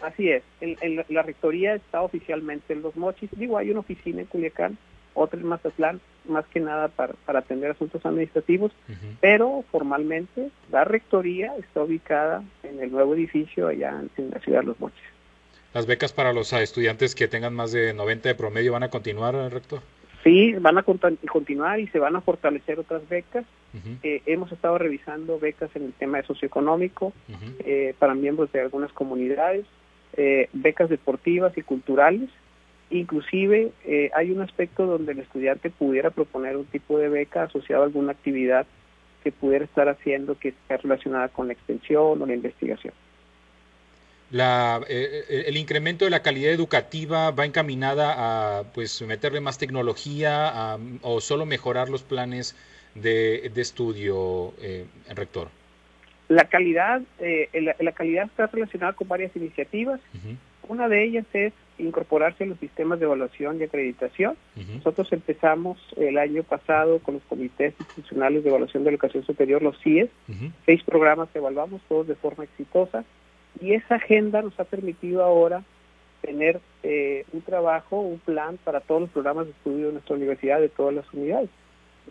Así 0.02 0.30
es, 0.30 0.44
en, 0.62 1.04
la 1.10 1.22
rectoría 1.22 1.76
está 1.76 2.02
oficialmente 2.02 2.74
en 2.74 2.82
los 2.82 2.96
mochis. 2.96 3.30
Digo, 3.36 3.58
hay 3.58 3.70
una 3.72 3.82
oficina 3.82 4.22
en 4.22 4.28
Culiacán, 4.28 4.78
otra 5.14 5.40
en 5.40 5.46
Mazatlán, 5.46 6.00
más 6.26 6.46
que 6.48 6.60
nada 6.60 6.88
para, 6.88 7.14
para 7.26 7.40
atender 7.40 7.72
asuntos 7.72 8.06
administrativos, 8.06 8.72
uh 8.88 8.92
-huh. 8.92 9.18
pero 9.20 9.64
formalmente 9.72 10.52
la 10.72 10.84
rectoría 10.84 11.54
está 11.58 11.84
ubicada 11.84 12.44
en 12.64 12.80
el 12.82 12.92
nuevo 12.92 13.14
edificio 13.16 13.68
allá 13.68 14.00
en, 14.00 14.10
en, 14.24 14.32
la 14.32 14.40
ciudad 14.40 14.62
de 14.62 14.68
los 14.68 14.80
mochis. 14.80 15.04
¿Las 15.74 15.86
becas 15.86 16.14
para 16.14 16.34
los 16.34 16.54
estudiantes 16.54 17.14
que 17.14 17.28
tengan 17.28 17.54
más 17.54 17.72
de 17.72 17.94
90 17.94 18.30
de 18.30 18.36
promedio 18.36 18.72
van 18.72 18.84
a 18.84 18.90
continuar, 18.90 19.36
rector? 19.52 19.82
Sí, 20.24 20.54
van 20.54 20.78
a 20.78 20.84
continuar 20.84 21.80
y 21.80 21.88
se 21.88 22.00
van 22.00 22.16
a 22.16 22.22
fortalecer 22.22 22.80
otras 22.80 23.08
becas. 23.08 23.46
Uh 23.74 23.78
-huh. 23.78 23.98
eh, 24.04 24.22
hemos 24.26 24.52
estado 24.52 24.78
revisando 24.78 25.40
becas 25.40 25.70
en 25.76 25.84
el 25.86 25.94
tema 25.94 26.18
de 26.18 26.24
socioeconómico 26.24 27.08
uh 27.08 27.32
-huh. 27.32 27.56
eh, 27.60 27.94
para 28.00 28.16
miembros 28.16 28.52
de 28.52 28.62
algunas 28.62 28.92
comunidades 28.94 29.66
eh, 30.14 30.50
becas 30.54 30.90
deportivas 30.90 31.58
y 31.58 31.62
culturales. 31.62 32.30
Inclusive 32.90 33.72
eh, 33.86 34.10
hay 34.16 34.32
un 34.32 34.42
aspecto 34.42 34.86
donde 34.86 35.12
el 35.12 35.20
estudiante 35.20 35.70
pudiera 35.70 36.10
proponer 36.10 36.58
un 36.58 36.66
tipo 36.66 36.98
de 36.98 37.10
beca 37.10 37.44
asociado 37.44 37.84
a 37.84 37.86
alguna 37.86 38.14
actividad 38.14 38.66
que 39.24 39.32
pudiera 39.32 39.66
estar 39.66 39.90
haciendo 39.90 40.38
que 40.38 40.50
esté 40.50 40.78
relacionada 40.78 41.28
con 41.28 41.48
la 41.48 41.54
extensión 41.54 42.22
o 42.22 42.26
la 42.26 42.34
investigación. 42.34 42.94
La, 44.32 44.82
eh, 44.88 45.46
el 45.48 45.58
incremento 45.58 46.06
de 46.06 46.12
la 46.12 46.22
calidad 46.22 46.52
educativa 46.52 47.32
va 47.32 47.46
encaminada 47.46 48.60
a 48.60 48.64
pues 48.64 49.02
meterle 49.02 49.42
más 49.42 49.58
tecnología 49.58 50.48
a, 50.48 50.78
o 51.02 51.20
solo 51.20 51.46
mejorar 51.46 51.90
los 51.90 52.04
planes 52.04 52.56
de, 52.96 53.52
de 53.54 53.62
estudio, 53.62 54.54
eh, 54.62 54.86
rector. 55.10 55.50
La 56.30 56.46
calidad, 56.46 57.02
eh, 57.20 57.50
la, 57.54 57.76
la, 57.80 57.92
calidad 57.92 58.26
está 58.26 58.46
relacionada 58.48 58.94
con 58.94 59.08
varias 59.08 59.36
iniciativas. 59.36 60.00
Uh 60.14 60.18
-huh. 60.18 60.38
Una 60.70 60.88
de 60.88 61.04
ellas 61.04 61.26
es 61.34 61.54
incorporarse 61.80 62.44
a 62.44 62.48
los 62.48 62.60
sistemas 62.60 63.00
de 63.00 63.06
evaluación 63.06 63.60
y 63.60 63.64
acreditación. 63.64 64.38
Uh 64.56 64.60
-huh. 64.60 64.76
Nosotros 64.76 65.12
empezamos 65.12 65.80
el 65.98 66.20
año 66.20 66.44
pasado 66.44 67.00
con 67.00 67.16
los 67.16 67.24
comités 67.24 67.74
institucionales 67.80 68.44
de 68.44 68.50
evaluación 68.50 68.84
de 68.84 68.92
educación 68.92 69.24
superior, 69.26 69.64
los 69.64 69.80
CIES. 69.82 70.10
Uh 70.28 70.34
-huh. 70.34 70.52
Seis 70.68 70.84
programas 70.84 71.30
que 71.32 71.40
evaluamos, 71.40 71.82
todos 71.90 72.08
de 72.08 72.16
forma 72.16 72.44
exitosa. 72.44 73.04
Y 73.60 73.74
esa 73.74 73.96
agenda 73.96 74.44
nos 74.44 74.58
ha 74.60 74.66
permitido 74.66 75.24
ahora 75.24 75.64
tener 76.22 76.60
eh, 76.84 77.26
un 77.34 77.42
trabajo, 77.42 78.02
un 78.02 78.20
plan 78.20 78.58
para 78.64 78.82
todos 78.82 79.02
los 79.02 79.10
programas 79.10 79.46
de 79.48 79.52
estudio 79.54 79.88
de 79.88 79.94
nuestra 79.94 80.16
universidad, 80.16 80.60
de 80.60 80.70
todas 80.70 80.94
las 80.94 81.12
unidades. 81.12 81.50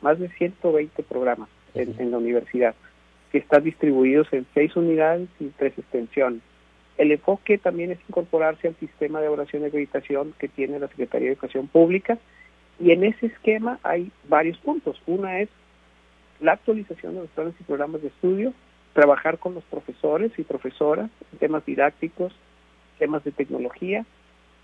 Más 0.01 0.19
de 0.19 0.29
120 0.29 1.03
programas 1.05 1.49
en, 1.75 1.95
en 2.01 2.11
la 2.11 2.19
universidad. 2.19 2.75
Que 3.31 3.39
están 3.39 3.65
distribuidos 3.65 4.33
en 4.33 4.47
seis 4.55 4.75
unidades 4.77 5.29
y 5.41 5.47
tres 5.49 5.79
extensiones. 5.79 6.41
El 6.97 7.13
enfoque 7.13 7.59
también 7.59 7.93
es 7.93 7.99
incorporarse 8.09 8.69
al 8.69 8.77
sistema 8.77 9.21
de 9.21 9.27
evaluación 9.27 9.63
y 9.63 9.67
acreditación 9.67 10.35
que 10.39 10.49
tiene 10.49 10.79
la 10.79 10.89
Secretaría 10.89 11.29
de 11.29 11.35
Educación 11.35 11.69
Pública 11.69 12.19
y 12.81 12.93
en 12.93 13.05
ese 13.05 13.27
esquema 13.27 13.79
hay 13.83 14.11
varios 14.29 14.59
puntos. 14.59 15.01
Una 15.07 15.41
es 15.41 15.49
la 16.41 16.53
actualización 16.53 17.15
de 17.15 17.21
los 17.21 17.31
planes 17.31 17.55
y 17.61 17.65
programas 17.65 18.03
de 18.03 18.09
estudio, 18.09 18.53
trabajar 18.95 19.39
con 19.39 19.55
los 19.55 19.65
profesores 19.65 20.33
y 20.39 20.43
profesoras 20.43 21.11
en 21.33 21.39
temas 21.39 21.65
didácticos, 21.65 22.35
temas 22.99 23.23
de 23.25 23.33
tecnología, 23.33 24.05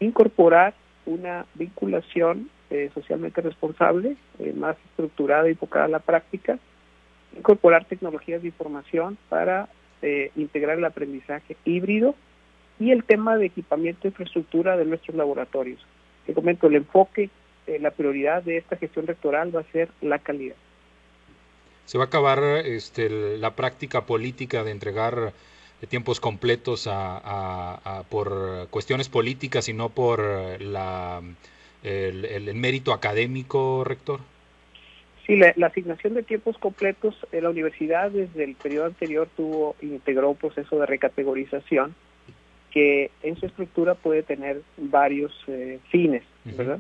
incorporar 0.01 0.75
una 1.07 1.47
vinculación 1.55 2.51
eh, 2.71 2.91
socialmente 2.95 3.41
responsable, 3.43 4.17
eh, 4.39 4.53
más 4.57 4.77
estructurada 4.91 5.49
y 5.49 5.53
enfocada 5.53 5.85
a 5.85 5.89
la 5.89 5.99
práctica, 5.99 6.59
incorporar 7.37 7.85
tecnologías 7.85 8.43
de 8.43 8.49
información 8.49 9.19
para 9.29 9.69
eh, 10.03 10.31
integrar 10.37 10.79
el 10.79 10.85
aprendizaje 10.85 11.57
híbrido 11.65 12.15
y 12.79 12.91
el 12.91 13.05
tema 13.05 13.37
de 13.37 13.47
equipamiento 13.47 14.01
e 14.05 14.09
infraestructura 14.09 14.77
de 14.77 14.85
nuestros 14.85 15.17
laboratorios. 15.17 15.85
Te 16.27 16.35
comento, 16.35 16.67
el 16.67 16.77
enfoque, 16.77 17.31
la 17.81 17.91
prioridad 17.91 18.43
de 18.43 18.59
esta 18.59 18.77
gestión 18.77 19.07
rectoral 19.07 19.55
va 19.55 19.61
a 19.61 19.73
ser 19.73 19.89
la 20.03 20.19
calidad. 20.19 20.57
Se 21.87 21.99
va 21.99 22.05
a 22.05 22.07
acabar 22.07 22.43
este, 22.65 23.39
la 23.39 23.55
práctica 23.55 24.07
política 24.07 24.65
de 24.65 24.71
entregar 24.71 25.33
tiempos 25.89 26.21
completos 26.21 26.89
a, 26.91 28.05
por 28.09 28.69
cuestiones 28.71 29.09
políticas 29.09 29.69
y 29.69 29.75
no 29.75 29.91
por 29.91 30.21
la, 30.61 31.23
el, 31.83 32.55
mérito 32.55 32.93
académico, 32.93 33.85
rector? 33.85 34.21
Sí, 35.27 35.37
la, 35.37 35.67
asignación 35.67 36.15
de 36.15 36.23
tiempos 36.23 36.59
completos, 36.59 37.15
en 37.33 37.45
la 37.45 37.51
universidad 37.51 38.11
desde 38.11 38.45
el 38.45 38.57
periodo 38.57 38.87
anterior 38.87 39.27
tuvo 39.35 39.75
integró 39.81 40.31
un 40.31 40.37
proceso 40.37 40.79
de 40.79 40.85
recategorización 40.85 41.95
que 42.71 43.11
en 43.23 43.37
su 43.37 43.47
estructura 43.47 43.95
puede 43.95 44.23
tener 44.23 44.61
varios 44.77 45.33
eh, 45.47 45.79
fines, 45.91 46.25
¿verdad? 46.45 46.79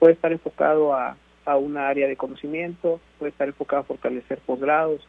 Puede 0.00 0.14
estar 0.14 0.32
enfocado 0.32 0.92
a, 0.92 1.16
a 1.44 1.56
una 1.56 1.88
área 1.88 2.08
de 2.08 2.16
conocimiento, 2.16 3.00
puede 3.18 3.30
estar 3.30 3.46
enfocado 3.46 3.82
a 3.82 3.84
fortalecer 3.84 4.38
posgrados, 4.38 5.06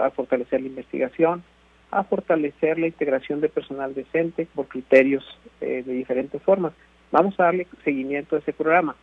a 0.00 0.10
fortalecer 0.10 0.60
la 0.60 0.68
investigación, 0.68 1.42
a 1.90 2.04
fortalecer 2.04 2.78
la 2.78 2.86
integración 2.86 3.40
de 3.40 3.48
personal 3.48 3.94
decente 3.94 4.46
por 4.54 4.68
criterios 4.68 5.24
eh, 5.60 5.82
de 5.84 5.92
diferentes 5.92 6.40
formas. 6.42 6.72
Vamos 7.10 7.38
a 7.40 7.44
darle 7.44 7.66
seguimiento 7.82 8.36
a 8.36 8.40
ese 8.40 8.52
programa. 8.52 8.94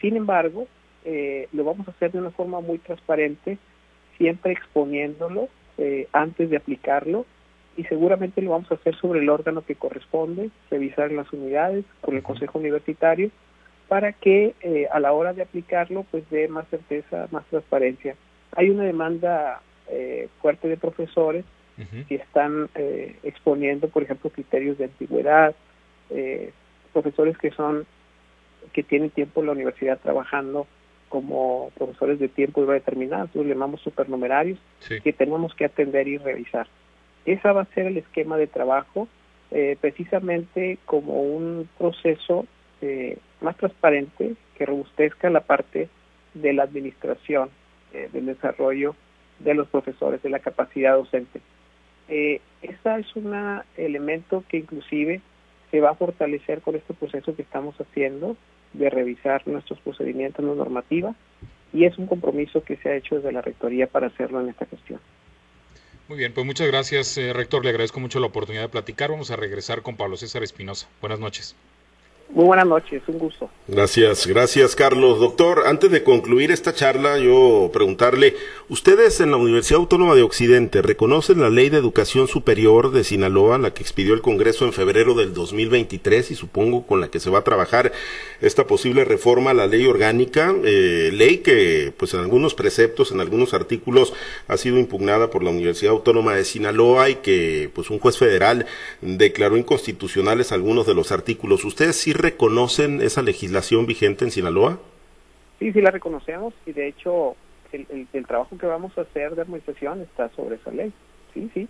Sin 0.00 0.16
embargo, 0.16 0.68
eh, 1.08 1.48
lo 1.52 1.64
vamos 1.64 1.88
a 1.88 1.92
hacer 1.92 2.12
de 2.12 2.18
una 2.18 2.30
forma 2.30 2.60
muy 2.60 2.78
transparente, 2.78 3.58
siempre 4.16 4.52
exponiéndolo 4.52 5.48
eh, 5.78 6.08
antes 6.12 6.50
de 6.50 6.56
aplicarlo 6.56 7.24
y 7.76 7.84
seguramente 7.84 8.42
lo 8.42 8.50
vamos 8.50 8.70
a 8.70 8.74
hacer 8.74 8.94
sobre 8.96 9.20
el 9.20 9.28
órgano 9.28 9.62
que 9.64 9.74
corresponde, 9.74 10.50
revisar 10.70 11.10
las 11.12 11.32
unidades 11.32 11.84
con 12.00 12.16
el 12.16 12.22
Consejo 12.22 12.58
Universitario 12.58 13.30
para 13.86 14.12
que 14.12 14.54
a 14.92 15.00
la 15.00 15.12
hora 15.12 15.32
de 15.32 15.42
aplicarlo 15.42 16.04
pues 16.10 16.28
dé 16.28 16.48
más 16.48 16.68
certeza, 16.68 17.28
más 17.30 17.46
transparencia. 17.46 18.16
Hay 18.56 18.68
una 18.68 18.82
demanda 18.82 19.62
fuerte 20.42 20.68
de 20.68 20.76
profesores 20.76 21.44
que 22.08 22.16
están 22.16 22.68
eh, 22.74 23.16
exponiendo, 23.22 23.88
por 23.88 24.02
ejemplo, 24.02 24.30
criterios 24.30 24.78
de 24.78 24.84
antigüedad, 24.84 25.54
eh, 26.10 26.52
profesores 26.92 27.38
que 27.38 27.50
son 27.52 27.86
que 28.72 28.82
tienen 28.82 29.10
tiempo 29.10 29.40
en 29.40 29.46
la 29.46 29.52
universidad 29.52 29.98
trabajando 30.00 30.66
como 31.08 31.70
profesores 31.76 32.18
de 32.18 32.28
tiempo 32.28 32.64
determinado, 32.66 33.28
le 33.34 33.50
llamamos 33.50 33.80
supernumerarios, 33.80 34.58
que 35.02 35.12
tenemos 35.12 35.54
que 35.54 35.64
atender 35.64 36.08
y 36.08 36.18
revisar. 36.18 36.66
Ese 37.24 37.50
va 37.50 37.62
a 37.62 37.74
ser 37.74 37.86
el 37.86 37.98
esquema 37.98 38.36
de 38.36 38.46
trabajo, 38.46 39.08
eh, 39.50 39.76
precisamente 39.80 40.78
como 40.84 41.22
un 41.22 41.68
proceso 41.78 42.46
más 43.40 43.56
transparente 43.56 44.34
que 44.56 44.66
robustezca 44.66 45.30
la 45.30 45.40
parte 45.40 45.88
de 46.34 46.52
la 46.52 46.62
administración, 46.62 47.50
del 48.12 48.26
desarrollo 48.26 48.94
de 49.38 49.54
los 49.54 49.68
profesores, 49.68 50.22
de 50.22 50.30
la 50.30 50.38
capacidad 50.38 50.94
docente. 50.94 51.40
Eh, 52.08 52.40
esta 52.62 52.98
es 52.98 53.14
un 53.16 53.34
elemento 53.76 54.42
que 54.48 54.58
inclusive 54.58 55.20
se 55.70 55.80
va 55.80 55.90
a 55.90 55.94
fortalecer 55.94 56.62
con 56.62 56.74
este 56.74 56.94
proceso 56.94 57.36
que 57.36 57.42
estamos 57.42 57.78
haciendo 57.80 58.36
de 58.72 58.90
revisar 58.90 59.46
nuestros 59.46 59.78
procedimientos, 59.80 60.44
la 60.44 60.54
normativa, 60.54 61.14
y 61.72 61.84
es 61.84 61.98
un 61.98 62.06
compromiso 62.06 62.62
que 62.62 62.76
se 62.76 62.88
ha 62.88 62.96
hecho 62.96 63.16
desde 63.16 63.32
la 63.32 63.42
Rectoría 63.42 63.86
para 63.86 64.08
hacerlo 64.08 64.40
en 64.40 64.48
esta 64.48 64.66
gestión. 64.66 65.00
Muy 66.08 66.16
bien, 66.16 66.32
pues 66.32 66.46
muchas 66.46 66.66
gracias, 66.66 67.18
eh, 67.18 67.34
Rector. 67.34 67.62
Le 67.64 67.70
agradezco 67.70 68.00
mucho 68.00 68.18
la 68.18 68.28
oportunidad 68.28 68.62
de 68.62 68.68
platicar. 68.70 69.10
Vamos 69.10 69.30
a 69.30 69.36
regresar 69.36 69.82
con 69.82 69.96
Pablo 69.96 70.16
César 70.16 70.42
Espinosa. 70.42 70.88
Buenas 71.02 71.20
noches. 71.20 71.54
Muy 72.30 72.44
buenas 72.44 72.66
noches, 72.66 73.02
un 73.06 73.18
gusto. 73.18 73.50
Gracias, 73.68 74.26
gracias 74.26 74.76
Carlos. 74.76 75.18
Doctor, 75.18 75.62
antes 75.66 75.90
de 75.90 76.04
concluir 76.04 76.50
esta 76.50 76.74
charla, 76.74 77.18
yo 77.18 77.70
preguntarle, 77.72 78.36
ustedes 78.68 79.20
en 79.20 79.30
la 79.30 79.38
Universidad 79.38 79.80
Autónoma 79.80 80.14
de 80.14 80.22
Occidente 80.22 80.82
reconocen 80.82 81.40
la 81.40 81.48
Ley 81.48 81.70
de 81.70 81.78
Educación 81.78 82.28
Superior 82.28 82.92
de 82.92 83.02
Sinaloa, 83.02 83.56
la 83.56 83.72
que 83.72 83.82
expidió 83.82 84.12
el 84.12 84.20
Congreso 84.20 84.66
en 84.66 84.74
febrero 84.74 85.14
del 85.14 85.32
2023 85.32 86.30
y 86.30 86.34
supongo 86.34 86.86
con 86.86 87.00
la 87.00 87.08
que 87.08 87.18
se 87.18 87.30
va 87.30 87.38
a 87.38 87.44
trabajar 87.44 87.92
esta 88.42 88.66
posible 88.66 89.06
reforma 89.06 89.50
a 89.50 89.54
la 89.54 89.66
ley 89.66 89.86
orgánica, 89.86 90.54
eh, 90.64 91.10
ley 91.14 91.38
que 91.38 91.94
pues 91.96 92.12
en 92.12 92.20
algunos 92.20 92.54
preceptos, 92.54 93.10
en 93.10 93.20
algunos 93.20 93.54
artículos 93.54 94.12
ha 94.48 94.58
sido 94.58 94.78
impugnada 94.78 95.30
por 95.30 95.42
la 95.42 95.50
Universidad 95.50 95.92
Autónoma 95.92 96.34
de 96.34 96.44
Sinaloa 96.44 97.08
y 97.08 97.16
que 97.16 97.70
pues 97.74 97.88
un 97.88 97.98
juez 97.98 98.18
federal 98.18 98.66
declaró 99.00 99.56
inconstitucionales 99.56 100.52
algunos 100.52 100.86
de 100.86 100.94
los 100.94 101.10
artículos. 101.10 101.64
¿Ustedes 101.64 101.96
sí 101.96 102.12
reconocen 102.18 103.00
esa 103.00 103.22
legislación 103.22 103.86
vigente 103.86 104.24
en 104.24 104.30
Sinaloa? 104.30 104.78
Sí, 105.58 105.72
sí 105.72 105.80
la 105.80 105.90
reconocemos 105.90 106.52
y 106.66 106.72
de 106.72 106.88
hecho 106.88 107.36
el, 107.72 108.06
el, 108.12 108.26
trabajo 108.26 108.58
que 108.58 108.66
vamos 108.66 108.96
a 108.98 109.02
hacer 109.02 109.34
de 109.34 109.42
armonización 109.42 110.02
está 110.02 110.28
sobre 110.30 110.56
esa 110.56 110.70
ley. 110.70 110.92
Sí, 111.34 111.50
sí. 111.54 111.68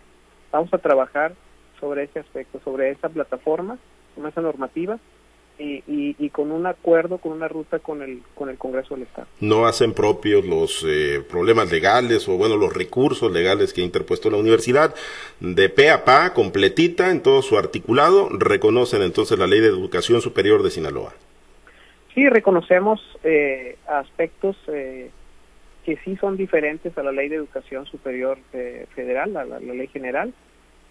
Vamos 0.51 0.73
a 0.73 0.79
trabajar 0.79 1.35
sobre 1.81 2.05
ese 2.05 2.19
aspecto, 2.19 2.61
sobre 2.65 2.91
esa 2.91 3.09
plataforma, 3.09 3.79
con 4.15 4.27
esa 4.27 4.41
normativa 4.41 4.99
y, 5.59 5.83
y, 6.19 6.31
con 6.31 6.53
un 6.53 6.67
acuerdo, 6.67 7.19
con 7.19 7.33
una 7.33 7.49
ruta 7.49 7.79
con 7.81 8.03
el, 8.03 8.23
con 8.35 8.49
el 8.49 8.57
Congreso 8.57 8.95
del 8.95 9.05
Estado. 9.05 9.27
¿No 9.41 9.67
hacen 9.67 9.93
propios 9.93 10.45
los 10.45 10.85
eh, 10.87 11.23
problemas 11.29 11.71
legales 11.73 12.29
o, 12.29 12.37
bueno, 12.37 12.57
los 12.57 12.73
recursos 12.73 13.33
legales 13.33 13.73
que 13.73 13.81
ha 13.81 13.85
interpuesto 13.85 14.31
la 14.31 14.37
universidad? 14.37 14.95
De 15.41 15.69
pe 15.69 15.91
a 15.91 16.05
pa, 16.05 16.33
completita 16.33 17.11
en 17.11 17.23
todo 17.23 17.43
su 17.43 17.59
articulado, 17.59 18.29
reconocen 18.31 19.03
entonces 19.03 19.39
la 19.39 19.47
Ley 19.47 19.61
de 19.61 19.69
Educación 19.69 20.21
Superior 20.21 20.63
de 20.63 20.71
Sinaloa. 20.71 21.13
Sí, 22.15 22.29
reconocemos 22.29 23.01
eh, 23.25 23.77
aspectos 23.87 24.57
eh, 24.69 25.11
que 25.85 25.97
sí 26.05 26.17
son 26.17 26.37
diferentes 26.37 26.97
a 26.97 27.03
la 27.03 27.13
Ley 27.13 27.29
de 27.29 27.37
Educación 27.37 27.87
Superior 27.87 28.39
Federal, 28.95 29.37
a 29.37 29.45
la 29.45 29.59
Ley 29.59 29.87
General, 29.89 30.33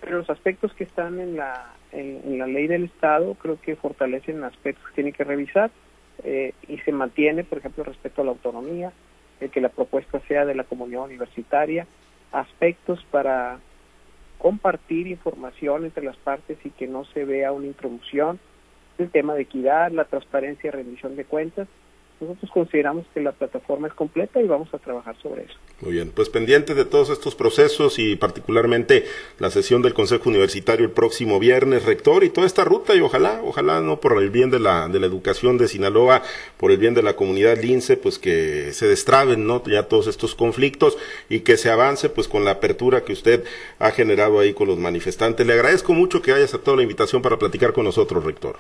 pero 0.08 0.20
los 0.20 0.30
aspectos 0.30 0.74
que 0.74 0.86
están 0.86 1.20
en 1.20 1.36
la 1.36 1.66
en, 1.92 2.40
la 2.40 2.48
ley 2.48 2.68
del 2.68 2.86
Estado 2.86 3.34
creo 3.36 3.60
que 3.60 3.76
fortalecen 3.76 4.42
aspectos 4.46 4.88
que 4.88 4.96
tiene 4.96 5.12
que 5.12 5.26
revisar 5.26 5.70
eh, 6.24 6.54
y 6.70 6.78
se 6.78 6.94
mantiene, 6.94 7.44
por 7.44 7.58
ejemplo, 7.58 7.84
respecto 7.84 8.22
a 8.22 8.26
la 8.26 8.32
autonomía, 8.32 8.94
el 9.42 9.50
que 9.50 9.60
la 9.60 9.68
propuesta 9.68 10.22
sea 10.22 10.46
de 10.46 10.56
la 10.56 10.64
comunidad 10.64 11.04
universitaria, 11.04 11.86
aspectos 12.32 13.06
para 13.12 13.60
compartir 14.38 15.08
información 15.08 15.84
entre 15.84 16.06
las 16.06 16.16
partes 16.16 16.58
y 16.64 16.70
que 16.70 16.88
no 16.88 17.04
se 17.04 17.26
vea 17.26 17.52
una 17.52 17.68
introducción, 17.68 18.40
el 19.00 19.12
tema 19.12 19.36
de 19.36 19.42
equidad, 19.42 19.92
la 19.92 20.06
transparencia 20.06 20.70
y 20.70 20.72
rendición 20.72 21.18
de 21.18 21.26
cuentas, 21.26 21.68
nosotros 22.20 22.52
consideramos 22.52 23.06
que 23.14 23.22
la 23.22 23.32
plataforma 23.32 23.88
es 23.88 23.94
completa 23.94 24.42
y 24.42 24.48
vamos 24.48 24.74
a 24.74 24.78
trabajar 24.78 25.16
sobre 25.22 25.44
eso. 25.44 25.54
Muy 25.82 25.94
bien, 25.94 26.12
pues 26.14 26.30
pendiente 26.30 26.74
de 26.74 26.86
todos 26.86 27.10
estos 27.10 27.36
procesos 27.36 28.00
y 28.00 28.16
particularmente 28.16 29.06
la 29.40 29.52
sesión 29.52 29.82
del 29.82 29.94
Consejo 29.94 30.30
Universitario 30.30 30.86
el 30.86 30.92
próximo 30.92 31.40
viernes, 31.40 31.86
rector, 31.86 32.24
y 32.24 32.30
toda 32.30 32.48
esta 32.48 32.64
ruta 32.64 32.96
y 32.96 33.02
ojalá, 33.02 33.42
ojalá 33.44 33.82
no 33.82 34.00
por 34.00 34.22
el 34.22 34.30
bien 34.30 34.50
de 34.50 34.60
la, 34.60 34.88
de 34.88 35.00
la 35.00 35.06
educación 35.06 35.58
de 35.58 35.68
Sinaloa, 35.68 36.24
por 36.58 36.72
el 36.72 36.78
bien 36.78 36.94
de 36.94 37.04
la 37.04 37.16
comunidad 37.16 37.62
lince, 37.62 37.98
pues 37.98 38.18
que 38.18 38.74
se 38.74 38.88
destraben, 38.88 39.46
¿no? 39.46 39.64
Ya 39.66 39.84
todos 39.84 40.08
estos 40.08 40.36
conflictos 40.36 40.98
y 41.30 41.42
que 41.42 41.58
se 41.58 41.70
avance 41.70 42.10
pues 42.10 42.28
con 42.28 42.44
la 42.44 42.52
apertura 42.52 43.04
que 43.04 43.14
usted 43.14 43.44
ha 43.80 43.92
generado 43.92 44.40
ahí 44.40 44.54
con 44.54 44.68
los 44.68 44.78
manifestantes. 44.78 45.46
Le 45.46 45.54
agradezco 45.54 45.94
mucho 45.94 46.22
que 46.22 46.32
haya 46.32 46.46
aceptado 46.46 46.78
la 46.78 46.84
invitación 46.84 47.22
para 47.22 47.38
platicar 47.38 47.74
con 47.74 47.86
nosotros, 47.86 48.24
rector. 48.24 48.58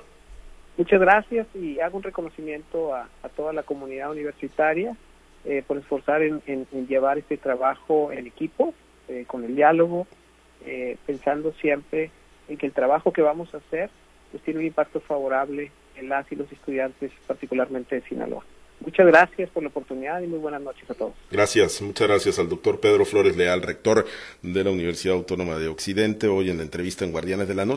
Muchas 0.77 0.99
gracias 0.99 1.47
y 1.55 1.79
hago 1.79 1.97
un 1.97 2.03
reconocimiento 2.03 2.93
a, 2.93 3.09
toda 3.35 3.51
la 3.51 3.63
comunidad 3.63 4.11
universitaria 4.11 4.95
eh, 5.43 5.63
por 5.65 5.77
esforzar 5.77 6.21
en, 6.21 6.41
llevar 6.87 7.17
este 7.17 7.37
trabajo 7.37 8.11
en 8.11 8.27
equipo, 8.27 8.73
eh, 9.07 9.25
con 9.25 9.43
el 9.43 9.55
diálogo, 9.55 10.05
eh, 10.65 10.97
pensando 11.05 11.51
siempre 11.53 12.11
en 12.47 12.57
que 12.57 12.67
el 12.67 12.73
trabajo 12.73 13.11
que 13.11 13.21
vamos 13.21 13.53
a 13.53 13.57
hacer 13.57 13.89
pues 14.31 14.43
tiene 14.43 14.59
un 14.59 14.65
impacto 14.67 14.99
favorable 14.99 15.71
en 15.95 16.09
las 16.09 16.31
y 16.31 16.35
los 16.35 16.51
estudiantes, 16.51 17.11
particularmente 17.25 17.95
de 17.95 18.01
Sinaloa. 18.01 18.43
Muchas 18.79 19.07
gracias 19.07 19.49
por 19.49 19.63
la 19.63 19.69
oportunidad 19.69 20.21
y 20.21 20.27
muy 20.27 20.37
buenas 20.37 20.61
noches 20.61 20.87
a 20.89 20.93
todos. 20.93 21.13
Gracias, 21.31 21.81
muchas 21.81 22.07
gracias 22.07 22.37
al 22.37 22.47
doctor 22.47 22.79
Pedro 22.79 23.05
Flores 23.05 23.35
Leal, 23.35 23.63
rector 23.63 24.05
de 24.43 24.63
la 24.63 24.69
Universidad 24.69 25.15
Autónoma 25.15 25.57
de 25.57 25.67
Occidente, 25.67 26.27
hoy 26.27 26.51
en 26.51 26.57
la 26.57 26.63
entrevista 26.63 27.03
en 27.03 27.11
Guardianes 27.11 27.47
de 27.47 27.55
la 27.55 27.65
Noche. 27.65 27.75